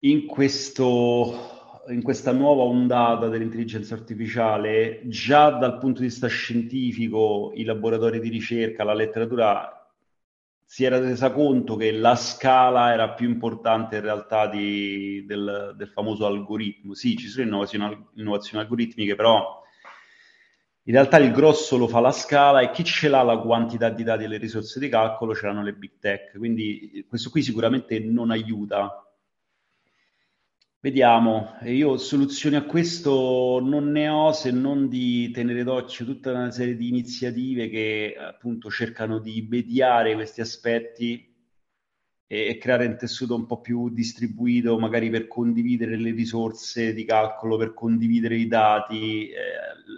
in 0.00 0.26
questo 0.26 1.50
in 1.88 2.02
questa 2.02 2.32
nuova 2.32 2.62
ondata 2.62 3.28
dell'intelligenza 3.28 3.94
artificiale, 3.94 5.00
già 5.04 5.50
dal 5.50 5.78
punto 5.78 6.00
di 6.00 6.06
vista 6.06 6.28
scientifico, 6.28 7.52
i 7.54 7.64
laboratori 7.64 8.20
di 8.20 8.28
ricerca, 8.28 8.84
la 8.84 8.94
letteratura 8.94 9.74
si 10.64 10.84
era 10.84 11.00
resa 11.00 11.32
conto 11.32 11.74
che 11.74 11.90
la 11.90 12.14
scala 12.14 12.92
era 12.92 13.10
più 13.10 13.28
importante 13.28 13.96
in 13.96 14.02
realtà 14.02 14.46
di, 14.46 15.24
del, 15.26 15.74
del, 15.76 15.88
famoso 15.88 16.26
algoritmo. 16.26 16.94
Sì, 16.94 17.16
ci 17.16 17.26
sono 17.26 17.46
innovazioni, 17.46 18.06
innovazioni 18.14 18.62
algoritmiche, 18.62 19.16
però 19.16 19.60
in 20.84 20.92
realtà 20.92 21.18
il 21.18 21.32
grosso 21.32 21.76
lo 21.76 21.88
fa 21.88 21.98
la 21.98 22.12
scala 22.12 22.60
e 22.60 22.70
chi 22.70 22.84
ce 22.84 23.08
l'ha 23.08 23.22
la 23.22 23.38
quantità 23.38 23.88
di 23.90 24.04
dati 24.04 24.24
e 24.24 24.28
le 24.28 24.38
risorse 24.38 24.78
di 24.78 24.88
calcolo 24.88 25.34
ce 25.34 25.46
l'hanno 25.46 25.64
le 25.64 25.72
big 25.72 25.98
tech. 25.98 26.38
Quindi 26.38 27.04
questo 27.08 27.30
qui 27.30 27.42
sicuramente 27.42 27.98
non 27.98 28.30
aiuta 28.30 29.09
Vediamo, 30.82 31.58
io 31.64 31.98
soluzioni 31.98 32.56
a 32.56 32.64
questo 32.64 33.60
non 33.62 33.90
ne 33.90 34.08
ho 34.08 34.32
se 34.32 34.50
non 34.50 34.88
di 34.88 35.30
tenere 35.30 35.62
d'occhio 35.62 36.06
tutta 36.06 36.30
una 36.30 36.50
serie 36.50 36.74
di 36.74 36.88
iniziative 36.88 37.68
che 37.68 38.16
appunto 38.18 38.70
cercano 38.70 39.18
di 39.18 39.46
mediare 39.46 40.14
questi 40.14 40.40
aspetti 40.40 41.36
e, 42.26 42.46
e 42.46 42.56
creare 42.56 42.86
un 42.86 42.96
tessuto 42.96 43.34
un 43.34 43.44
po' 43.44 43.60
più 43.60 43.90
distribuito, 43.90 44.78
magari 44.78 45.10
per 45.10 45.26
condividere 45.26 45.98
le 45.98 46.12
risorse 46.12 46.94
di 46.94 47.04
calcolo, 47.04 47.58
per 47.58 47.74
condividere 47.74 48.36
i 48.36 48.46
dati. 48.46 49.28
Eh, 49.28 49.36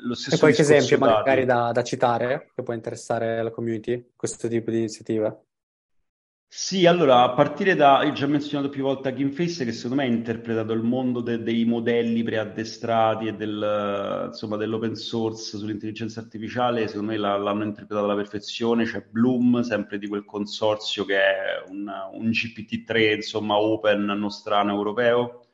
lo 0.04 0.14
stesso 0.14 0.34
e 0.34 0.38
qualche 0.40 0.62
esempio 0.62 0.98
dati. 0.98 1.12
magari 1.12 1.44
da, 1.44 1.70
da 1.70 1.84
citare 1.84 2.50
che 2.56 2.62
può 2.64 2.74
interessare 2.74 3.40
la 3.40 3.50
community, 3.52 4.10
questo 4.16 4.48
tipo 4.48 4.72
di 4.72 4.78
iniziativa? 4.78 5.40
Sì, 6.54 6.84
allora, 6.86 7.22
a 7.22 7.30
partire 7.32 7.74
da, 7.74 8.02
io 8.04 8.12
già 8.12 8.26
menzionato 8.26 8.68
più 8.68 8.82
volte 8.82 9.12
Gameface, 9.14 9.64
che 9.64 9.72
secondo 9.72 9.96
me 9.96 10.02
ha 10.04 10.06
interpretato 10.12 10.72
il 10.74 10.82
mondo 10.82 11.20
de- 11.22 11.42
dei 11.42 11.64
modelli 11.64 12.22
preaddestrati 12.22 13.26
e 13.28 13.34
del, 13.34 14.26
insomma, 14.28 14.56
dell'open 14.58 14.94
source 14.94 15.56
sull'intelligenza 15.56 16.20
artificiale, 16.20 16.86
secondo 16.88 17.12
me 17.12 17.16
la- 17.16 17.38
l'hanno 17.38 17.64
interpretato 17.64 18.04
alla 18.04 18.14
perfezione, 18.16 18.84
c'è 18.84 19.02
Bloom, 19.08 19.62
sempre 19.62 19.98
di 19.98 20.06
quel 20.08 20.24
consorzio 20.26 21.04
che 21.06 21.16
è 21.16 21.64
un, 21.70 21.90
un 22.12 22.30
GPT-3, 22.30 23.14
insomma, 23.14 23.56
open, 23.56 24.04
nostrano, 24.04 24.72
europeo, 24.74 25.46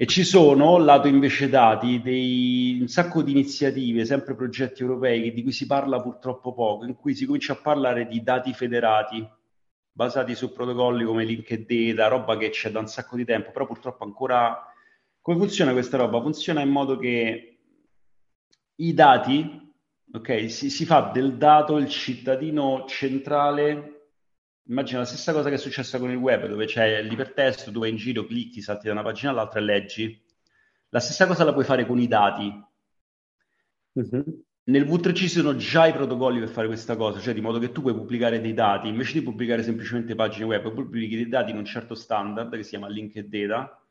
e 0.00 0.06
ci 0.06 0.22
sono, 0.22 0.78
lato 0.78 1.08
invece 1.08 1.48
dati, 1.48 2.00
dei, 2.00 2.78
un 2.80 2.86
sacco 2.86 3.20
di 3.20 3.32
iniziative, 3.32 4.04
sempre 4.04 4.36
progetti 4.36 4.82
europei, 4.82 5.32
di 5.32 5.42
cui 5.42 5.50
si 5.50 5.66
parla 5.66 6.00
purtroppo 6.00 6.54
poco, 6.54 6.84
in 6.84 6.94
cui 6.94 7.16
si 7.16 7.26
comincia 7.26 7.54
a 7.54 7.60
parlare 7.60 8.06
di 8.06 8.22
dati 8.22 8.52
federati, 8.52 9.28
basati 9.90 10.36
su 10.36 10.52
protocolli 10.52 11.04
come 11.04 11.24
LinkedIn, 11.24 11.96
roba 12.08 12.36
che 12.36 12.50
c'è 12.50 12.70
da 12.70 12.78
un 12.78 12.86
sacco 12.86 13.16
di 13.16 13.24
tempo, 13.24 13.50
però 13.50 13.66
purtroppo 13.66 14.04
ancora... 14.04 14.72
Come 15.20 15.36
funziona 15.36 15.72
questa 15.72 15.96
roba? 15.96 16.20
Funziona 16.20 16.60
in 16.60 16.70
modo 16.70 16.96
che 16.96 17.58
i 18.76 18.94
dati, 18.94 19.74
ok, 20.12 20.48
si, 20.48 20.70
si 20.70 20.86
fa 20.86 21.10
del 21.12 21.36
dato 21.36 21.76
il 21.76 21.88
cittadino 21.88 22.84
centrale 22.86 23.97
immagina 24.68 25.00
la 25.00 25.04
stessa 25.04 25.32
cosa 25.32 25.48
che 25.48 25.56
è 25.56 25.58
successa 25.58 25.98
con 25.98 26.10
il 26.10 26.16
web, 26.16 26.46
dove 26.46 26.66
c'è 26.66 27.02
l'ipertesto, 27.02 27.72
vai 27.72 27.90
in 27.90 27.96
giro, 27.96 28.24
clicchi, 28.24 28.60
salti 28.60 28.86
da 28.86 28.92
una 28.92 29.02
pagina 29.02 29.30
all'altra 29.30 29.60
e 29.60 29.62
leggi. 29.62 30.22
La 30.90 31.00
stessa 31.00 31.26
cosa 31.26 31.44
la 31.44 31.52
puoi 31.52 31.64
fare 31.64 31.86
con 31.86 31.98
i 31.98 32.06
dati. 32.06 32.66
Mm-hmm. 33.98 34.22
Nel 34.64 34.84
V3C 34.84 35.14
ci 35.14 35.28
sono 35.28 35.56
già 35.56 35.86
i 35.86 35.92
protocolli 35.92 36.40
per 36.40 36.50
fare 36.50 36.66
questa 36.66 36.96
cosa, 36.96 37.20
cioè 37.20 37.32
di 37.32 37.40
modo 37.40 37.58
che 37.58 37.72
tu 37.72 37.80
puoi 37.80 37.94
pubblicare 37.94 38.40
dei 38.40 38.52
dati, 38.52 38.88
invece 38.88 39.14
di 39.14 39.22
pubblicare 39.22 39.62
semplicemente 39.62 40.14
pagine 40.14 40.44
web, 40.44 40.72
pubblichi 40.72 41.16
dei 41.16 41.28
dati 41.28 41.50
in 41.50 41.56
un 41.56 41.64
certo 41.64 41.94
standard 41.94 42.54
che 42.54 42.62
si 42.62 42.70
chiama 42.70 42.88
linked 42.88 43.26
data, 43.26 43.82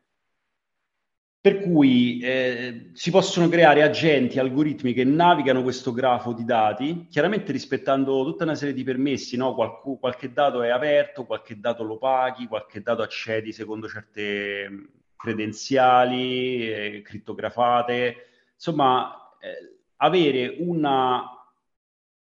per 1.40 1.60
cui 1.62 2.20
eh, 2.20 2.90
si 2.94 3.12
possono 3.12 3.48
creare 3.48 3.84
agenti, 3.84 4.40
algoritmi 4.40 4.94
che 4.94 5.04
navigano 5.04 5.62
questo 5.64 5.94
grafo 5.94 6.34
di 6.34 6.44
dati, 6.44 7.08
chiaramente 7.10 7.52
rispettando 7.52 8.24
tutta 8.24 8.44
una 8.44 8.56
serie 8.56 8.74
di 8.74 8.84
permessi, 8.84 9.38
no? 9.38 9.54
Qualc- 9.54 10.00
qualche 10.00 10.34
dato 10.34 10.62
è 10.62 10.70
aperto, 10.70 11.26
qualche 11.26 11.60
dato 11.60 11.84
lo 11.84 11.98
paghi, 11.98 12.48
qualche 12.48 12.82
dato 12.82 13.02
accedi 13.02 13.54
secondo 13.54 13.88
certe 13.88 14.70
mm, 14.70 14.84
credenziali, 15.16 16.70
eh, 16.70 17.02
crittografate, 17.04 18.16
insomma, 18.56 19.38
eh, 19.40 19.78
avere 19.98 20.56
una, 20.60 21.24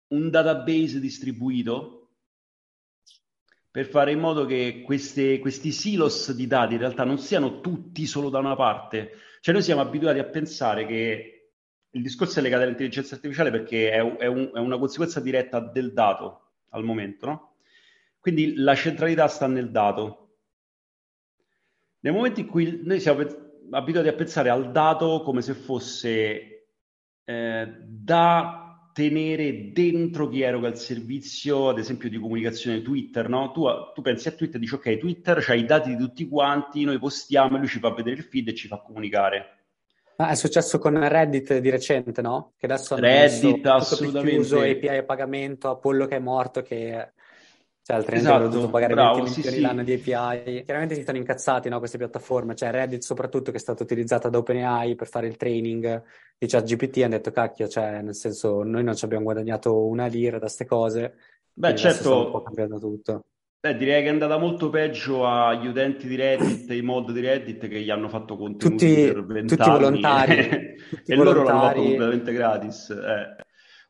un 0.07 0.29
database 0.29 0.99
distribuito 0.99 2.02
per 3.73 3.87
fare 3.87 4.11
in 4.11 4.19
modo 4.19 4.45
che 4.45 4.83
queste, 4.85 5.39
questi 5.39 5.71
silos 5.71 6.31
di 6.31 6.45
dati 6.45 6.73
in 6.73 6.79
realtà 6.79 7.03
non 7.05 7.17
siano 7.17 7.59
tutti 7.59 8.05
solo 8.05 8.29
da 8.29 8.37
una 8.37 8.55
parte. 8.55 9.13
Cioè 9.39 9.51
noi 9.51 9.63
siamo 9.63 9.81
abituati 9.81 10.19
a 10.19 10.25
pensare 10.25 10.85
che 10.85 11.49
il 11.89 12.01
discorso 12.03 12.37
è 12.37 12.43
legato 12.43 12.61
all'intelligenza 12.61 13.15
artificiale 13.15 13.49
perché 13.49 13.89
è, 13.89 13.97
è, 14.17 14.27
un, 14.27 14.51
è 14.53 14.59
una 14.59 14.77
conseguenza 14.77 15.19
diretta 15.19 15.59
del 15.59 15.91
dato 15.91 16.51
al 16.69 16.83
momento, 16.83 17.25
no? 17.25 17.55
Quindi 18.19 18.53
la 18.57 18.75
centralità 18.75 19.27
sta 19.27 19.47
nel 19.47 19.71
dato. 19.71 20.35
Nel 22.01 22.13
momento 22.13 22.41
in 22.41 22.45
cui 22.45 22.79
noi 22.83 22.99
siamo 22.99 23.25
abituati 23.71 24.07
a 24.07 24.13
pensare 24.13 24.51
al 24.51 24.71
dato 24.71 25.23
come 25.23 25.41
se 25.41 25.55
fosse 25.55 26.67
eh, 27.23 27.75
da 27.87 28.62
tenere 28.93 29.71
dentro 29.71 30.29
chi 30.29 30.41
eroga 30.41 30.67
il 30.67 30.77
servizio, 30.77 31.69
ad 31.69 31.79
esempio 31.79 32.09
di 32.09 32.19
comunicazione 32.19 32.81
Twitter, 32.81 33.27
no? 33.27 33.51
Tu, 33.51 33.65
tu 33.93 34.01
pensi 34.01 34.27
a 34.27 34.31
Twitter 34.31 34.57
e 34.57 34.59
dici 34.59 34.75
ok, 34.75 34.97
Twitter 34.97 35.39
c'ha 35.41 35.55
i 35.55 35.65
dati 35.65 35.89
di 35.89 35.97
tutti 35.97 36.27
quanti, 36.27 36.83
noi 36.83 36.99
postiamo 36.99 37.55
e 37.55 37.59
lui 37.59 37.67
ci 37.67 37.79
fa 37.79 37.91
vedere 37.91 38.17
il 38.17 38.23
feed 38.23 38.49
e 38.49 38.53
ci 38.53 38.67
fa 38.67 38.77
comunicare. 38.77 39.57
Ah, 40.17 40.29
è 40.29 40.35
successo 40.35 40.77
con 40.77 41.07
Reddit 41.07 41.57
di 41.57 41.69
recente, 41.71 42.21
no? 42.21 42.53
Che 42.55 42.67
adesso 42.67 42.93
hanno 42.93 43.03
Reddit, 43.03 43.65
assolutamente. 43.65 44.35
chiuso 44.35 44.59
API 44.59 44.87
a 44.89 45.03
pagamento, 45.03 45.69
Apollo 45.71 46.05
che 46.05 46.15
è 46.17 46.19
morto, 46.19 46.61
che 46.61 47.13
cioè, 47.85 47.97
altrimenti 47.97 48.29
esatto, 48.29 48.47
dovuto 48.47 48.69
pagare 48.69 48.93
bravo, 48.93 49.15
20 49.23 49.31
milioni 49.35 49.55
sì, 49.57 49.61
l'anno 49.61 49.83
di 49.83 49.93
API. 49.93 50.63
Chiaramente 50.63 50.95
si 50.95 51.01
stanno 51.01 51.17
incazzati 51.17 51.67
no, 51.67 51.79
queste 51.79 51.97
piattaforme, 51.97 52.55
cioè 52.55 52.71
Reddit 52.71 53.01
soprattutto 53.01 53.51
che 53.51 53.57
è 53.57 53.59
stata 53.59 53.83
utilizzata 53.83 54.29
da 54.29 54.37
OpenAI 54.37 54.95
per 54.95 55.09
fare 55.09 55.27
il 55.27 55.35
training 55.35 56.01
di 56.37 56.47
ChatGPT, 56.47 56.97
hanno 56.99 57.09
detto 57.09 57.31
cacchio, 57.31 57.67
cioè 57.67 58.01
nel 58.01 58.15
senso 58.15 58.63
noi 58.63 58.85
non 58.85 58.95
ci 58.95 59.03
abbiamo 59.03 59.25
guadagnato 59.25 59.85
una 59.85 60.05
lira 60.05 60.37
da 60.37 60.45
queste 60.45 60.65
cose. 60.65 61.15
Beh, 61.51 61.75
certo. 61.75 62.25
Un 62.25 62.31
po' 62.31 62.41
cambiato 62.41 62.79
tutto. 62.79 63.25
Beh, 63.59 63.75
direi 63.75 64.01
che 64.01 64.07
è 64.07 64.11
andata 64.11 64.37
molto 64.37 64.69
peggio 64.69 65.25
agli 65.25 65.67
utenti 65.67 66.07
di 66.07 66.15
Reddit, 66.15 66.71
i 66.71 66.81
mod 66.81 67.11
di 67.11 67.19
Reddit 67.19 67.67
che 67.67 67.81
gli 67.81 67.89
hanno 67.89 68.07
fatto 68.07 68.37
contenuti 68.37 68.87
tutti, 68.87 69.11
per 69.11 69.25
20 69.25 69.55
tutti 69.55 69.69
volontari. 69.69 70.75
tutti 70.89 71.11
e 71.11 71.15
volontari. 71.15 71.23
loro 71.23 71.43
l'hanno 71.43 71.61
fatto 71.61 71.81
completamente 71.81 72.31
gratis. 72.33 72.89
Eh. 72.89 73.43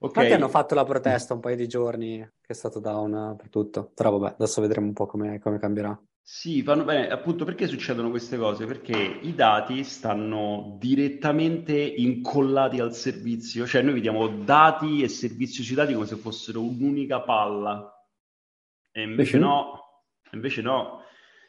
Okay. 0.03 0.23
Infatti 0.23 0.41
hanno 0.41 0.49
fatto 0.51 0.75
la 0.75 0.83
protesta 0.83 1.33
un 1.33 1.39
paio 1.39 1.55
di 1.55 1.65
giorni, 1.65 2.17
che 2.17 2.51
è 2.51 2.53
stato 2.53 2.79
down 2.81 3.35
per 3.37 3.47
tutto. 3.49 3.89
Però 3.95 4.17
vabbè, 4.17 4.33
adesso 4.33 4.59
vedremo 4.59 4.87
un 4.87 4.93
po' 4.93 5.05
come, 5.05 5.39
come 5.39 5.59
cambierà. 5.59 5.97
Sì, 6.21 6.61
fanno 6.61 6.83
bene. 6.83 7.07
Appunto, 7.07 7.45
perché 7.45 7.67
succedono 7.67 8.09
queste 8.09 8.35
cose? 8.37 8.65
Perché 8.65 8.97
i 8.97 9.33
dati 9.33 9.85
stanno 9.85 10.75
direttamente 10.77 11.73
incollati 11.73 12.81
al 12.81 12.93
servizio. 12.93 13.65
Cioè 13.65 13.81
noi 13.81 13.93
vediamo 13.93 14.27
dati 14.27 15.03
e 15.03 15.07
servizio 15.07 15.63
sui 15.63 15.75
dati 15.75 15.93
come 15.93 16.05
se 16.05 16.17
fossero 16.17 16.61
un'unica 16.61 17.21
palla. 17.21 17.89
E 18.91 19.03
invece 19.03 19.37
no. 19.37 20.01
Invece 20.31 20.61
no. 20.61 20.99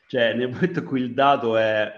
Cioè, 0.06 0.32
nel 0.34 0.50
momento 0.50 0.78
in 0.78 0.84
cui 0.84 1.00
il 1.00 1.12
dato 1.12 1.56
è 1.56 1.92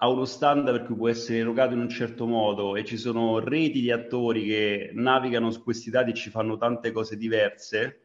ha 0.00 0.08
uno 0.08 0.24
standard 0.24 0.78
per 0.78 0.86
cui 0.86 0.96
può 0.96 1.08
essere 1.08 1.38
erogato 1.38 1.74
in 1.74 1.80
un 1.80 1.88
certo 1.88 2.26
modo 2.26 2.76
e 2.76 2.84
ci 2.84 2.96
sono 2.96 3.40
reti 3.40 3.80
di 3.80 3.90
attori 3.90 4.44
che 4.44 4.90
navigano 4.94 5.50
su 5.50 5.62
questi 5.62 5.90
dati 5.90 6.10
e 6.10 6.14
ci 6.14 6.30
fanno 6.30 6.56
tante 6.56 6.92
cose 6.92 7.16
diverse, 7.16 8.02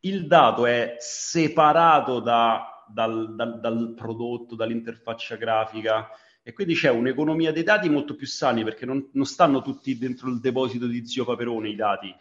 il 0.00 0.26
dato 0.26 0.66
è 0.66 0.96
separato 0.98 2.18
da, 2.18 2.84
dal, 2.88 3.34
dal, 3.34 3.60
dal, 3.60 3.94
prodotto, 3.94 4.56
dall'interfaccia 4.56 5.36
grafica 5.36 6.08
e 6.42 6.52
quindi 6.52 6.74
c'è 6.74 6.90
un'economia 6.90 7.52
dei 7.52 7.62
dati 7.62 7.88
molto 7.88 8.16
più 8.16 8.26
sani 8.26 8.64
perché 8.64 8.84
non, 8.84 9.08
non 9.12 9.24
stanno 9.24 9.62
tutti 9.62 9.96
dentro 9.96 10.28
il 10.28 10.40
deposito 10.40 10.86
di 10.86 11.06
zio 11.06 11.24
Paperone 11.24 11.68
i 11.68 11.76
dati. 11.76 12.14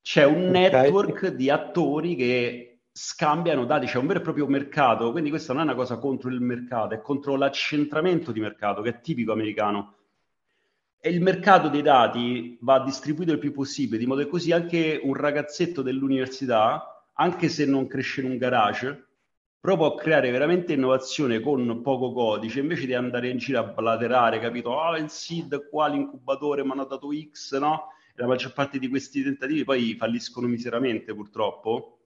C'è 0.00 0.24
un 0.24 0.48
okay. 0.48 0.70
network 0.70 1.28
di 1.28 1.50
attori 1.50 2.14
che 2.14 2.73
scambiano 2.96 3.64
dati, 3.64 3.86
c'è 3.86 3.98
un 3.98 4.06
vero 4.06 4.20
e 4.20 4.22
proprio 4.22 4.46
mercato, 4.46 5.10
quindi 5.10 5.28
questa 5.28 5.52
non 5.52 5.62
è 5.62 5.64
una 5.64 5.74
cosa 5.74 5.98
contro 5.98 6.30
il 6.30 6.40
mercato, 6.40 6.94
è 6.94 7.00
contro 7.00 7.34
l'accentramento 7.34 8.30
di 8.30 8.38
mercato 8.38 8.82
che 8.82 8.90
è 8.90 9.00
tipico 9.00 9.32
americano. 9.32 9.96
E 11.00 11.10
il 11.10 11.20
mercato 11.20 11.68
dei 11.68 11.82
dati 11.82 12.56
va 12.60 12.78
distribuito 12.84 13.32
il 13.32 13.40
più 13.40 13.52
possibile, 13.52 13.98
di 13.98 14.06
modo 14.06 14.22
che 14.22 14.28
così 14.28 14.52
anche 14.52 15.00
un 15.02 15.14
ragazzetto 15.14 15.82
dell'università, 15.82 17.10
anche 17.14 17.48
se 17.48 17.66
non 17.66 17.88
cresce 17.88 18.20
in 18.20 18.30
un 18.30 18.36
garage, 18.36 19.06
però 19.58 19.76
può 19.76 19.96
creare 19.96 20.30
veramente 20.30 20.74
innovazione 20.74 21.40
con 21.40 21.82
poco 21.82 22.12
codice, 22.12 22.60
invece 22.60 22.86
di 22.86 22.94
andare 22.94 23.28
in 23.28 23.38
giro 23.38 23.58
a 23.58 23.64
blaterare, 23.64 24.38
capito? 24.38 24.80
Ah, 24.80 24.90
oh, 24.90 24.96
il 24.96 25.10
SID 25.10 25.68
qua, 25.68 25.88
l'incubatore 25.88 26.62
mi 26.62 26.70
hanno 26.70 26.84
dato 26.84 27.08
X, 27.12 27.58
no? 27.58 27.88
E 28.14 28.20
la 28.20 28.28
maggior 28.28 28.52
parte 28.52 28.78
di 28.78 28.88
questi 28.88 29.20
tentativi 29.24 29.64
poi 29.64 29.96
falliscono 29.96 30.46
miseramente, 30.46 31.12
purtroppo 31.12 31.98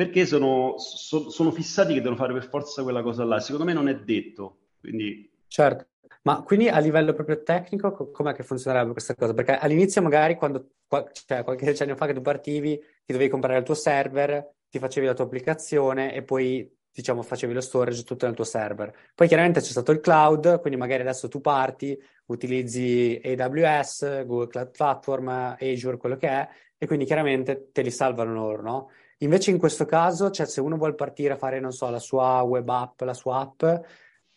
perché 0.00 0.24
sono, 0.24 0.76
so, 0.78 1.28
sono 1.28 1.50
fissati 1.50 1.92
che 1.92 2.00
devono 2.00 2.16
fare 2.16 2.32
per 2.32 2.48
forza 2.48 2.82
quella 2.82 3.02
cosa 3.02 3.22
là. 3.22 3.38
Secondo 3.38 3.66
me 3.66 3.74
non 3.74 3.86
è 3.86 3.96
detto. 3.96 4.60
Quindi... 4.80 5.30
Certo, 5.46 5.88
ma 6.22 6.40
quindi 6.40 6.70
a 6.70 6.78
livello 6.78 7.12
proprio 7.12 7.42
tecnico, 7.42 8.10
com'è 8.10 8.32
che 8.32 8.42
funzionerebbe 8.42 8.92
questa 8.92 9.14
cosa? 9.14 9.34
Perché 9.34 9.58
all'inizio 9.58 10.00
magari 10.00 10.36
quando, 10.36 10.70
cioè 11.12 11.44
qualche 11.44 11.66
decennio 11.66 11.96
fa 11.96 12.06
che 12.06 12.14
tu 12.14 12.22
partivi, 12.22 12.78
ti 12.78 13.12
dovevi 13.12 13.28
comprare 13.28 13.58
il 13.58 13.64
tuo 13.64 13.74
server, 13.74 14.54
ti 14.70 14.78
facevi 14.78 15.04
la 15.04 15.12
tua 15.12 15.26
applicazione 15.26 16.14
e 16.14 16.22
poi 16.22 16.74
diciamo 16.90 17.20
facevi 17.20 17.52
lo 17.52 17.60
storage 17.60 18.02
tutto 18.02 18.24
nel 18.24 18.34
tuo 18.34 18.44
server. 18.44 19.10
Poi 19.14 19.28
chiaramente 19.28 19.60
c'è 19.60 19.70
stato 19.70 19.92
il 19.92 20.00
cloud, 20.00 20.60
quindi 20.60 20.78
magari 20.78 21.02
adesso 21.02 21.28
tu 21.28 21.42
parti, 21.42 21.94
utilizzi 22.28 23.20
AWS, 23.22 24.24
Google 24.24 24.48
Cloud 24.48 24.70
Platform, 24.70 25.56
Azure, 25.60 25.98
quello 25.98 26.16
che 26.16 26.28
è, 26.28 26.48
e 26.78 26.86
quindi 26.86 27.04
chiaramente 27.04 27.68
te 27.70 27.82
li 27.82 27.90
salvano 27.90 28.32
loro, 28.32 28.62
no? 28.62 28.90
Invece 29.22 29.50
in 29.50 29.58
questo 29.58 29.84
caso, 29.84 30.30
cioè, 30.30 30.46
se 30.46 30.60
uno 30.60 30.76
vuole 30.76 30.94
partire 30.94 31.34
a 31.34 31.36
fare, 31.36 31.60
non 31.60 31.72
so, 31.72 31.88
la 31.90 31.98
sua 31.98 32.40
web 32.40 32.68
app, 32.68 33.00
la 33.02 33.12
sua 33.12 33.40
app, 33.40 33.84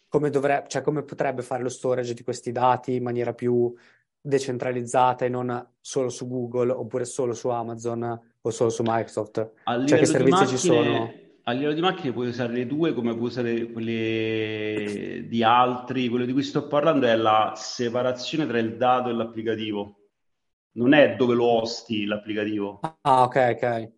come, 0.08 0.30
dovrebbe, 0.30 0.68
cioè, 0.68 0.82
come 0.82 1.04
potrebbe 1.04 1.42
fare 1.42 1.64
lo 1.64 1.70
storage 1.70 2.14
di 2.14 2.24
questi 2.24 2.52
dati 2.52 2.96
in 2.96 3.04
maniera 3.04 3.34
più 3.34 3.74
decentralizzata 4.20 5.26
e 5.26 5.30
non 5.30 5.70
solo 5.80 6.10
su 6.10 6.28
Google 6.28 6.72
oppure 6.72 7.06
solo 7.06 7.34
su 7.34 7.48
Amazon 7.50 8.22
o 8.42 8.50
solo 8.50 8.70
su 8.70 8.84
Microsoft? 8.86 9.52
Cioè, 9.86 10.00
che 10.00 10.06
servizi 10.06 10.30
macchine, 10.30 10.58
ci 10.58 10.58
sono? 10.58 11.14
A 11.46 11.52
livello 11.54 11.74
di 11.74 11.82
macchine 11.82 12.14
puoi 12.14 12.28
usare 12.28 12.54
le 12.54 12.66
due 12.66 12.94
come 12.94 13.16
puoi 13.16 13.28
usare 13.28 13.72
quelle 13.72 15.26
di 15.28 15.44
altri. 15.44 16.10
Quello 16.10 16.26
di 16.26 16.34
cui 16.34 16.44
sto 16.44 16.68
parlando 16.68 17.06
è 17.06 17.16
la 17.16 17.54
separazione 17.56 18.48
tra 18.48 18.60
il 18.60 18.76
dato 18.76 19.10
e 19.10 19.14
l'applicativo. 19.14 19.96
Non 20.74 20.94
è 20.94 21.16
dove 21.16 21.36
lo 21.36 21.46
hosti 21.46 22.06
l'applicativo. 22.06 22.80
Ah, 22.82 23.24
ok, 23.24 23.56
ok. 23.56 23.92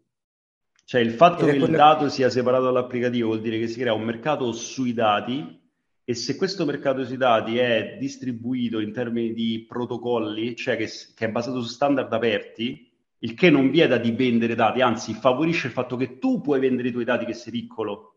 Cioè 0.85 1.01
il 1.01 1.13
fatto 1.13 1.45
che 1.45 1.57
quello... 1.57 1.65
il 1.65 1.71
dato 1.71 2.09
sia 2.09 2.29
separato 2.29 2.65
dall'applicativo 2.65 3.29
vuol 3.29 3.41
dire 3.41 3.57
che 3.57 3.67
si 3.67 3.79
crea 3.79 3.93
un 3.93 4.03
mercato 4.03 4.51
sui 4.51 4.93
dati 4.93 5.59
e 6.03 6.13
se 6.13 6.35
questo 6.35 6.63
mercato 6.63 7.03
sui 7.03 7.17
dati 7.17 7.57
è 7.57 7.97
distribuito 7.99 8.79
in 8.79 8.93
termini 8.93 9.33
di 9.33 9.65
protocolli, 9.67 10.55
cioè 10.55 10.77
che, 10.77 10.87
che 11.15 11.25
è 11.25 11.31
basato 11.31 11.59
su 11.61 11.69
standard 11.69 12.13
aperti, 12.13 12.87
il 13.17 13.33
che 13.33 13.49
non 13.49 13.71
vieta 13.71 13.97
di 13.97 14.11
vendere 14.11 14.53
dati, 14.53 14.81
anzi 14.81 15.15
favorisce 15.15 15.65
il 15.67 15.73
fatto 15.73 15.95
che 15.95 16.19
tu 16.19 16.41
puoi 16.41 16.59
vendere 16.59 16.89
i 16.89 16.91
tuoi 16.91 17.03
dati 17.03 17.25
che 17.25 17.33
sei 17.33 17.51
piccolo 17.51 18.14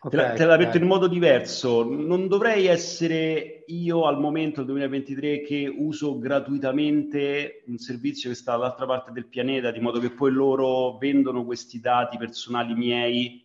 Okay, 0.00 0.36
te, 0.36 0.44
la, 0.44 0.56
te 0.56 0.64
okay. 0.66 0.80
in 0.80 0.86
modo 0.86 1.08
diverso. 1.08 1.82
Non 1.82 2.28
dovrei 2.28 2.66
essere 2.66 3.64
io 3.66 4.06
al 4.06 4.20
momento, 4.20 4.62
del 4.62 4.66
2023, 4.66 5.40
che 5.40 5.66
uso 5.66 6.18
gratuitamente 6.18 7.64
un 7.66 7.78
servizio 7.78 8.30
che 8.30 8.36
sta 8.36 8.52
dall'altra 8.52 8.86
parte 8.86 9.10
del 9.10 9.26
pianeta, 9.26 9.72
di 9.72 9.80
modo 9.80 9.98
che 9.98 10.10
poi 10.10 10.30
loro 10.30 10.96
vendono 10.98 11.44
questi 11.44 11.80
dati 11.80 12.16
personali 12.16 12.74
miei 12.74 13.44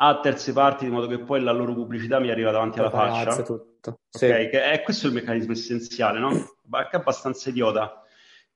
a 0.00 0.20
terze 0.20 0.52
parti, 0.52 0.86
di 0.86 0.90
modo 0.90 1.06
che 1.06 1.20
poi 1.20 1.40
la 1.40 1.52
loro 1.52 1.74
pubblicità 1.74 2.18
mi 2.18 2.30
arriva 2.30 2.50
davanti 2.50 2.80
alla 2.80 2.90
faccia. 2.90 3.42
Tutto. 3.42 4.00
Okay, 4.10 4.48
sì. 4.50 4.56
è 4.56 4.82
questo 4.82 5.06
il 5.06 5.12
meccanismo 5.12 5.52
essenziale, 5.52 6.18
no? 6.18 6.30
È 6.32 6.96
abbastanza 6.96 7.48
idiota 7.50 8.02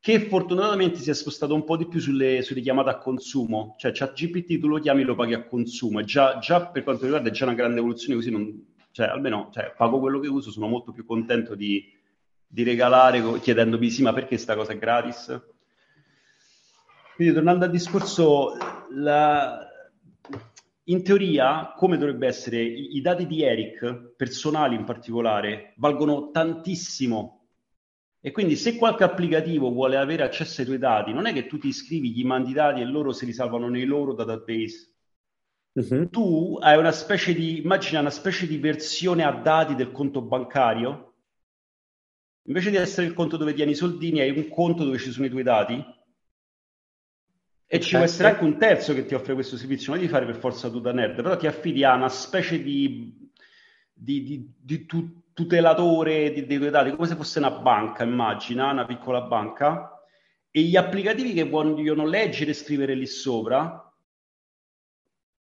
che 0.02 0.18
fortunatamente 0.18 0.98
si 0.98 1.10
è 1.10 1.14
spostato 1.14 1.54
un 1.54 1.62
po' 1.62 1.76
di 1.76 1.86
più 1.86 2.00
sulle, 2.00 2.42
sulle 2.42 2.60
chiamate 2.60 2.90
a 2.90 2.98
consumo, 2.98 3.76
cioè 3.78 3.92
ChatGPT 3.92 4.58
tu 4.58 4.66
lo 4.66 4.80
chiami 4.80 5.02
e 5.02 5.04
lo 5.04 5.14
paghi 5.14 5.34
a 5.34 5.44
consumo, 5.44 6.00
e 6.00 6.04
già, 6.04 6.38
già, 6.38 6.66
per 6.66 6.82
quanto 6.82 7.04
riguarda 7.04 7.28
è 7.28 7.32
già 7.32 7.44
una 7.44 7.54
grande 7.54 7.78
evoluzione, 7.78 8.16
così 8.16 8.32
non, 8.32 8.66
cioè, 8.90 9.06
almeno 9.06 9.48
cioè, 9.52 9.72
pago 9.76 10.00
quello 10.00 10.18
che 10.18 10.26
uso, 10.26 10.50
sono 10.50 10.66
molto 10.66 10.90
più 10.90 11.06
contento 11.06 11.54
di, 11.54 11.88
di 12.44 12.64
regalare 12.64 13.22
chiedendomi 13.38 13.90
sì, 13.90 14.02
ma 14.02 14.12
perché 14.12 14.38
sta 14.38 14.56
cosa 14.56 14.72
è 14.72 14.76
gratis? 14.76 15.40
Quindi 17.14 17.34
tornando 17.34 17.66
al 17.66 17.70
discorso, 17.70 18.56
la, 18.90 19.64
in 20.86 21.04
teoria, 21.04 21.74
come 21.76 21.96
dovrebbe 21.96 22.26
essere, 22.26 22.60
i, 22.60 22.96
i 22.96 23.00
dati 23.02 23.24
di 23.24 23.44
Eric, 23.44 24.14
personali 24.16 24.74
in 24.74 24.82
particolare, 24.82 25.74
valgono 25.76 26.32
tantissimo 26.32 27.41
e 28.24 28.30
quindi 28.30 28.54
se 28.54 28.76
qualche 28.76 29.02
applicativo 29.02 29.72
vuole 29.72 29.96
avere 29.96 30.22
accesso 30.22 30.60
ai 30.60 30.66
tuoi 30.68 30.78
dati, 30.78 31.12
non 31.12 31.26
è 31.26 31.32
che 31.32 31.48
tu 31.48 31.58
ti 31.58 31.66
iscrivi, 31.66 32.12
gli 32.12 32.24
mandi 32.24 32.50
i 32.50 32.54
dati 32.54 32.80
e 32.80 32.84
loro 32.84 33.12
si 33.12 33.24
risalvano 33.24 33.68
nei 33.68 33.84
loro 33.84 34.14
database. 34.14 34.94
Uh-huh. 35.72 36.08
Tu 36.08 36.56
hai 36.60 36.78
una 36.78 36.92
specie 36.92 37.34
di, 37.34 37.60
immagina 37.60 37.98
una 37.98 38.10
specie 38.10 38.46
di 38.46 38.58
versione 38.58 39.24
a 39.24 39.32
dati 39.32 39.74
del 39.74 39.90
conto 39.90 40.22
bancario. 40.22 41.14
Invece 42.44 42.70
di 42.70 42.76
essere 42.76 43.08
il 43.08 43.14
conto 43.14 43.36
dove 43.36 43.54
tieni 43.54 43.72
i 43.72 43.74
soldini, 43.74 44.20
hai 44.20 44.30
un 44.30 44.48
conto 44.48 44.84
dove 44.84 44.98
ci 44.98 45.10
sono 45.10 45.26
i 45.26 45.30
tuoi 45.30 45.42
dati. 45.42 45.84
E 47.66 47.80
ci 47.80 47.96
può 47.96 48.04
essere 48.04 48.28
anche 48.28 48.44
un 48.44 48.56
terzo 48.56 48.94
che 48.94 49.04
ti 49.04 49.14
offre 49.14 49.34
questo 49.34 49.56
servizio, 49.56 49.90
non 49.90 50.00
devi 50.00 50.12
fare 50.12 50.26
per 50.26 50.36
forza 50.36 50.70
tu 50.70 50.78
da 50.78 50.92
nerd, 50.92 51.16
però 51.16 51.36
ti 51.36 51.48
affidi 51.48 51.82
a 51.82 51.94
una 51.94 52.08
specie 52.08 52.62
di, 52.62 53.30
di, 53.92 54.22
di, 54.22 54.52
di 54.60 54.86
tu, 54.86 55.21
tutelatore 55.32 56.32
dei 56.32 56.58
tuoi 56.58 56.70
dati, 56.70 56.90
come 56.90 57.06
se 57.06 57.16
fosse 57.16 57.38
una 57.38 57.50
banca, 57.50 58.04
immagina, 58.04 58.70
una 58.70 58.84
piccola 58.84 59.22
banca, 59.22 60.02
e 60.50 60.60
gli 60.62 60.76
applicativi 60.76 61.32
che 61.32 61.48
vogliono 61.48 62.06
leggere 62.06 62.50
e 62.50 62.54
scrivere 62.54 62.94
lì 62.94 63.06
sopra 63.06 63.92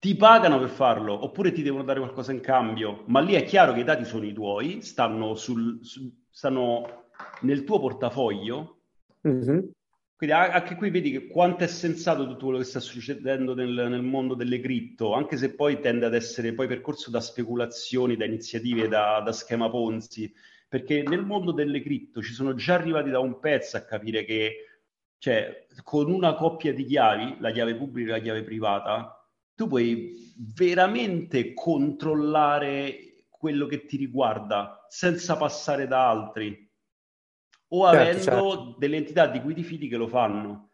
ti 0.01 0.15
pagano 0.15 0.57
per 0.57 0.69
farlo, 0.69 1.23
oppure 1.23 1.51
ti 1.51 1.61
devono 1.61 1.83
dare 1.83 1.99
qualcosa 1.99 2.31
in 2.31 2.39
cambio, 2.39 3.03
ma 3.05 3.19
lì 3.19 3.33
è 3.33 3.43
chiaro 3.43 3.73
che 3.73 3.81
i 3.81 3.83
dati 3.83 4.03
sono 4.03 4.25
i 4.25 4.33
tuoi, 4.33 4.81
stanno, 4.81 5.35
sul, 5.35 5.77
su, 5.83 6.11
stanno 6.27 7.09
nel 7.41 7.63
tuo 7.63 7.79
portafoglio, 7.79 8.79
mm-hmm. 9.27 9.59
Quindi 10.21 10.37
anche 10.37 10.75
qui 10.75 10.91
vedi 10.91 11.09
che 11.09 11.25
quanto 11.25 11.63
è 11.63 11.67
sensato 11.67 12.27
tutto 12.27 12.45
quello 12.45 12.59
che 12.59 12.65
sta 12.65 12.79
succedendo 12.79 13.55
nel, 13.55 13.71
nel, 13.71 14.03
mondo 14.03 14.35
delle 14.35 14.59
cripto, 14.59 15.13
anche 15.13 15.35
se 15.35 15.55
poi 15.55 15.79
tende 15.79 16.05
ad 16.05 16.13
essere 16.13 16.53
poi 16.53 16.67
percorso 16.67 17.09
da 17.09 17.19
speculazioni, 17.19 18.15
da 18.15 18.25
iniziative, 18.25 18.87
da, 18.87 19.19
da 19.21 19.31
schema 19.31 19.67
Ponzi, 19.67 20.31
perché 20.69 21.01
nel 21.01 21.25
mondo 21.25 21.51
delle 21.51 21.81
cripto 21.81 22.21
ci 22.21 22.33
sono 22.33 22.53
già 22.53 22.75
arrivati 22.75 23.09
da 23.09 23.17
un 23.17 23.39
pezzo 23.39 23.77
a 23.77 23.81
capire 23.81 24.23
che 24.23 24.57
cioè, 25.17 25.65
con 25.81 26.11
una 26.11 26.35
coppia 26.35 26.71
di 26.71 26.85
chiavi, 26.85 27.37
la 27.39 27.49
chiave 27.49 27.73
pubblica 27.73 28.11
e 28.11 28.17
la 28.17 28.21
chiave 28.21 28.43
privata, 28.43 29.27
tu 29.55 29.65
puoi 29.65 30.35
veramente 30.53 31.55
controllare 31.55 33.25
quello 33.27 33.65
che 33.65 33.85
ti 33.85 33.97
riguarda 33.97 34.85
senza 34.87 35.35
passare 35.35 35.87
da 35.87 36.07
altri 36.07 36.70
o 37.73 37.91
certo, 37.91 38.01
avendo 38.01 38.23
certo. 38.23 38.75
delle 38.77 38.97
entità 38.97 39.27
di 39.27 39.41
cui 39.41 39.53
ti 39.53 39.63
fidi 39.63 39.87
che 39.87 39.97
lo 39.97 40.07
fanno. 40.07 40.69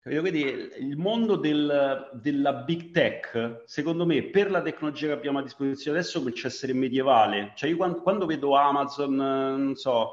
Capito? 0.00 0.22
Quindi 0.22 0.70
il 0.78 0.96
mondo 0.96 1.36
del, 1.36 2.10
della 2.14 2.54
big 2.54 2.90
tech, 2.90 3.64
secondo 3.66 4.06
me, 4.06 4.22
per 4.24 4.50
la 4.50 4.62
tecnologia 4.62 5.08
che 5.08 5.12
abbiamo 5.12 5.40
a 5.40 5.42
disposizione 5.42 5.98
adesso 5.98 6.20
comincia 6.20 6.46
a 6.46 6.50
essere 6.50 6.72
medievale. 6.72 7.52
Cioè 7.54 7.68
io 7.68 7.76
quando, 7.76 8.00
quando 8.00 8.24
vedo 8.24 8.54
Amazon, 8.56 9.14
non 9.14 9.74
so, 9.74 10.12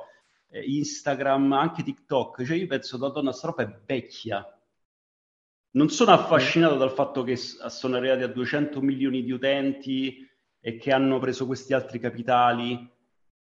eh, 0.49 0.61
Instagram, 0.61 1.53
anche 1.53 1.83
TikTok, 1.83 2.43
cioè 2.43 2.57
io 2.57 2.67
penso, 2.67 2.97
donna, 2.97 3.31
sta 3.31 3.47
roba 3.47 3.63
è 3.63 3.79
vecchia. 3.85 4.45
Non 5.71 5.89
sono 5.89 6.11
affascinato 6.11 6.75
dal 6.75 6.91
fatto 6.91 7.23
che 7.23 7.37
sono 7.37 7.95
arrivati 7.95 8.23
a 8.23 8.27
200 8.27 8.81
milioni 8.81 9.23
di 9.23 9.31
utenti 9.31 10.27
e 10.59 10.77
che 10.77 10.91
hanno 10.91 11.19
preso 11.19 11.45
questi 11.45 11.73
altri 11.73 11.99
capitali 11.99 12.89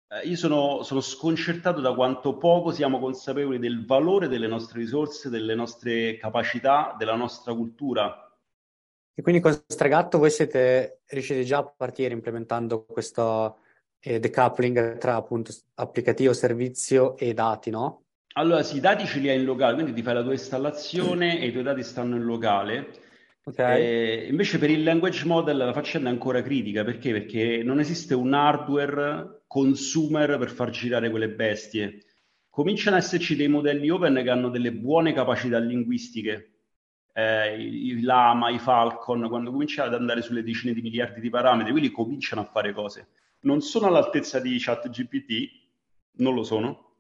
eh, 0.09 0.27
io 0.29 0.37
sono, 0.37 0.83
sono, 0.83 1.01
sconcertato 1.01 1.81
da 1.81 1.95
quanto 1.95 2.37
poco 2.37 2.73
siamo 2.73 2.99
consapevoli 2.99 3.59
del 3.59 3.85
valore 3.85 4.29
delle 4.29 4.47
nostre 4.47 4.81
risorse, 4.81 5.31
delle 5.31 5.55
nostre 5.55 6.17
capacità, 6.17 6.95
della 6.99 7.17
nostra 7.17 7.55
cultura. 7.55 8.19
E 9.15 9.23
quindi 9.23 9.41
con 9.41 9.53
Stregatto 9.67 10.19
voi 10.19 10.31
siete 10.31 11.03
riusciti 11.07 11.45
già 11.45 11.59
a 11.59 11.65
partire 11.65 12.13
implementando 12.13 12.85
questo 12.85 13.59
eh, 14.01 14.19
decoupling 14.19 14.99
tra 14.99 15.17
appunto 15.17 15.53
applicativo, 15.75 16.33
servizio 16.33 17.17
e 17.17 17.33
dati, 17.33 17.71
no? 17.71 18.03
Allora 18.37 18.65
sì, 18.65 18.77
i 18.77 18.81
dati 18.81 19.07
ce 19.07 19.21
li 19.21 19.29
hai 19.29 19.39
in 19.39 19.45
locale, 19.45 19.75
quindi 19.75 19.93
ti 19.93 20.03
fai 20.03 20.15
la 20.15 20.23
tua 20.23 20.33
installazione 20.33 21.41
e 21.41 21.47
i 21.47 21.53
tuoi 21.53 21.63
dati 21.63 21.85
stanno 21.85 22.17
in 22.17 22.25
locale. 22.25 23.04
Okay. 23.47 23.83
Eh, 23.83 24.27
invece 24.31 24.59
per 24.59 24.71
il 24.71 24.83
language 24.83 25.27
model 25.27 25.59
la 25.59 25.73
faccenda 25.75 26.09
è 26.09 26.13
ancora 26.13 26.43
critica, 26.43 26.83
perché? 26.83 27.13
Perché 27.13 27.63
non 27.63 27.79
esiste 27.79 28.15
un 28.15 28.33
hardware 28.33 29.43
consumer 29.47 30.39
per 30.39 30.51
far 30.51 30.71
girare 30.71 31.11
quelle 31.11 31.29
bestie. 31.29 32.01
Cominciano 32.49 32.97
ad 32.97 33.03
esserci 33.03 33.37
dei 33.37 33.49
modelli 33.49 33.91
open 33.91 34.21
che 34.23 34.31
hanno 34.31 34.49
delle 34.49 34.73
buone 34.73 35.13
capacità 35.13 35.59
linguistiche, 35.59 36.53
eh, 37.13 37.61
i, 37.61 38.01
Lama, 38.01 38.49
i 38.49 38.59
Falcon, 38.59 39.29
quando 39.29 39.51
cominciano 39.51 39.89
ad 39.89 39.95
andare 39.95 40.23
sulle 40.23 40.43
decine 40.43 40.73
di 40.73 40.81
miliardi 40.81 41.21
di 41.21 41.29
parametri, 41.29 41.73
quelli 41.73 41.91
cominciano 41.91 42.41
a 42.41 42.47
fare 42.51 42.73
cose. 42.73 43.09
Non 43.41 43.61
sono 43.61 43.89
all'altezza 43.89 44.41
di 44.41 44.57
ChatGPT, 44.59 45.51
non 46.17 46.35
lo 46.35 46.45
sono, 46.45 46.94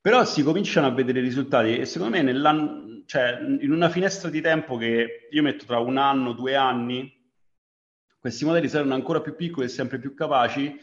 però 0.00 0.24
si 0.24 0.42
cominciano 0.42 0.86
a 0.86 0.90
vedere 0.90 1.18
i 1.18 1.22
risultati 1.22 1.76
e 1.76 1.84
secondo 1.84 2.16
me 2.16 3.04
cioè, 3.04 3.38
in 3.60 3.70
una 3.70 3.90
finestra 3.90 4.30
di 4.30 4.40
tempo 4.40 4.76
che 4.76 5.28
io 5.30 5.42
metto 5.42 5.66
tra 5.66 5.78
un 5.78 5.98
anno, 5.98 6.32
due 6.32 6.54
anni, 6.54 7.12
questi 8.18 8.44
modelli 8.44 8.68
saranno 8.68 8.94
ancora 8.94 9.20
più 9.20 9.34
piccoli 9.34 9.66
e 9.66 9.68
sempre 9.68 9.98
più 9.98 10.14
capaci 10.14 10.74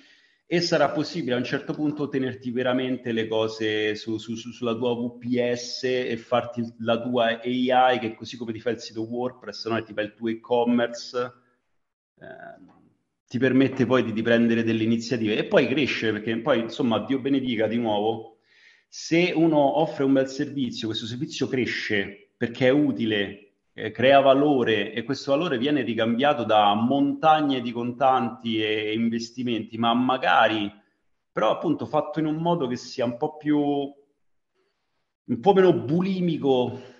e 0.45 0.61
sarà 0.61 0.89
possibile 0.89 1.35
a 1.35 1.37
un 1.37 1.43
certo 1.43 1.73
punto 1.73 2.09
tenerti 2.09 2.51
veramente 2.51 3.11
le 3.11 3.27
cose 3.27 3.95
su, 3.95 4.17
su, 4.17 4.35
su, 4.35 4.51
sulla 4.51 4.75
tua 4.75 4.93
VPS 4.95 5.83
e 5.83 6.15
farti 6.17 6.63
la 6.79 7.01
tua 7.01 7.41
AI 7.41 7.99
che 7.99 8.13
così 8.13 8.37
come 8.37 8.53
ti 8.53 8.59
fa 8.59 8.69
il 8.69 8.79
sito 8.79 9.01
WordPress, 9.01 9.67
no? 9.67 9.83
ti 9.83 9.93
fa 9.93 10.01
il 10.01 10.13
tuo 10.13 10.29
e-commerce, 10.29 11.33
eh, 12.19 12.25
ti 13.27 13.37
permette 13.39 13.85
poi 13.85 14.03
di, 14.03 14.13
di 14.13 14.21
prendere 14.21 14.63
delle 14.63 14.83
iniziative 14.83 15.37
e 15.37 15.45
poi 15.45 15.67
crescere 15.67 16.13
perché 16.13 16.37
poi 16.39 16.59
insomma 16.59 16.99
Dio 16.99 17.19
benedica 17.19 17.67
di 17.67 17.77
nuovo 17.77 18.36
se 18.87 19.31
uno 19.35 19.79
offre 19.79 20.03
un 20.03 20.13
bel 20.13 20.27
servizio, 20.27 20.87
questo 20.87 21.05
servizio 21.05 21.47
cresce 21.47 22.31
perché 22.37 22.67
è 22.67 22.71
utile, 22.71 23.55
eh, 23.73 23.91
crea 23.91 24.19
valore 24.21 24.93
e 24.93 25.03
questo 25.03 25.31
valore 25.31 25.57
viene 25.57 25.81
ricambiato 25.81 26.43
da 26.43 26.73
montagne 26.73 27.61
di 27.61 27.71
contanti 27.71 28.61
e 28.61 28.93
investimenti, 28.93 29.77
ma 29.77 29.93
magari 29.93 30.71
però 31.31 31.51
appunto 31.51 31.85
fatto 31.85 32.19
in 32.19 32.25
un 32.25 32.37
modo 32.37 32.67
che 32.67 32.77
sia 32.77 33.05
un 33.05 33.17
po' 33.17 33.37
più 33.37 33.59
un 33.59 35.39
po' 35.39 35.53
meno 35.53 35.73
bulimico. 35.73 36.95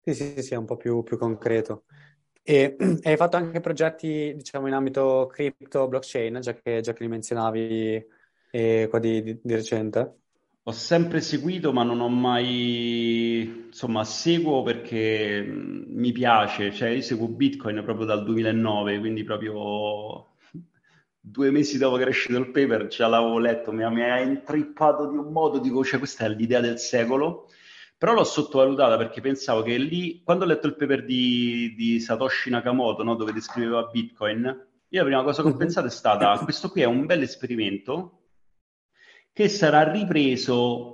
Sì, 0.00 0.14
sì, 0.14 0.42
sì, 0.42 0.54
un 0.54 0.64
po' 0.64 0.76
più, 0.76 1.02
più 1.02 1.16
concreto. 1.16 1.84
E 2.42 2.76
hai 3.02 3.16
fatto 3.16 3.36
anche 3.36 3.60
progetti, 3.60 4.32
diciamo, 4.34 4.66
in 4.66 4.72
ambito 4.72 5.26
crypto, 5.26 5.86
blockchain, 5.86 6.40
già 6.40 6.54
che, 6.54 6.80
già 6.80 6.92
che 6.92 7.02
li 7.04 7.08
menzionavi 7.08 8.06
eh, 8.50 8.86
qua 8.88 8.98
di, 8.98 9.22
di, 9.22 9.40
di 9.40 9.54
recente? 9.54 10.21
Ho 10.64 10.70
sempre 10.70 11.20
seguito, 11.20 11.72
ma 11.72 11.82
non 11.82 12.00
ho 12.00 12.08
mai, 12.08 13.64
insomma, 13.66 14.04
seguo 14.04 14.62
perché 14.62 15.44
mi 15.44 16.12
piace, 16.12 16.72
cioè 16.72 16.90
io 16.90 17.02
seguo 17.02 17.26
Bitcoin 17.26 17.82
proprio 17.82 18.06
dal 18.06 18.22
2009, 18.22 19.00
quindi 19.00 19.24
proprio 19.24 20.36
due 21.18 21.50
mesi 21.50 21.78
dopo 21.78 21.96
che 21.96 22.02
era 22.02 22.10
uscito 22.10 22.38
il 22.38 22.52
paper 22.52 22.86
già 22.86 23.08
l'avevo 23.08 23.38
letto, 23.38 23.72
mi, 23.72 23.88
mi 23.90 24.02
ha 24.02 24.20
intrippato 24.20 25.10
di 25.10 25.16
un 25.16 25.32
modo, 25.32 25.58
dico, 25.58 25.84
cioè 25.84 25.98
questa 25.98 26.26
è 26.26 26.28
l'idea 26.28 26.60
del 26.60 26.78
secolo, 26.78 27.48
però 27.98 28.12
l'ho 28.14 28.22
sottovalutata 28.22 28.96
perché 28.96 29.20
pensavo 29.20 29.62
che 29.62 29.76
lì, 29.78 30.22
quando 30.22 30.44
ho 30.44 30.46
letto 30.46 30.68
il 30.68 30.76
paper 30.76 31.04
di, 31.04 31.74
di 31.76 31.98
Satoshi 31.98 32.50
Nakamoto, 32.50 33.02
no, 33.02 33.16
dove 33.16 33.32
descriveva 33.32 33.88
Bitcoin, 33.90 34.66
io 34.88 35.00
la 35.00 35.06
prima 35.06 35.24
cosa 35.24 35.42
che 35.42 35.48
ho 35.48 35.52
mhm. 35.52 35.58
pensato 35.58 35.88
è 35.88 35.90
stata, 35.90 36.38
questo 36.44 36.68
qui 36.68 36.82
è 36.82 36.86
un 36.86 37.04
bel 37.04 37.22
esperimento 37.22 38.18
che 39.32 39.48
sarà 39.48 39.90
ripreso 39.90 40.92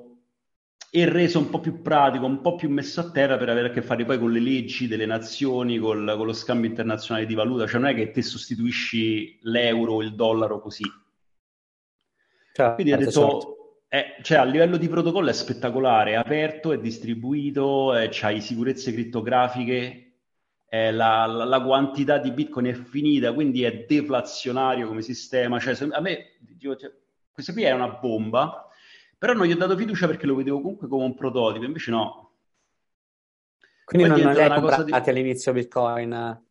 e 0.91 1.09
reso 1.09 1.39
un 1.39 1.51
po' 1.51 1.61
più 1.61 1.82
pratico, 1.82 2.24
un 2.24 2.41
po' 2.41 2.55
più 2.55 2.70
messo 2.70 3.01
a 3.01 3.11
terra 3.11 3.36
per 3.36 3.51
avere 3.51 3.68
a 3.68 3.70
che 3.70 3.82
fare 3.82 4.05
poi 4.05 4.18
con 4.18 4.32
le 4.32 4.41
leggi 4.41 4.89
delle 4.89 5.05
nazioni, 5.05 5.78
col, 5.78 6.14
con 6.16 6.26
lo 6.26 6.32
scambio 6.32 6.68
internazionale 6.68 7.26
di 7.26 7.34
valuta, 7.34 7.66
cioè 7.66 7.80
non 7.80 7.91
è 7.91 7.95
che 7.95 8.11
te 8.11 8.22
sostituisci 8.22 9.41
l'euro 9.43 9.95
o 9.95 10.03
il 10.03 10.14
dollaro 10.14 10.61
così. 10.61 10.84
Certo, 12.55 12.74
Quindi 12.74 12.93
ho 12.93 12.97
detto, 12.97 13.11
certo. 13.11 13.84
eh, 13.89 14.22
cioè, 14.22 14.39
a 14.39 14.45
livello 14.45 14.78
di 14.78 14.89
protocollo 14.89 15.28
è 15.28 15.34
spettacolare, 15.34 16.12
è 16.12 16.14
aperto, 16.14 16.72
è 16.72 16.78
distribuito, 16.78 17.95
eh, 17.95 18.09
c'hai 18.11 18.41
sicurezze 18.41 18.93
crittografiche, 18.93 20.12
eh, 20.68 20.91
la, 20.91 21.26
la, 21.26 21.45
la, 21.45 21.62
quantità 21.62 22.18
di 22.18 22.32
bitcoin 22.32 22.66
è 22.66 22.72
finita, 22.72 23.32
quindi 23.32 23.62
è 23.62 23.84
deflazionario 23.86 24.89
come 24.89 25.03
sistema. 25.03 25.59
Cioè, 25.61 25.76
a 25.91 26.01
me, 26.01 26.32
dico, 26.41 26.76
cioè, 26.76 26.91
questa 27.39 27.53
qui 27.53 27.62
è 27.62 27.70
una 27.70 27.89
bomba, 27.89 28.68
però 29.16 29.32
non 29.32 29.47
gli 29.47 29.53
ho 29.53 29.57
dato 29.57 29.76
fiducia 29.76 30.09
perché 30.09 30.26
lo 30.26 30.34
vedevo 30.34 30.61
comunque 30.61 30.89
come 30.89 31.05
un 31.05 31.14
prototipo, 31.14 31.64
invece 31.64 31.93
no. 31.93 32.32
Quindi 33.84 34.09
non, 34.09 34.18
non 34.18 34.32
li 34.32 34.41
hai 34.41 34.51
comprati 34.51 34.84
di... 34.91 34.93
all'inizio 34.93 35.53
Bitcoin? 35.53 36.43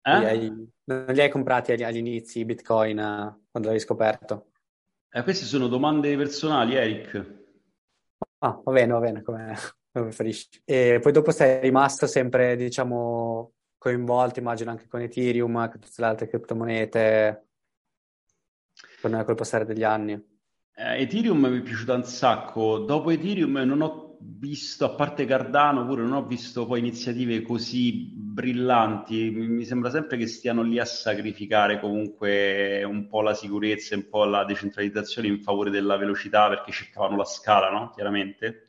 Eh? 0.00 0.18
Li 0.18 0.24
hai, 0.24 0.70
non 0.84 1.04
li 1.08 1.20
hai 1.20 1.28
comprati 1.28 1.72
inizi 1.72 2.46
Bitcoin 2.46 2.96
quando 3.50 3.68
l'hai 3.68 3.80
scoperto? 3.80 4.52
Eh, 5.10 5.22
queste 5.24 5.44
sono 5.44 5.68
domande 5.68 6.16
personali, 6.16 6.74
Eric. 6.74 7.38
Ah, 8.38 8.58
va 8.64 8.72
bene, 8.72 8.92
va 8.94 8.98
bene, 9.00 9.22
come, 9.22 9.54
come 9.92 10.06
preferisci. 10.06 10.62
E 10.64 11.00
poi 11.02 11.12
dopo 11.12 11.32
sei 11.32 11.60
rimasto 11.60 12.06
sempre, 12.06 12.56
diciamo, 12.56 13.52
coinvolto, 13.76 14.38
immagino, 14.38 14.70
anche 14.70 14.88
con 14.88 15.02
Ethereum, 15.02 15.68
con 15.68 15.80
tutte 15.80 16.00
le 16.00 16.06
altre 16.06 16.28
criptomonete, 16.28 17.48
con 19.00 19.22
col 19.24 19.34
passare 19.34 19.64
degli 19.64 19.82
anni. 19.82 20.29
Eh, 20.74 21.02
Ethereum 21.02 21.38
mi 21.46 21.58
è 21.58 21.62
piaciuto 21.62 21.94
un 21.94 22.04
sacco. 22.04 22.78
Dopo 22.78 23.10
Ethereum 23.10 23.58
non 23.58 23.82
ho 23.82 24.16
visto, 24.20 24.84
a 24.84 24.94
parte 24.94 25.24
Cardano, 25.24 25.86
pure 25.86 26.02
non 26.02 26.12
ho 26.12 26.26
visto 26.26 26.66
poi 26.66 26.78
iniziative 26.78 27.42
così 27.42 28.12
brillanti. 28.14 29.30
Mi 29.30 29.64
sembra 29.64 29.90
sempre 29.90 30.16
che 30.16 30.26
stiano 30.26 30.62
lì 30.62 30.78
a 30.78 30.84
sacrificare 30.84 31.80
comunque 31.80 32.82
un 32.84 33.08
po' 33.08 33.22
la 33.22 33.34
sicurezza, 33.34 33.94
un 33.94 34.08
po' 34.08 34.24
la 34.24 34.44
decentralizzazione 34.44 35.28
in 35.28 35.40
favore 35.40 35.70
della 35.70 35.96
velocità 35.96 36.48
perché 36.48 36.72
cercavano 36.72 37.16
la 37.16 37.24
scala, 37.24 37.70
no? 37.70 37.90
Chiaramente. 37.90 38.68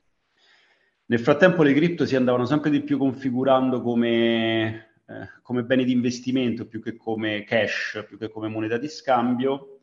Nel 1.05 1.19
frattempo 1.19 1.63
le 1.63 1.73
cripto 1.73 2.05
si 2.05 2.15
andavano 2.15 2.45
sempre 2.45 2.69
di 2.69 2.81
più 2.83 2.97
configurando 2.97 3.81
come, 3.81 4.93
eh, 5.05 5.29
come 5.41 5.63
beni 5.63 5.83
di 5.83 5.91
investimento 5.91 6.65
più 6.65 6.81
che 6.81 6.95
come 6.95 7.43
cash, 7.43 8.05
più 8.07 8.17
che 8.17 8.29
come 8.29 8.47
moneta 8.47 8.77
di 8.77 8.87
scambio 8.87 9.80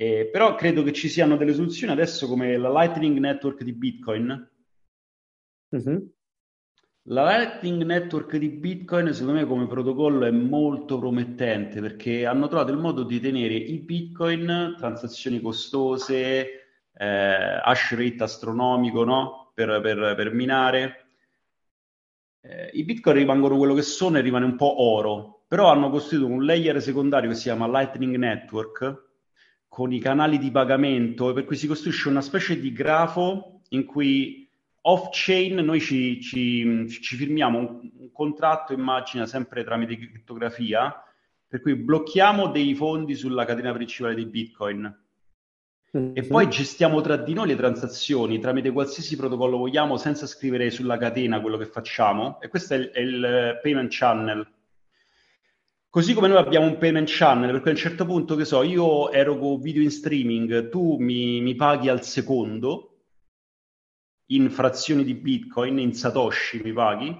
eh, 0.00 0.30
però 0.32 0.54
credo 0.54 0.82
che 0.82 0.94
ci 0.94 1.10
siano 1.10 1.36
delle 1.36 1.52
soluzioni 1.52 1.92
adesso 1.92 2.26
come 2.26 2.56
la 2.56 2.70
Lightning 2.70 3.18
Network 3.18 3.62
di 3.62 3.74
Bitcoin. 3.74 4.50
Mm-hmm. 5.76 5.98
La 7.08 7.24
Lightning 7.24 7.82
Network 7.82 8.34
di 8.38 8.48
Bitcoin, 8.48 9.12
secondo 9.12 9.38
me, 9.38 9.44
come 9.44 9.66
protocollo 9.66 10.24
è 10.24 10.30
molto 10.30 10.98
promettente 10.98 11.82
perché 11.82 12.24
hanno 12.24 12.48
trovato 12.48 12.72
il 12.72 12.78
modo 12.78 13.02
di 13.02 13.20
tenere 13.20 13.52
i 13.52 13.78
Bitcoin, 13.80 14.74
transazioni 14.78 15.38
costose, 15.38 16.48
eh, 16.94 17.60
hash 17.62 17.94
rate 17.94 18.22
astronomico 18.22 19.04
no? 19.04 19.52
per, 19.52 19.82
per, 19.82 20.14
per 20.16 20.32
minare. 20.32 21.08
Eh, 22.40 22.70
I 22.72 22.84
Bitcoin 22.84 23.16
rimangono 23.16 23.58
quello 23.58 23.74
che 23.74 23.82
sono 23.82 24.16
e 24.16 24.22
rimane 24.22 24.46
un 24.46 24.56
po' 24.56 24.80
oro, 24.82 25.44
però 25.46 25.70
hanno 25.70 25.90
costruito 25.90 26.24
un 26.24 26.46
layer 26.46 26.80
secondario 26.80 27.28
che 27.28 27.36
si 27.36 27.42
chiama 27.42 27.68
Lightning 27.68 28.16
Network 28.16 29.08
con 29.70 29.92
i 29.92 30.00
canali 30.00 30.36
di 30.38 30.50
pagamento, 30.50 31.32
per 31.32 31.44
cui 31.44 31.54
si 31.54 31.68
costruisce 31.68 32.08
una 32.08 32.20
specie 32.20 32.58
di 32.58 32.72
grafo 32.72 33.60
in 33.68 33.84
cui 33.84 34.50
off-chain 34.82 35.54
noi 35.64 35.80
ci, 35.80 36.20
ci, 36.20 36.88
ci 36.88 37.14
firmiamo 37.14 37.58
un, 37.58 37.90
un, 37.98 38.12
contratto, 38.12 38.72
immagina, 38.72 39.26
sempre 39.26 39.62
tramite 39.62 39.96
crittografia, 39.96 40.92
per 41.46 41.60
cui 41.60 41.76
blocchiamo 41.76 42.48
dei 42.48 42.74
fondi 42.74 43.14
sulla 43.14 43.44
catena 43.44 43.72
principale 43.72 44.16
di 44.16 44.26
Bitcoin. 44.26 45.02
Mm-hmm. 45.96 46.12
E 46.14 46.22
poi 46.24 46.50
gestiamo 46.50 47.00
tra 47.00 47.16
di 47.16 47.32
noi 47.32 47.46
le 47.46 47.56
transazioni 47.56 48.40
tramite 48.40 48.72
qualsiasi 48.72 49.16
protocollo 49.16 49.56
vogliamo 49.56 49.96
senza 49.96 50.26
scrivere 50.26 50.70
sulla 50.70 50.98
catena 50.98 51.40
quello 51.40 51.56
che 51.56 51.66
facciamo. 51.66 52.40
E 52.40 52.48
questo 52.48 52.74
è 52.74 52.76
il, 52.76 52.90
è 52.90 52.98
il 52.98 53.58
payment 53.62 53.88
channel 53.92 54.44
Così 55.90 56.14
come 56.14 56.28
noi 56.28 56.36
abbiamo 56.36 56.66
un 56.66 56.78
payment 56.78 57.08
channel, 57.10 57.50
perché 57.50 57.70
a 57.70 57.72
un 57.72 57.78
certo 57.78 58.06
punto, 58.06 58.36
che 58.36 58.44
so, 58.44 58.62
io 58.62 59.10
erogo 59.10 59.58
video 59.58 59.82
in 59.82 59.90
streaming, 59.90 60.68
tu 60.68 60.98
mi, 60.98 61.40
mi 61.40 61.56
paghi 61.56 61.88
al 61.88 62.04
secondo, 62.04 63.00
in 64.26 64.50
frazioni 64.50 65.02
di 65.02 65.14
Bitcoin, 65.14 65.80
in 65.80 65.92
Satoshi 65.92 66.60
mi 66.62 66.72
paghi. 66.72 67.12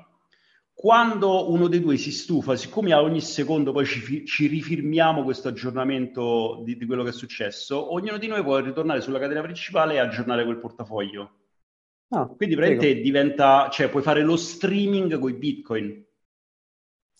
Quando 0.73 1.51
uno 1.51 1.66
dei 1.66 1.81
due 1.81 1.97
si 1.97 2.12
stufa, 2.12 2.55
siccome 2.55 2.93
a 2.93 3.03
ogni 3.03 3.21
secondo 3.21 3.73
poi 3.73 3.85
ci, 3.87 4.25
ci 4.25 4.47
rifirmiamo 4.47 5.25
questo 5.25 5.49
aggiornamento 5.49 6.62
di, 6.64 6.77
di, 6.77 6.87
quello 6.87 7.03
che 7.03 7.11
è 7.11 7.12
successo, 7.12 7.93
ognuno 7.93 8.18
di 8.18 8.29
noi 8.29 8.45
può 8.45 8.57
ritornare 8.61 9.01
sulla 9.01 9.18
catena 9.18 9.43
principale 9.43 9.95
e 9.95 9.99
aggiornare 9.99 10.45
quel 10.45 10.61
portafoglio. 10.61 11.39
Ah, 12.11 12.27
Quindi 12.27 12.55
praticamente 12.55 13.01
diventa, 13.01 13.68
cioè 13.68 13.89
puoi 13.89 14.05
fare 14.05 14.23
lo 14.23 14.37
streaming 14.37 15.18
con 15.18 15.31
i 15.31 15.35
Bitcoin 15.35 16.05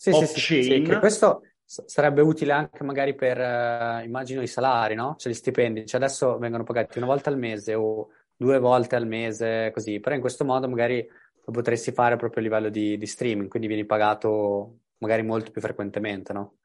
sì, 0.01 0.25
sì, 0.25 0.39
sì, 0.39 0.63
sì, 0.63 0.81
che 0.81 0.97
questo 0.97 1.43
sarebbe 1.63 2.21
utile 2.21 2.53
anche 2.53 2.83
magari 2.83 3.13
per, 3.13 3.37
uh, 3.37 4.03
immagino, 4.03 4.41
i 4.41 4.47
salari, 4.47 4.95
no? 4.95 5.15
Cioè 5.17 5.31
gli 5.31 5.35
stipendi. 5.35 5.85
Cioè 5.85 6.01
adesso 6.01 6.39
vengono 6.39 6.63
pagati 6.63 6.97
una 6.97 7.05
volta 7.05 7.29
al 7.29 7.37
mese 7.37 7.75
o 7.75 8.09
due 8.35 8.57
volte 8.57 8.95
al 8.95 9.05
mese, 9.05 9.69
così. 9.71 9.99
Però 9.99 10.15
in 10.15 10.21
questo 10.21 10.43
modo 10.43 10.67
magari 10.67 11.07
lo 11.45 11.51
potresti 11.51 11.91
fare 11.91 12.15
proprio 12.15 12.41
a 12.41 12.43
livello 12.45 12.69
di, 12.69 12.97
di 12.97 13.05
streaming, 13.05 13.47
quindi 13.47 13.67
vieni 13.67 13.85
pagato 13.85 14.79
magari 14.97 15.21
molto 15.21 15.51
più 15.51 15.61
frequentemente, 15.61 16.33
no? 16.33 16.55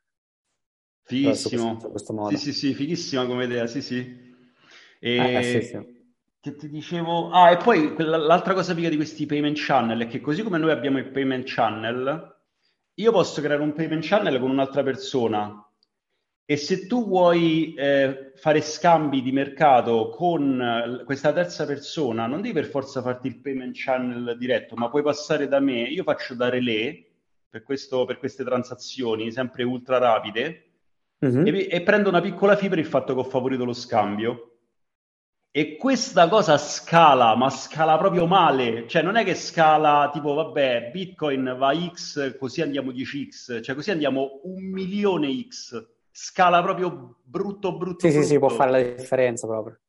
Fighissimo. 1.03 1.72
Questo, 1.72 1.91
questo 1.91 2.12
modo. 2.14 2.37
Sì, 2.37 2.39
sì, 2.39 2.53
sì, 2.53 2.74
fighissima 2.74 3.26
come 3.26 3.45
idea, 3.45 3.66
sì, 3.66 3.82
sì. 3.82 4.34
E... 4.99 5.16
Eh, 5.16 5.43
sì, 5.43 5.62
sì. 5.62 6.05
che 6.41 6.57
ti 6.57 6.70
dicevo... 6.70 7.30
Ah, 7.30 7.51
e 7.51 7.59
poi 7.59 7.95
l'altra 7.99 8.55
cosa 8.55 8.74
figa 8.74 8.89
di 8.89 8.97
questi 8.97 9.26
payment 9.26 9.59
channel 9.59 10.01
è 10.01 10.07
che 10.07 10.20
così 10.20 10.43
come 10.43 10.59
noi 10.59 10.70
abbiamo 10.70 10.99
il 10.99 11.11
payment 11.11 11.45
channel, 11.47 12.34
io 12.99 13.12
posso 13.12 13.40
creare 13.40 13.62
un 13.62 13.72
payment 13.72 14.05
channel 14.05 14.38
con 14.38 14.51
un'altra 14.51 14.82
persona 14.82 15.66
e 16.49 16.57
se 16.57 16.86
tu 16.86 17.05
vuoi 17.05 17.74
eh, 17.74 18.30
fare 18.36 18.61
scambi 18.61 19.20
di 19.20 19.32
mercato 19.32 20.11
con 20.11 20.61
eh, 20.61 21.05
questa 21.05 21.32
terza 21.32 21.66
persona, 21.66 22.26
non 22.26 22.40
devi 22.40 22.55
per 22.55 22.66
forza 22.66 23.03
farti 23.03 23.26
il 23.26 23.40
payment 23.40 23.74
channel 23.76 24.36
diretto, 24.38 24.76
ma 24.76 24.88
puoi 24.88 25.03
passare 25.03 25.49
da 25.49 25.59
me. 25.59 25.82
Io 25.82 26.05
faccio 26.05 26.34
da 26.34 26.49
relay 26.49 27.05
per, 27.49 27.64
questo, 27.64 28.05
per 28.05 28.18
queste 28.18 28.44
transazioni, 28.44 29.32
sempre 29.32 29.64
ultra 29.64 29.99
rapide, 29.99 30.66
mm-hmm. 31.26 31.47
e, 31.47 31.66
e 31.68 31.82
prendo 31.82 32.11
una 32.11 32.20
piccola 32.20 32.55
fee 32.55 32.68
per 32.68 32.78
il 32.78 32.86
fatto 32.86 33.12
che 33.12 33.20
ho 33.20 33.24
favorito 33.24 33.64
lo 33.64 33.72
scambio. 33.72 34.55
E 35.57 35.78
questa 35.78 36.28
cosa 36.28 36.59
scala, 36.59 37.34
ma 37.34 37.48
scala 37.48 37.96
proprio 37.96 38.26
male. 38.26 38.86
Cioè, 38.86 39.00
non 39.00 39.16
è 39.16 39.24
che 39.24 39.34
scala 39.34 40.11
tipo, 40.12 40.34
vabbè, 40.34 40.90
Bitcoin 40.92 41.54
va 41.57 41.74
X, 41.74 42.36
così 42.36 42.61
andiamo 42.61 42.90
10X, 42.90 43.62
cioè 43.62 43.74
così 43.74 43.90
andiamo 43.90 44.40
un 44.42 44.64
milione 44.64 45.32
X 45.48 45.82
scala 46.11 46.62
proprio 46.62 47.20
brutto, 47.22 47.74
brutto. 47.74 48.07
Sì, 48.07 48.09
brutto. 48.09 48.22
sì, 48.22 48.32
sì, 48.34 48.38
può 48.38 48.50
fare 48.50 48.70
la 48.70 48.82
differenza 48.82 49.46
proprio. 49.46 49.80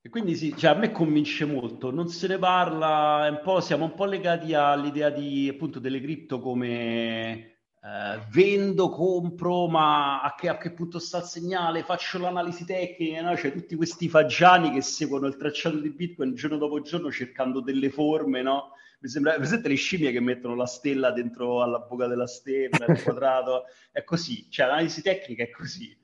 E 0.00 0.08
quindi 0.08 0.36
sì, 0.36 0.56
cioè, 0.56 0.70
a 0.70 0.74
me 0.74 0.90
convince 0.90 1.44
molto, 1.44 1.90
non 1.90 2.08
se 2.08 2.28
ne 2.28 2.38
parla, 2.38 3.28
un 3.28 3.40
po', 3.42 3.60
siamo 3.60 3.84
un 3.84 3.92
po' 3.92 4.06
legati 4.06 4.54
all'idea 4.54 5.10
di, 5.10 5.50
appunto, 5.52 5.80
delle 5.80 6.00
cripto 6.00 6.40
come 6.40 7.57
eh, 7.82 8.20
vendo, 8.30 8.88
compro, 8.90 9.68
ma 9.68 10.22
a 10.22 10.34
che, 10.34 10.48
a 10.48 10.56
che, 10.56 10.72
punto 10.72 10.98
sta 10.98 11.18
il 11.18 11.24
segnale, 11.24 11.84
faccio 11.84 12.18
l'analisi 12.18 12.64
tecnica, 12.64 13.22
no? 13.22 13.34
C'è 13.34 13.52
tutti 13.52 13.76
questi 13.76 14.08
fagiani 14.08 14.72
che 14.72 14.82
seguono 14.82 15.26
il 15.26 15.36
tracciato 15.36 15.78
di 15.78 15.90
Bitcoin 15.90 16.34
giorno 16.34 16.56
dopo 16.56 16.80
giorno 16.80 17.10
cercando 17.10 17.60
delle 17.60 17.90
forme, 17.90 18.42
no? 18.42 18.72
mi 19.00 19.08
sembra, 19.08 19.34
presente 19.34 19.68
le 19.68 19.76
scimmie 19.76 20.10
che 20.10 20.20
mettono 20.20 20.54
la 20.54 20.66
stella 20.66 21.12
dentro 21.12 21.62
alla 21.62 21.78
buca 21.78 22.06
della 22.06 22.26
stella, 22.26 22.86
il 22.86 23.02
quadrato, 23.02 23.64
è 23.92 24.02
così, 24.02 24.50
cioè 24.50 24.66
l'analisi 24.66 25.02
tecnica 25.02 25.44
è 25.44 25.50
così, 25.50 25.96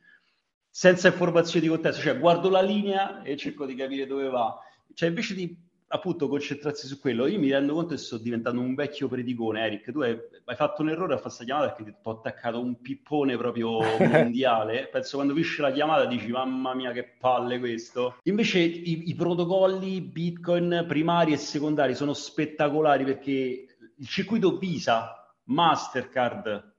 senza 0.71 1.09
informazioni 1.09 1.67
di 1.67 1.73
contesto, 1.73 2.01
cioè 2.01 2.19
guardo 2.19 2.49
la 2.49 2.63
linea 2.63 3.23
e 3.23 3.37
cerco 3.37 3.67
di 3.67 3.75
capire 3.75 4.07
dove 4.07 4.29
va, 4.29 4.57
cioè 4.95 5.09
invece 5.09 5.35
di 5.35 5.57
appunto 5.95 6.27
concentrarsi 6.27 6.89
su 6.89 6.99
quello. 6.99 7.27
Io 7.29 7.39
mi 7.39 7.51
rendo 7.51 7.73
conto 7.73 7.95
che 7.95 8.01
sto 8.01 8.19
diventando 8.19 8.61
un 8.61 8.75
vecchio 8.75 9.07
predicone, 9.07 9.65
Eric. 9.65 9.93
Tu 9.93 10.01
hai, 10.01 10.19
hai 10.45 10.57
fatto 10.57 10.83
un 10.83 10.91
errore 10.91 11.15
a 11.15 11.17
fare 11.17 11.29
questa 11.29 11.45
chiamata 11.45 11.71
perché 11.73 11.93
ti 11.93 11.99
ho 12.03 12.11
attaccato 12.11 12.61
un 12.61 12.81
pippone 12.81 13.37
proprio 13.37 13.81
mondiale. 14.05 14.89
Penso 14.89 15.17
quando 15.17 15.35
finisce 15.35 15.63
la 15.63 15.71
chiamata 15.71 16.05
dici 16.07 16.29
mamma 16.29 16.75
mia 16.75 16.91
che 16.91 17.15
palle 17.19 17.61
questo. 17.61 18.17
Invece 18.25 18.59
i, 18.59 19.09
i 19.09 19.15
protocolli 19.15 20.01
Bitcoin 20.01 20.85
primari 20.89 21.33
e 21.33 21.37
secondari 21.37 21.95
sono 21.95 22.13
spettacolari 22.13 23.05
perché 23.05 23.67
il 23.97 24.09
circuito 24.09 24.59
Visa, 24.59 25.33
Mastercard, 25.45 26.75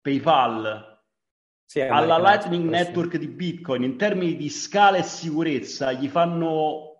PayPal, 0.00 1.02
sì, 1.64 1.80
alla 1.80 2.18
Lightning 2.18 2.68
Network 2.68 3.16
di 3.16 3.28
Bitcoin 3.28 3.82
in 3.82 3.96
termini 3.96 4.36
di 4.36 4.48
scala 4.48 4.96
e 4.96 5.02
sicurezza 5.02 5.92
gli 5.92 6.08
fanno 6.08 6.90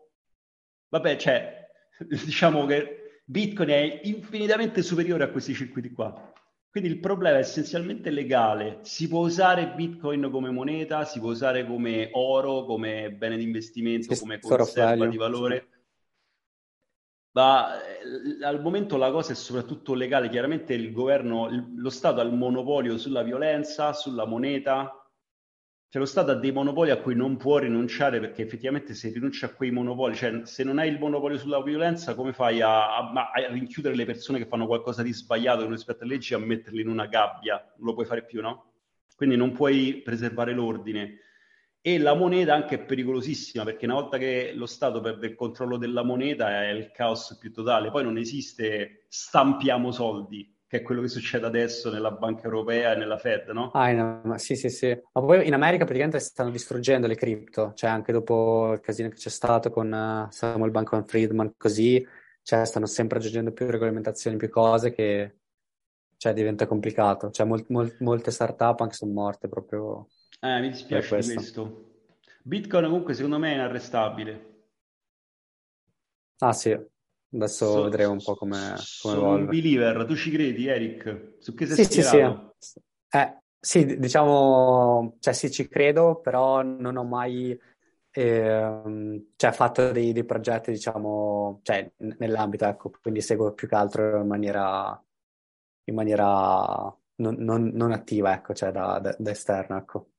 vabbè, 0.90 1.16
cioè, 1.16 1.59
diciamo 2.24 2.66
che 2.66 3.22
Bitcoin 3.24 3.68
è 3.68 4.00
infinitamente 4.04 4.82
superiore 4.82 5.24
a 5.24 5.30
questi 5.30 5.54
circuiti 5.54 5.92
qua. 5.92 6.32
Quindi 6.70 6.88
il 6.88 7.00
problema 7.00 7.36
è 7.36 7.40
essenzialmente 7.40 8.10
legale. 8.10 8.78
Si 8.82 9.08
può 9.08 9.24
usare 9.24 9.72
Bitcoin 9.74 10.30
come 10.30 10.50
moneta, 10.50 11.04
si 11.04 11.18
può 11.18 11.30
usare 11.30 11.66
come 11.66 12.10
oro, 12.12 12.64
come 12.64 13.10
bene 13.10 13.36
di 13.36 13.42
investimento, 13.42 14.14
come 14.16 14.38
conserva 14.38 15.06
di 15.06 15.16
valore. 15.16 15.68
Ma 17.32 17.80
eh, 17.82 18.44
al 18.44 18.60
momento 18.60 18.96
la 18.96 19.10
cosa 19.10 19.32
è 19.32 19.34
soprattutto 19.34 19.94
legale. 19.94 20.28
Chiaramente 20.28 20.72
il 20.72 20.92
governo, 20.92 21.48
lo 21.74 21.90
Stato 21.90 22.20
ha 22.20 22.24
il 22.24 22.32
monopolio 22.32 22.98
sulla 22.98 23.22
violenza, 23.22 23.92
sulla 23.92 24.24
moneta, 24.24 24.99
cioè 25.90 26.00
lo 26.00 26.06
Stato 26.06 26.30
ha 26.30 26.34
dei 26.34 26.52
monopoli 26.52 26.90
a 26.90 27.00
cui 27.00 27.16
non 27.16 27.36
può 27.36 27.58
rinunciare 27.58 28.20
perché 28.20 28.42
effettivamente 28.42 28.94
se 28.94 29.10
rinuncia 29.10 29.46
a 29.46 29.48
quei 29.52 29.72
monopoli, 29.72 30.14
cioè 30.14 30.42
se 30.44 30.62
non 30.62 30.78
hai 30.78 30.88
il 30.88 31.00
monopolio 31.00 31.36
sulla 31.36 31.60
violenza, 31.64 32.14
come 32.14 32.32
fai 32.32 32.60
a, 32.60 32.96
a, 32.96 33.10
a 33.10 33.48
rinchiudere 33.50 33.96
le 33.96 34.04
persone 34.04 34.38
che 34.38 34.46
fanno 34.46 34.68
qualcosa 34.68 35.02
di 35.02 35.12
sbagliato 35.12 35.68
rispetto 35.68 36.04
alle 36.04 36.12
leggi 36.12 36.32
a 36.32 36.38
metterle 36.38 36.80
in 36.80 36.88
una 36.88 37.06
gabbia? 37.06 37.56
Non 37.78 37.88
lo 37.88 37.94
puoi 37.94 38.06
fare 38.06 38.24
più, 38.24 38.40
no? 38.40 38.74
Quindi 39.16 39.34
non 39.34 39.50
puoi 39.50 40.00
preservare 40.04 40.52
l'ordine. 40.52 41.22
E 41.80 41.98
la 41.98 42.14
moneta 42.14 42.54
anche 42.54 42.76
è 42.76 42.84
pericolosissima 42.84 43.64
perché 43.64 43.86
una 43.86 43.94
volta 43.94 44.16
che 44.16 44.52
lo 44.54 44.66
Stato 44.66 45.00
perde 45.00 45.26
il 45.26 45.34
controllo 45.34 45.76
della 45.76 46.04
moneta 46.04 46.62
è 46.62 46.68
il 46.68 46.92
caos 46.92 47.36
più 47.36 47.50
totale. 47.52 47.90
Poi 47.90 48.04
non 48.04 48.16
esiste 48.16 49.06
stampiamo 49.08 49.90
soldi, 49.90 50.56
che 50.70 50.76
è 50.76 50.82
quello 50.82 51.00
che 51.00 51.08
succede 51.08 51.46
adesso 51.46 51.90
nella 51.90 52.12
Banca 52.12 52.44
Europea 52.44 52.92
e 52.92 52.96
nella 52.96 53.18
Fed, 53.18 53.48
no? 53.48 53.72
Ah, 53.72 53.90
no, 53.90 54.38
sì, 54.38 54.54
sì, 54.54 54.68
sì. 54.68 54.86
Ma 55.12 55.20
poi 55.20 55.44
in 55.48 55.52
America 55.52 55.82
praticamente 55.84 56.20
stanno 56.20 56.50
distruggendo 56.50 57.08
le 57.08 57.16
cripto, 57.16 57.72
cioè 57.74 57.90
anche 57.90 58.12
dopo 58.12 58.72
il 58.74 58.80
casino 58.80 59.08
che 59.08 59.16
c'è 59.16 59.30
stato 59.30 59.70
con 59.70 59.90
uh, 59.90 60.30
Samuel 60.30 60.70
Bankman 60.70 61.04
Friedman, 61.08 61.54
così, 61.56 62.06
cioè 62.42 62.64
stanno 62.64 62.86
sempre 62.86 63.18
aggiungendo 63.18 63.50
più 63.52 63.66
regolamentazioni, 63.68 64.36
più 64.36 64.48
cose 64.48 64.92
che 64.92 65.38
cioè, 66.16 66.32
diventa 66.32 66.68
complicato. 66.68 67.30
Cioè 67.30 67.46
mol- 67.46 67.64
mol- 67.68 67.96
molte 67.98 68.30
startup 68.30 68.80
anche 68.80 68.94
sono 68.94 69.10
morte 69.12 69.48
proprio 69.48 70.06
Eh, 70.40 70.60
mi 70.60 70.68
dispiace 70.70 71.02
di 71.02 71.08
questo. 71.08 71.34
questo. 71.34 71.88
Bitcoin 72.42 72.84
comunque 72.84 73.14
secondo 73.14 73.38
me 73.38 73.50
è 73.50 73.54
inarrestabile. 73.54 74.48
Ah 76.40 76.52
sì, 76.52 76.76
Adesso 77.32 77.70
so, 77.70 77.82
vedremo 77.84 78.12
un 78.12 78.22
po' 78.22 78.34
come, 78.34 78.58
come 78.58 78.76
sono 78.78 79.20
evolve. 79.20 79.40
un 79.40 79.46
believer, 79.46 80.04
tu 80.04 80.16
ci 80.16 80.30
credi 80.30 80.66
Eric? 80.66 81.34
Su 81.38 81.54
che 81.54 81.66
sei 81.66 81.84
sì, 81.84 81.92
sì, 81.92 82.02
sì. 82.02 82.80
Eh, 83.12 83.38
sì, 83.58 83.98
diciamo, 83.98 85.16
cioè 85.20 85.32
sì, 85.32 85.50
ci 85.50 85.68
credo, 85.68 86.20
però 86.20 86.62
non 86.62 86.96
ho 86.96 87.04
mai 87.04 87.58
eh, 88.12 89.22
cioè, 89.36 89.52
fatto 89.52 89.92
dei, 89.92 90.12
dei, 90.12 90.24
progetti, 90.24 90.72
diciamo, 90.72 91.60
cioè, 91.62 91.88
nell'ambito, 92.18 92.64
ecco, 92.66 92.90
quindi 93.00 93.20
seguo 93.20 93.52
più 93.52 93.68
che 93.68 93.74
altro 93.76 94.20
in 94.20 94.26
maniera, 94.26 95.00
in 95.84 95.94
maniera 95.94 96.96
non, 97.16 97.36
non, 97.38 97.70
non 97.74 97.92
attiva, 97.92 98.32
ecco, 98.32 98.54
cioè 98.54 98.72
da, 98.72 98.98
da, 98.98 99.14
da 99.16 99.30
esterno, 99.30 99.76
ecco. 99.76 100.10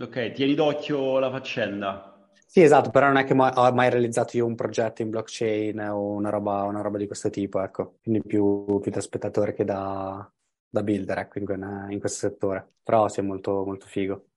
Ok, 0.00 0.32
tieni 0.32 0.54
d'occhio 0.54 1.18
la 1.18 1.30
faccenda. 1.30 2.09
Sì, 2.52 2.62
esatto, 2.62 2.90
però 2.90 3.06
non 3.06 3.16
è 3.16 3.22
che 3.22 3.32
ma- 3.32 3.52
ho 3.54 3.72
mai 3.72 3.90
realizzato 3.90 4.36
io 4.36 4.44
un 4.44 4.56
progetto 4.56 5.02
in 5.02 5.10
blockchain 5.10 5.78
o 5.78 6.14
una 6.14 6.30
roba, 6.30 6.64
una 6.64 6.80
roba 6.80 6.98
di 6.98 7.06
questo 7.06 7.30
tipo, 7.30 7.62
ecco. 7.62 7.98
Quindi 8.02 8.26
più, 8.26 8.80
più 8.80 8.90
da 8.90 9.00
spettatore 9.00 9.52
che 9.52 9.62
da, 9.62 10.28
da 10.68 10.82
builder, 10.82 11.18
ecco, 11.18 11.38
in, 11.38 11.86
in, 11.90 12.00
questo 12.00 12.26
settore. 12.28 12.72
Però 12.82 13.06
sì, 13.06 13.20
è 13.20 13.22
molto, 13.22 13.64
molto 13.64 13.86
figo. 13.86 14.30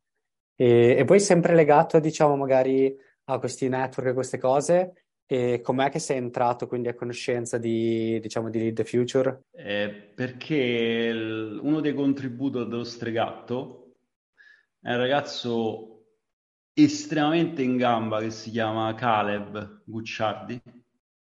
E, 0.56 0.96
e, 0.96 1.06
poi 1.06 1.20
sempre 1.20 1.56
legato, 1.56 2.00
diciamo, 2.00 2.36
magari 2.36 2.96
a 3.24 3.40
questi 3.40 3.68
network 3.68 4.12
e 4.12 4.14
queste 4.14 4.38
cose, 4.38 5.06
e 5.26 5.62
com'è 5.62 5.90
che 5.90 5.98
sei 5.98 6.18
entrato 6.18 6.68
quindi 6.68 6.90
a 6.90 6.94
conoscenza 6.94 7.58
di, 7.58 8.20
diciamo, 8.20 8.52
di 8.52 8.60
Lead 8.60 8.76
the 8.76 8.84
Future? 8.84 9.46
Eh, 9.50 9.90
perché 10.14 10.56
il, 10.56 11.60
uno 11.64 11.80
dei 11.80 11.96
contributi 11.96 12.60
dello 12.60 12.84
stregatto 12.84 13.96
è 14.80 14.92
un 14.92 14.98
ragazzo 14.98 15.93
estremamente 16.74 17.62
in 17.64 17.78
gamba 17.78 18.20
che 18.20 18.32
si 18.32 18.52
chiama 18.52 18.94
Caleb 18.96 19.82
Gucciardi. 19.86 20.62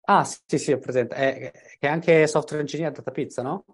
Ah, 0.06 0.24
sì, 0.24 0.58
sì, 0.58 0.72
ho 0.72 0.78
presente. 0.78 1.14
È, 1.14 1.50
che 1.78 1.78
è 1.78 1.86
anche 1.88 2.26
software 2.26 2.60
engineer 2.62 2.92
data 2.92 3.10
pizza, 3.10 3.42
no? 3.42 3.64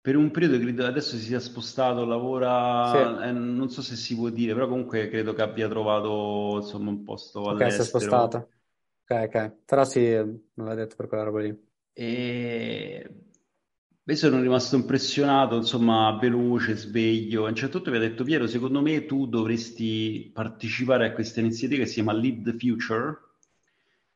Per 0.00 0.16
un 0.16 0.30
periodo 0.30 0.58
credo 0.58 0.86
adesso 0.86 1.16
si 1.16 1.24
sia 1.24 1.38
spostato, 1.40 2.04
lavora, 2.06 3.22
sì. 3.22 3.26
eh, 3.28 3.32
non 3.32 3.68
so 3.68 3.82
se 3.82 3.94
si 3.96 4.14
può 4.14 4.30
dire, 4.30 4.54
però 4.54 4.68
comunque 4.68 5.08
credo 5.08 5.32
che 5.34 5.42
abbia 5.42 5.68
trovato 5.68 6.56
insomma 6.62 6.90
un 6.90 7.02
posto 7.04 7.48
ok, 7.48 7.50
all'estero. 7.50 7.66
Ok, 7.66 7.70
si 7.70 7.80
è 7.80 7.84
spostato. 7.84 8.36
Ok, 9.08 9.10
ok. 9.34 9.50
Però 9.64 9.84
sì, 9.84 10.00
non 10.14 10.66
l'ha 10.66 10.74
detto 10.74 10.96
per 10.96 11.06
quella 11.08 11.24
roba 11.24 11.40
lì. 11.40 11.68
E 11.94 13.06
io 14.08 14.14
sono 14.14 14.40
rimasto 14.40 14.76
impressionato, 14.76 15.56
insomma, 15.56 16.16
veloce, 16.20 16.76
sveglio. 16.76 17.44
A 17.46 17.48
un 17.48 17.56
certo 17.56 17.78
punto 17.78 17.90
mi 17.90 17.96
ha 17.96 18.08
detto, 18.08 18.22
Piero, 18.22 18.46
secondo 18.46 18.80
me 18.80 19.04
tu 19.04 19.26
dovresti 19.26 20.30
partecipare 20.32 21.06
a 21.06 21.12
questa 21.12 21.40
iniziativa 21.40 21.82
che 21.82 21.88
si 21.88 21.94
chiama 21.94 22.12
Lead 22.12 22.44
the 22.44 22.52
Future, 22.56 23.18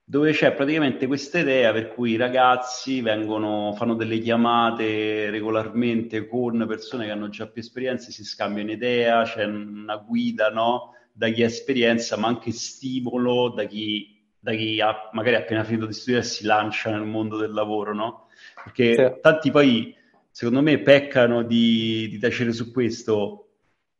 dove 0.04 0.30
c'è 0.32 0.52
praticamente 0.52 1.08
questa 1.08 1.40
idea 1.40 1.72
per 1.72 1.88
cui 1.88 2.12
i 2.12 2.16
ragazzi 2.16 3.00
vengono, 3.00 3.72
fanno 3.76 3.94
delle 3.94 4.20
chiamate 4.20 5.28
regolarmente 5.30 6.28
con 6.28 6.64
persone 6.68 7.06
che 7.06 7.10
hanno 7.10 7.28
già 7.28 7.48
più 7.48 7.60
esperienza, 7.60 8.12
si 8.12 8.24
scambiano 8.24 8.70
idea, 8.70 9.24
c'è 9.24 9.44
una 9.44 9.96
guida, 9.96 10.50
no? 10.50 10.94
Da 11.12 11.28
chi 11.30 11.42
ha 11.42 11.46
esperienza, 11.46 12.16
ma 12.16 12.28
anche 12.28 12.52
stimolo 12.52 13.48
da 13.48 13.64
chi, 13.64 14.22
da 14.38 14.52
chi 14.52 14.80
ha 14.80 15.10
magari 15.12 15.34
appena 15.34 15.64
finito 15.64 15.86
di 15.86 15.92
studiare 15.94 16.24
si 16.24 16.44
lancia 16.44 16.90
nel 16.90 17.06
mondo 17.06 17.36
del 17.36 17.52
lavoro, 17.52 17.92
no? 17.92 18.28
Perché 18.64 18.94
sì. 18.94 19.20
tanti 19.20 19.50
poi, 19.50 19.94
secondo 20.30 20.62
me, 20.62 20.78
peccano 20.80 21.42
di, 21.42 22.08
di 22.08 22.18
tacere 22.18 22.52
su 22.52 22.70
questo. 22.72 23.48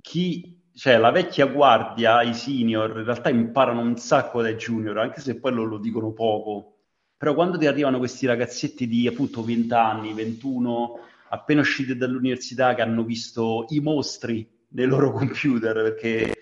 Chi 0.01 0.61
cioè 0.81 0.97
la 0.97 1.11
vecchia 1.11 1.47
guardia, 1.47 2.23
i 2.23 2.33
senior, 2.33 2.97
in 2.97 3.05
realtà 3.05 3.29
imparano 3.29 3.81
un 3.83 3.97
sacco 3.99 4.41
dai 4.41 4.55
junior, 4.55 4.99
anche 4.99 5.21
se 5.21 5.39
poi 5.39 5.53
lo, 5.53 5.65
lo 5.65 5.79
dicono 5.79 6.13
poco. 6.13 6.77
Però 7.19 7.35
quando 7.35 7.59
ti 7.59 7.67
arrivano 7.67 7.99
questi 7.99 8.25
ragazzetti 8.25 8.87
di 8.87 9.07
appunto 9.07 9.45
20 9.45 9.75
anni, 9.75 10.15
21, 10.15 11.01
appena 11.29 11.61
usciti 11.61 11.95
dall'università, 11.97 12.75
che 12.75 12.81
hanno 12.81 13.05
visto 13.05 13.67
i 13.69 13.81
mostri 13.81 14.49
nei 14.69 14.87
loro 14.87 15.13
computer, 15.13 15.75
perché 15.83 16.40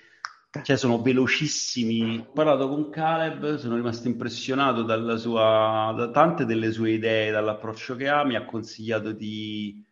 cioè, 0.62 0.76
sono 0.76 1.00
velocissimi. 1.00 2.18
Ho 2.18 2.32
parlato 2.32 2.68
con 2.68 2.90
Caleb, 2.90 3.56
sono 3.56 3.76
rimasto 3.76 4.08
impressionato 4.08 5.16
sua, 5.16 5.94
da 5.96 6.10
tante 6.10 6.44
delle 6.44 6.70
sue 6.72 6.92
idee, 6.92 7.30
dall'approccio 7.30 7.96
che 7.96 8.08
ha, 8.08 8.24
mi 8.24 8.36
ha 8.36 8.44
consigliato 8.44 9.12
di 9.12 9.84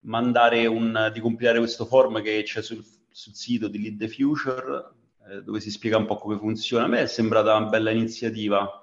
mandare 0.00 0.66
un, 0.66 1.10
di 1.12 1.20
compilare 1.20 1.58
questo 1.58 1.86
form 1.86 2.22
che 2.22 2.42
c'è 2.44 2.62
sul, 2.62 2.84
sul 3.10 3.34
sito 3.34 3.68
di 3.68 3.80
Lead 3.80 3.98
the 3.98 4.08
Future, 4.08 4.92
eh, 5.28 5.42
dove 5.42 5.60
si 5.60 5.70
spiega 5.70 5.96
un 5.96 6.06
po' 6.06 6.16
come 6.16 6.38
funziona. 6.38 6.84
A 6.84 6.88
me 6.88 7.02
è 7.02 7.06
sembrata 7.06 7.56
una 7.56 7.68
bella 7.68 7.90
iniziativa. 7.90 8.78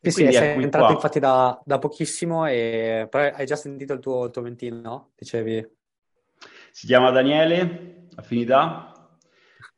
Sì, 0.00 0.10
sì, 0.10 0.32
sei 0.32 0.62
entrato 0.62 0.86
qua. 0.86 0.94
infatti 0.94 1.18
da, 1.18 1.58
da, 1.64 1.78
pochissimo, 1.78 2.46
e... 2.46 3.06
però 3.08 3.34
hai 3.34 3.46
già 3.46 3.56
sentito 3.56 3.94
il 3.94 4.00
tuo, 4.00 4.26
il 4.26 4.30
tuo 4.30 4.42
mentino, 4.42 4.80
no? 4.80 5.10
Dicevi. 5.16 5.66
Si 6.70 6.86
chiama 6.86 7.10
Daniele, 7.10 8.08
affinità, 8.16 8.93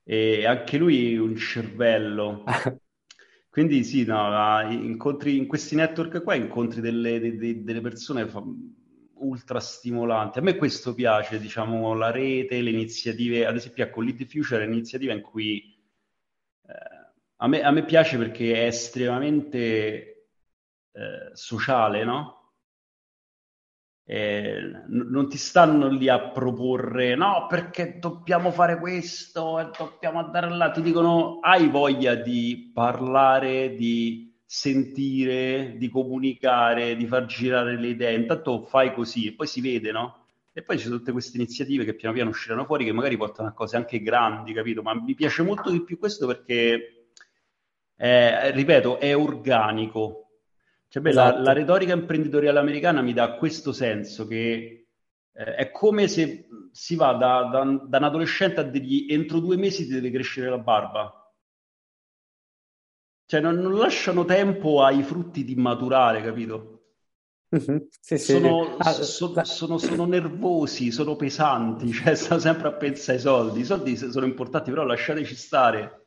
e 0.08 0.46
anche 0.46 0.78
lui 0.78 1.16
un 1.16 1.34
cervello. 1.34 2.44
Quindi 3.50 3.82
sì, 3.82 4.04
no, 4.04 4.60
incontri, 4.70 5.36
in 5.36 5.46
questi 5.48 5.74
network 5.74 6.22
qua 6.22 6.34
incontri 6.34 6.80
delle, 6.80 7.18
delle, 7.18 7.64
delle 7.64 7.80
persone 7.80 8.30
ultra 9.14 9.58
stimolanti. 9.58 10.38
A 10.38 10.42
me 10.42 10.56
questo 10.56 10.94
piace, 10.94 11.40
diciamo, 11.40 11.94
la 11.94 12.10
rete, 12.12 12.60
le 12.60 12.70
iniziative, 12.70 13.46
ad 13.46 13.56
esempio 13.56 13.90
con 13.90 14.04
Lead 14.04 14.24
Future 14.26 14.62
è 14.62 14.66
un'iniziativa 14.66 15.12
in 15.12 15.22
cui 15.22 15.76
eh, 16.68 17.12
a, 17.36 17.48
me, 17.48 17.62
a, 17.62 17.70
me, 17.72 17.84
piace 17.84 18.16
perché 18.16 18.54
è 18.54 18.66
estremamente 18.66 20.28
eh, 20.92 21.30
sociale, 21.32 22.04
no? 22.04 22.35
Eh, 24.08 24.60
non 24.86 25.28
ti 25.28 25.36
stanno 25.36 25.88
lì 25.88 26.08
a 26.08 26.30
proporre 26.30 27.16
no 27.16 27.46
perché 27.48 27.98
dobbiamo 27.98 28.52
fare 28.52 28.78
questo 28.78 29.58
e 29.58 29.68
dobbiamo 29.76 30.20
andare 30.20 30.48
là, 30.48 30.70
ti 30.70 30.80
dicono 30.80 31.40
hai 31.40 31.68
voglia 31.68 32.14
di 32.14 32.70
parlare, 32.72 33.74
di 33.74 34.26
sentire, 34.44 35.74
di 35.76 35.88
comunicare, 35.88 36.94
di 36.94 37.06
far 37.06 37.26
girare 37.26 37.76
le 37.78 37.88
idee. 37.88 38.14
Intanto 38.14 38.62
fai 38.62 38.94
così 38.94 39.26
e 39.26 39.32
poi 39.34 39.46
si 39.48 39.60
vede, 39.60 39.90
no? 39.90 40.26
E 40.52 40.62
poi 40.62 40.78
ci 40.78 40.84
sono 40.84 40.98
tutte 40.98 41.12
queste 41.12 41.36
iniziative 41.36 41.84
che 41.84 41.94
piano 41.94 42.14
piano 42.14 42.30
usciranno 42.30 42.64
fuori, 42.64 42.84
che 42.84 42.92
magari 42.92 43.16
portano 43.16 43.48
a 43.48 43.52
cose 43.52 43.76
anche 43.76 44.00
grandi, 44.00 44.52
capito? 44.52 44.82
Ma 44.82 44.94
mi 44.94 45.14
piace 45.14 45.42
molto 45.42 45.70
di 45.70 45.82
più 45.82 45.98
questo 45.98 46.26
perché, 46.26 47.08
è, 47.94 48.52
ripeto, 48.54 48.98
è 48.98 49.14
organico. 49.16 50.25
Cioè, 50.96 51.02
beh, 51.02 51.10
esatto. 51.10 51.36
la, 51.36 51.42
la, 51.42 51.52
retorica 51.52 51.92
imprenditoriale 51.92 52.58
americana 52.58 53.02
mi 53.02 53.12
dà 53.12 53.34
questo 53.34 53.72
senso 53.72 54.26
che 54.26 54.86
eh, 55.30 55.54
è 55.54 55.70
come 55.70 56.08
se 56.08 56.48
si 56.72 56.94
va 56.94 57.12
da, 57.12 57.50
da, 57.52 57.64
da 57.86 57.98
un 57.98 58.04
adolescente 58.04 58.60
a 58.60 58.62
dirgli 58.62 59.12
entro 59.12 59.40
due 59.40 59.58
mesi 59.58 59.84
ti 59.84 59.92
deve 59.92 60.10
crescere 60.10 60.48
la 60.48 60.56
barba 60.56 61.30
cioè, 63.26 63.40
non, 63.40 63.56
non 63.56 63.76
lasciano 63.76 64.24
tempo 64.24 64.82
ai 64.82 65.02
frutti 65.02 65.44
di 65.44 65.56
maturare, 65.56 66.22
capito? 66.22 66.72
Mm-hmm. 67.54 67.78
Sì, 68.00 68.18
sì, 68.18 68.32
sono. 68.32 68.76
Ah, 68.78 68.92
so, 68.92 69.44
sono, 69.44 69.78
sono, 69.78 70.06
nervosi, 70.06 70.92
sono 70.92 71.16
pesanti, 71.16 71.90
cioè 71.92 72.14
stanno 72.14 72.40
sempre 72.40 72.68
a 72.68 72.72
pensare 72.74 73.18
ai 73.18 73.22
soldi. 73.24 73.60
I 73.60 73.64
soldi 73.64 73.96
sono 73.96 74.26
importanti, 74.26 74.70
però 74.70 74.84
lasciateci 74.84 75.34
stare. 75.34 76.06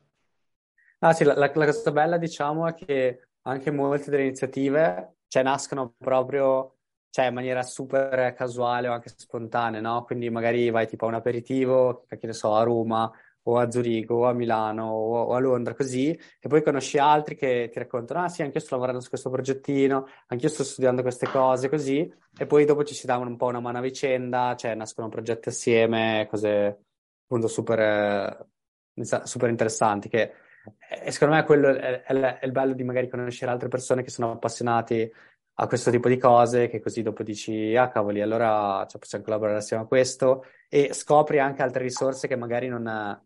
Ah 1.00 1.12
sì, 1.12 1.24
la, 1.24 1.34
la, 1.34 1.52
la 1.54 1.66
cosa 1.66 1.92
bella 1.92 2.16
diciamo 2.16 2.66
è 2.66 2.74
che 2.74 3.29
anche 3.42 3.70
molte 3.70 4.10
delle 4.10 4.24
iniziative 4.24 5.16
cioè, 5.28 5.42
nascono 5.42 5.94
proprio 5.96 6.76
cioè, 7.10 7.26
in 7.26 7.34
maniera 7.34 7.62
super 7.62 8.34
casuale 8.34 8.88
o 8.88 8.92
anche 8.92 9.10
spontanea, 9.14 9.80
no? 9.80 10.04
Quindi 10.04 10.30
magari 10.30 10.70
vai 10.70 10.86
tipo 10.86 11.04
a 11.06 11.08
un 11.08 11.14
aperitivo, 11.14 12.04
che 12.08 12.26
ne 12.26 12.32
so, 12.32 12.54
a 12.54 12.62
Roma 12.62 13.10
o 13.44 13.58
a 13.58 13.70
Zurigo 13.70 14.16
o 14.16 14.26
a 14.28 14.32
Milano 14.32 14.90
o, 14.90 15.22
o, 15.22 15.34
a 15.34 15.38
Londra, 15.38 15.74
così, 15.74 16.10
e 16.10 16.48
poi 16.48 16.62
conosci 16.62 16.98
altri 16.98 17.36
che 17.36 17.68
ti 17.72 17.78
raccontano, 17.78 18.24
ah 18.24 18.28
sì, 18.28 18.42
anche 18.42 18.58
io 18.58 18.64
sto 18.64 18.74
lavorando 18.74 19.00
su 19.00 19.08
questo 19.08 19.30
progettino, 19.30 20.06
anche 20.28 20.44
io 20.44 20.50
sto 20.50 20.64
studiando 20.64 21.02
queste 21.02 21.26
cose, 21.28 21.68
così, 21.68 22.12
e 22.38 22.46
poi 22.46 22.64
dopo 22.64 22.84
ci 22.84 22.94
si 22.94 23.06
dà 23.06 23.16
un 23.16 23.36
po' 23.36 23.46
una 23.46 23.60
mano 23.60 23.78
a 23.78 23.80
vicenda, 23.80 24.54
cioè 24.56 24.74
nascono 24.74 25.08
progetti 25.08 25.48
assieme, 25.48 26.26
cose 26.28 26.84
appunto 27.24 27.48
super, 27.48 28.46
super 28.94 29.48
interessanti, 29.48 30.08
che 30.08 30.32
e 30.78 31.10
secondo 31.10 31.34
me 31.34 31.44
quello 31.44 31.68
è, 31.68 32.02
è, 32.02 32.38
è 32.38 32.44
il 32.44 32.52
bello 32.52 32.74
di 32.74 32.84
magari 32.84 33.08
conoscere 33.08 33.50
altre 33.50 33.68
persone 33.68 34.02
che 34.02 34.10
sono 34.10 34.32
appassionati 34.32 35.10
a 35.54 35.66
questo 35.66 35.90
tipo 35.90 36.08
di 36.08 36.16
cose, 36.16 36.68
che 36.68 36.80
così 36.80 37.02
dopo 37.02 37.22
dici, 37.22 37.76
ah 37.76 37.88
cavoli, 37.88 38.22
allora 38.22 38.86
cioè, 38.88 38.98
possiamo 38.98 39.24
collaborare 39.24 39.58
assieme 39.58 39.82
a 39.82 39.86
questo, 39.86 40.44
e 40.68 40.92
scopri 40.94 41.38
anche 41.38 41.62
altre 41.62 41.82
risorse 41.82 42.28
che 42.28 42.36
magari 42.36 42.68
non 42.68 43.20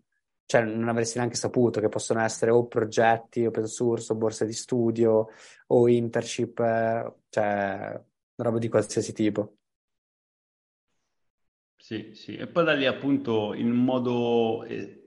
cioè 0.47 0.62
non 0.62 0.88
avresti 0.88 1.16
neanche 1.18 1.36
saputo 1.36 1.80
che 1.80 1.88
possono 1.88 2.20
essere 2.20 2.51
o 2.51 2.66
progetti 2.66 3.47
open 3.47 3.66
source 3.66 4.12
o 4.12 4.16
borse 4.16 4.45
di 4.45 4.53
studio 4.53 5.28
o 5.68 5.88
internship, 5.88 7.14
cioè 7.30 8.03
roba 8.36 8.59
di 8.59 8.68
qualsiasi 8.68 9.12
tipo. 9.12 9.57
Sì, 11.76 12.14
sì, 12.14 12.36
e 12.36 12.47
poi 12.47 12.64
da 12.64 12.72
lì 12.72 12.86
appunto 12.86 13.53
in 13.55 13.70
modo 13.70 14.64
eh, 14.64 15.03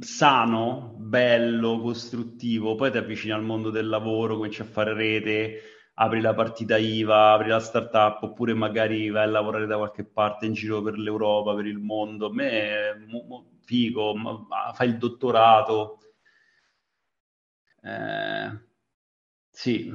sano, 0.00 0.94
bello, 0.96 1.80
costruttivo, 1.80 2.74
poi 2.74 2.90
ti 2.90 2.96
avvicini 2.96 3.32
al 3.32 3.42
mondo 3.42 3.70
del 3.70 3.88
lavoro, 3.88 4.36
cominci 4.36 4.62
a 4.62 4.64
fare 4.64 4.94
rete, 4.94 5.60
apri 5.94 6.20
la 6.20 6.34
partita 6.34 6.76
IVA, 6.76 7.32
apri 7.32 7.48
la 7.48 7.60
startup, 7.60 8.22
oppure 8.22 8.54
magari 8.54 9.10
vai 9.10 9.24
a 9.24 9.26
lavorare 9.26 9.66
da 9.66 9.76
qualche 9.76 10.04
parte 10.04 10.46
in 10.46 10.54
giro 10.54 10.80
per 10.80 10.96
l'Europa, 10.96 11.54
per 11.54 11.66
il 11.66 11.78
mondo. 11.78 12.26
A 12.26 12.32
me 12.32 12.50
è 12.50 12.94
figo, 13.64 14.14
fai 14.72 14.88
il 14.88 14.96
dottorato. 14.96 15.98
Eh, 17.82 18.58
sì. 19.50 19.94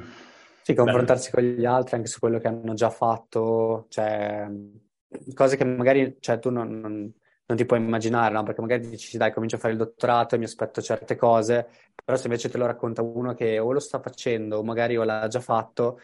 Sì, 0.62 0.74
confrontarsi 0.74 1.30
Beh. 1.30 1.36
con 1.36 1.50
gli 1.50 1.66
altri 1.66 1.96
anche 1.96 2.08
su 2.08 2.20
quello 2.20 2.40
che 2.40 2.48
hanno 2.48 2.74
già 2.74 2.90
fatto, 2.90 3.88
cioè 3.90 4.48
cose 5.34 5.58
che 5.58 5.66
magari 5.66 6.18
cioè, 6.20 6.40
tu 6.40 6.50
non, 6.50 6.80
non, 6.80 7.14
non, 7.46 7.58
ti 7.58 7.66
puoi 7.66 7.80
immaginare, 7.80 8.34
no? 8.34 8.44
Perché 8.44 8.62
magari 8.62 8.88
dici, 8.90 9.18
dai, 9.18 9.32
comincio 9.32 9.56
a 9.58 9.60
fare 9.60 9.74
il 9.74 9.80
dottorato 9.80 10.36
e 10.36 10.38
mi 10.38 10.46
aspetto 10.46 10.82
certe 10.82 11.16
cose, 11.16 11.68
però 12.04 12.18
se 12.18 12.26
invece 12.28 12.50
te 12.50 12.58
lo 12.58 12.66
racconta 12.66 13.02
uno 13.02 13.34
che 13.34 13.60
o 13.60 13.72
lo 13.72 13.80
sta 13.80 14.00
facendo 14.00 14.58
o 14.58 14.64
magari 14.64 14.98
o 14.98 15.04
l'ha 15.04 15.28
già 15.28 15.40
fatto, 15.40 16.00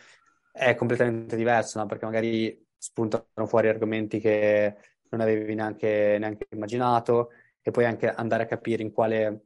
è 0.52 0.76
completamente 0.76 1.36
diverso, 1.36 1.80
no? 1.80 1.86
Perché 1.86 2.06
magari 2.06 2.68
spuntano 2.78 3.46
fuori 3.46 3.68
argomenti 3.68 4.20
che 4.20 4.76
non 5.10 5.22
avevi 5.22 5.56
neanche, 5.56 6.18
neanche 6.20 6.48
immaginato 6.52 7.32
e 7.62 7.72
poi 7.72 7.86
anche 7.86 8.10
andare 8.10 8.44
a 8.44 8.46
capire 8.46 8.84
in 8.84 8.92
quale 8.92 9.46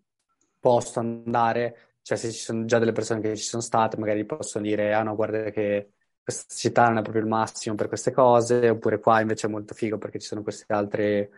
posto 0.60 1.00
andare, 1.00 1.98
cioè 2.02 2.18
se 2.18 2.32
ci 2.32 2.40
sono 2.40 2.66
già 2.66 2.80
delle 2.80 2.92
persone 2.92 3.22
che 3.22 3.36
ci 3.36 3.44
sono 3.44 3.62
state, 3.62 3.98
magari 3.98 4.26
possono 4.26 4.64
dire, 4.64 4.94
ah 4.94 5.04
no, 5.04 5.16
guarda 5.16 5.50
che 5.50 5.92
questa 6.24 6.54
città 6.56 6.88
non 6.88 6.98
è 7.00 7.02
proprio 7.02 7.24
il 7.24 7.30
massimo 7.30 7.76
per 7.76 7.88
queste 7.88 8.12
cose, 8.12 8.70
oppure 8.70 9.00
qua 9.00 9.20
invece 9.22 9.48
è 9.48 9.50
molto 9.50 9.74
figo 9.74 9.98
perché 9.98 10.20
ci 10.20 10.28
sono 10.28 10.42
questi 10.42 10.72
altri, 10.72 11.30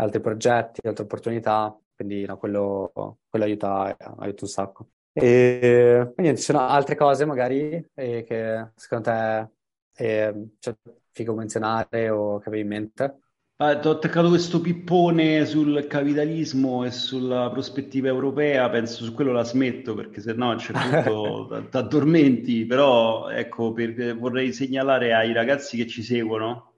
altri 0.00 0.20
progetti, 0.20 0.86
altre 0.86 1.04
opportunità, 1.04 1.78
quindi 1.94 2.24
no, 2.24 2.36
quello, 2.38 3.18
quello 3.28 3.44
aiuta, 3.44 3.96
aiuta, 4.18 4.44
un 4.44 4.48
sacco. 4.48 4.88
E 5.12 6.12
quindi 6.14 6.36
ci 6.36 6.44
sono 6.44 6.60
altre 6.60 6.94
cose 6.94 7.24
magari 7.24 7.84
eh, 7.94 8.24
che 8.24 8.70
secondo 8.76 9.10
te 9.10 9.50
è 9.92 10.34
cioè, 10.58 10.74
figo 11.10 11.34
menzionare 11.34 12.08
o 12.08 12.38
che 12.38 12.48
avevi 12.48 12.62
in 12.62 12.68
mente? 12.68 13.18
Ah, 13.56 13.78
ti 13.78 13.88
ho 13.88 13.90
attaccato 13.90 14.28
questo 14.28 14.62
pippone 14.62 15.44
sul 15.44 15.86
capitalismo 15.86 16.86
e 16.86 16.90
sulla 16.90 17.50
prospettiva 17.50 18.08
europea, 18.08 18.70
penso 18.70 19.04
su 19.04 19.12
quello 19.12 19.32
la 19.32 19.44
smetto 19.44 19.92
perché 19.94 20.22
se 20.22 20.32
no 20.32 20.54
c'è 20.54 20.72
tutto 20.72 21.66
ti 21.68 21.76
addormenti, 21.76 22.64
però 22.64 23.28
ecco, 23.28 23.72
per, 23.72 24.16
vorrei 24.16 24.54
segnalare 24.54 25.12
ai 25.12 25.34
ragazzi 25.34 25.76
che 25.76 25.86
ci 25.86 26.02
seguono 26.02 26.70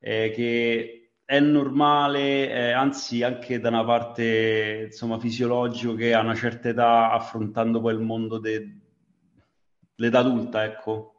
eh, 0.00 0.32
che 0.34 1.05
è 1.26 1.40
normale, 1.40 2.48
eh, 2.50 2.70
anzi 2.70 3.24
anche 3.24 3.58
da 3.58 3.68
una 3.68 3.84
parte 3.84 4.84
insomma 4.86 5.18
fisiologico 5.18 5.94
che 5.94 6.14
a 6.14 6.20
una 6.20 6.36
certa 6.36 6.68
età 6.68 7.10
affrontando 7.10 7.80
poi 7.80 7.94
il 7.94 8.00
mondo 8.00 8.38
dell'età 8.38 10.20
adulta, 10.20 10.64
ecco, 10.64 11.14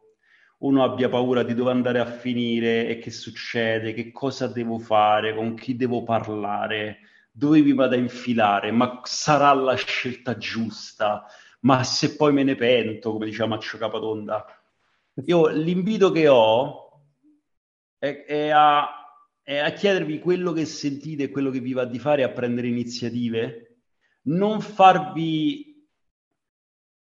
uno 0.60 0.84
abbia 0.84 1.10
paura 1.10 1.44
di 1.44 1.54
dove 1.54 1.72
andare 1.72 2.00
a 2.00 2.06
finire 2.06 2.88
e 2.88 3.00
che 3.00 3.12
succede, 3.12 3.94
che 3.94 4.14
cosa 4.14 4.48
devo 4.48 4.80
fare, 4.80 5.36
con 5.36 5.56
chi 5.56 5.76
devo 5.76 6.04
parlare, 6.04 7.00
dove 7.30 7.62
mi 7.62 7.74
vado 7.74 7.96
a 7.96 8.00
infilare, 8.00 8.72
ma 8.72 9.02
sarà 9.04 9.54
la 9.54 9.76
scelta 9.76 10.38
giusta, 10.38 11.26
ma 11.62 11.84
se 11.84 12.16
poi 12.16 12.32
me 12.32 12.44
ne 12.44 12.56
pento, 12.56 13.12
come 13.12 13.26
diceva 13.26 13.48
Maccio 13.48 13.78
Capatonda. 13.78 14.46
Io 15.26 15.48
l'invito 15.48 16.12
che 16.12 16.28
ho 16.30 17.02
è, 18.00 18.24
è, 18.26 18.50
a, 18.50 18.97
è 19.48 19.60
a 19.60 19.72
chiedervi 19.72 20.20
quello 20.20 20.52
che 20.52 20.66
sentite 20.66 21.24
e 21.24 21.30
quello 21.30 21.52
che 21.52 21.62
vi 21.62 21.72
va 21.72 21.86
di 21.86 22.00
fare, 22.00 22.24
a 22.24 22.30
prendere 22.32 22.68
iniziative, 22.68 23.78
non 24.24 24.60
farvi 24.60 25.88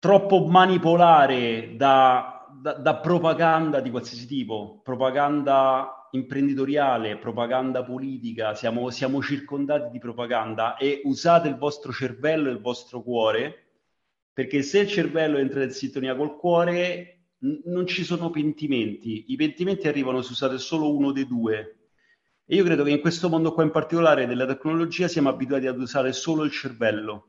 troppo 0.00 0.44
manipolare 0.44 1.76
da, 1.76 2.52
da, 2.60 2.72
da 2.72 2.96
propaganda 2.96 3.78
di 3.78 3.88
qualsiasi 3.88 4.26
tipo, 4.26 4.80
propaganda 4.82 6.08
imprenditoriale, 6.10 7.18
propaganda 7.18 7.84
politica, 7.84 8.56
siamo, 8.56 8.90
siamo 8.90 9.22
circondati 9.22 9.92
di 9.92 10.00
propaganda 10.00 10.76
e 10.76 11.02
usate 11.04 11.46
il 11.46 11.56
vostro 11.56 11.92
cervello 11.92 12.48
e 12.48 12.52
il 12.54 12.60
vostro 12.60 13.00
cuore, 13.04 13.66
perché 14.32 14.62
se 14.62 14.80
il 14.80 14.88
cervello 14.88 15.38
entra 15.38 15.62
in 15.62 15.70
sintonia 15.70 16.16
col 16.16 16.34
cuore, 16.34 17.26
n- 17.42 17.60
non 17.66 17.86
ci 17.86 18.02
sono 18.02 18.30
pentimenti. 18.30 19.26
I 19.28 19.36
pentimenti 19.36 19.86
arrivano 19.86 20.20
se 20.20 20.32
usate 20.32 20.58
solo 20.58 20.92
uno 20.92 21.12
dei 21.12 21.28
due, 21.28 21.78
e 22.46 22.56
io 22.56 22.64
credo 22.64 22.84
che 22.84 22.90
in 22.90 23.00
questo 23.00 23.28
mondo 23.28 23.54
qua 23.54 23.62
in 23.62 23.70
particolare 23.70 24.26
della 24.26 24.46
tecnologia 24.46 25.08
siamo 25.08 25.30
abituati 25.30 25.66
ad 25.66 25.78
usare 25.78 26.12
solo 26.12 26.44
il 26.44 26.50
cervello. 26.50 27.28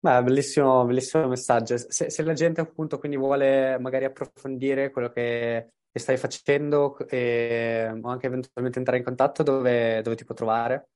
Beh, 0.00 0.22
bellissimo, 0.22 0.84
bellissimo 0.84 1.26
messaggio. 1.26 1.76
Se, 1.76 2.08
se 2.08 2.22
la 2.22 2.32
gente 2.32 2.60
appunto 2.60 2.98
quindi 3.00 3.16
vuole 3.16 3.78
magari 3.80 4.04
approfondire 4.04 4.90
quello 4.90 5.10
che, 5.10 5.72
che 5.90 5.98
stai 5.98 6.16
facendo 6.16 6.96
e, 7.08 7.98
o 8.00 8.08
anche 8.08 8.26
eventualmente 8.26 8.78
entrare 8.78 8.98
in 8.98 9.04
contatto, 9.04 9.42
dove, 9.42 10.00
dove 10.02 10.14
ti 10.14 10.24
può 10.24 10.36
trovare? 10.36 10.90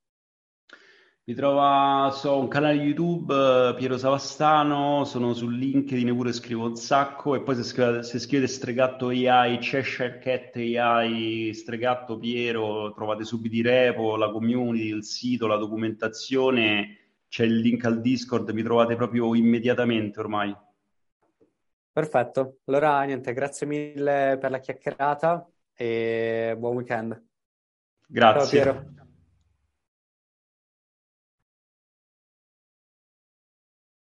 Mi 1.25 1.35
trova 1.35 2.11
su 2.11 2.29
un 2.29 2.49
canale 2.49 2.73
YouTube, 2.73 3.33
eh, 3.33 3.75
Piero 3.75 3.97
Savastano, 3.97 5.05
sono 5.05 5.31
sul 5.31 5.57
LinkedIn 5.57 6.13
pure 6.13 6.33
scrivo 6.33 6.65
un 6.65 6.75
sacco 6.75 7.33
e 7.35 7.41
poi 7.41 7.55
se 7.55 7.63
scrivete, 7.63 8.03
se 8.03 8.19
scrivete 8.19 8.51
Stregatto 8.51 9.07
AI, 9.07 9.57
Cheshire 9.59 10.19
Cat 10.19 10.53
AI, 10.57 11.53
Stregatto 11.53 12.17
Piero, 12.17 12.91
trovate 12.91 13.23
subito 13.23 13.55
i 13.55 13.61
repo, 13.61 14.17
la 14.17 14.31
community, 14.31 14.93
il 14.93 15.05
sito, 15.05 15.47
la 15.47 15.55
documentazione, 15.55 16.97
c'è 17.29 17.45
il 17.45 17.55
link 17.55 17.85
al 17.85 18.01
Discord, 18.01 18.49
mi 18.49 18.61
trovate 18.61 18.97
proprio 18.97 19.33
immediatamente 19.33 20.19
ormai. 20.19 20.53
Perfetto, 21.89 22.57
allora 22.65 23.01
niente, 23.03 23.31
grazie 23.31 23.65
mille 23.65 24.37
per 24.37 24.51
la 24.51 24.59
chiacchierata 24.59 25.49
e 25.73 26.53
buon 26.57 26.75
weekend. 26.75 27.23
Grazie. 28.07 28.61
Ciao 28.61 28.73
Piero. 28.73 29.01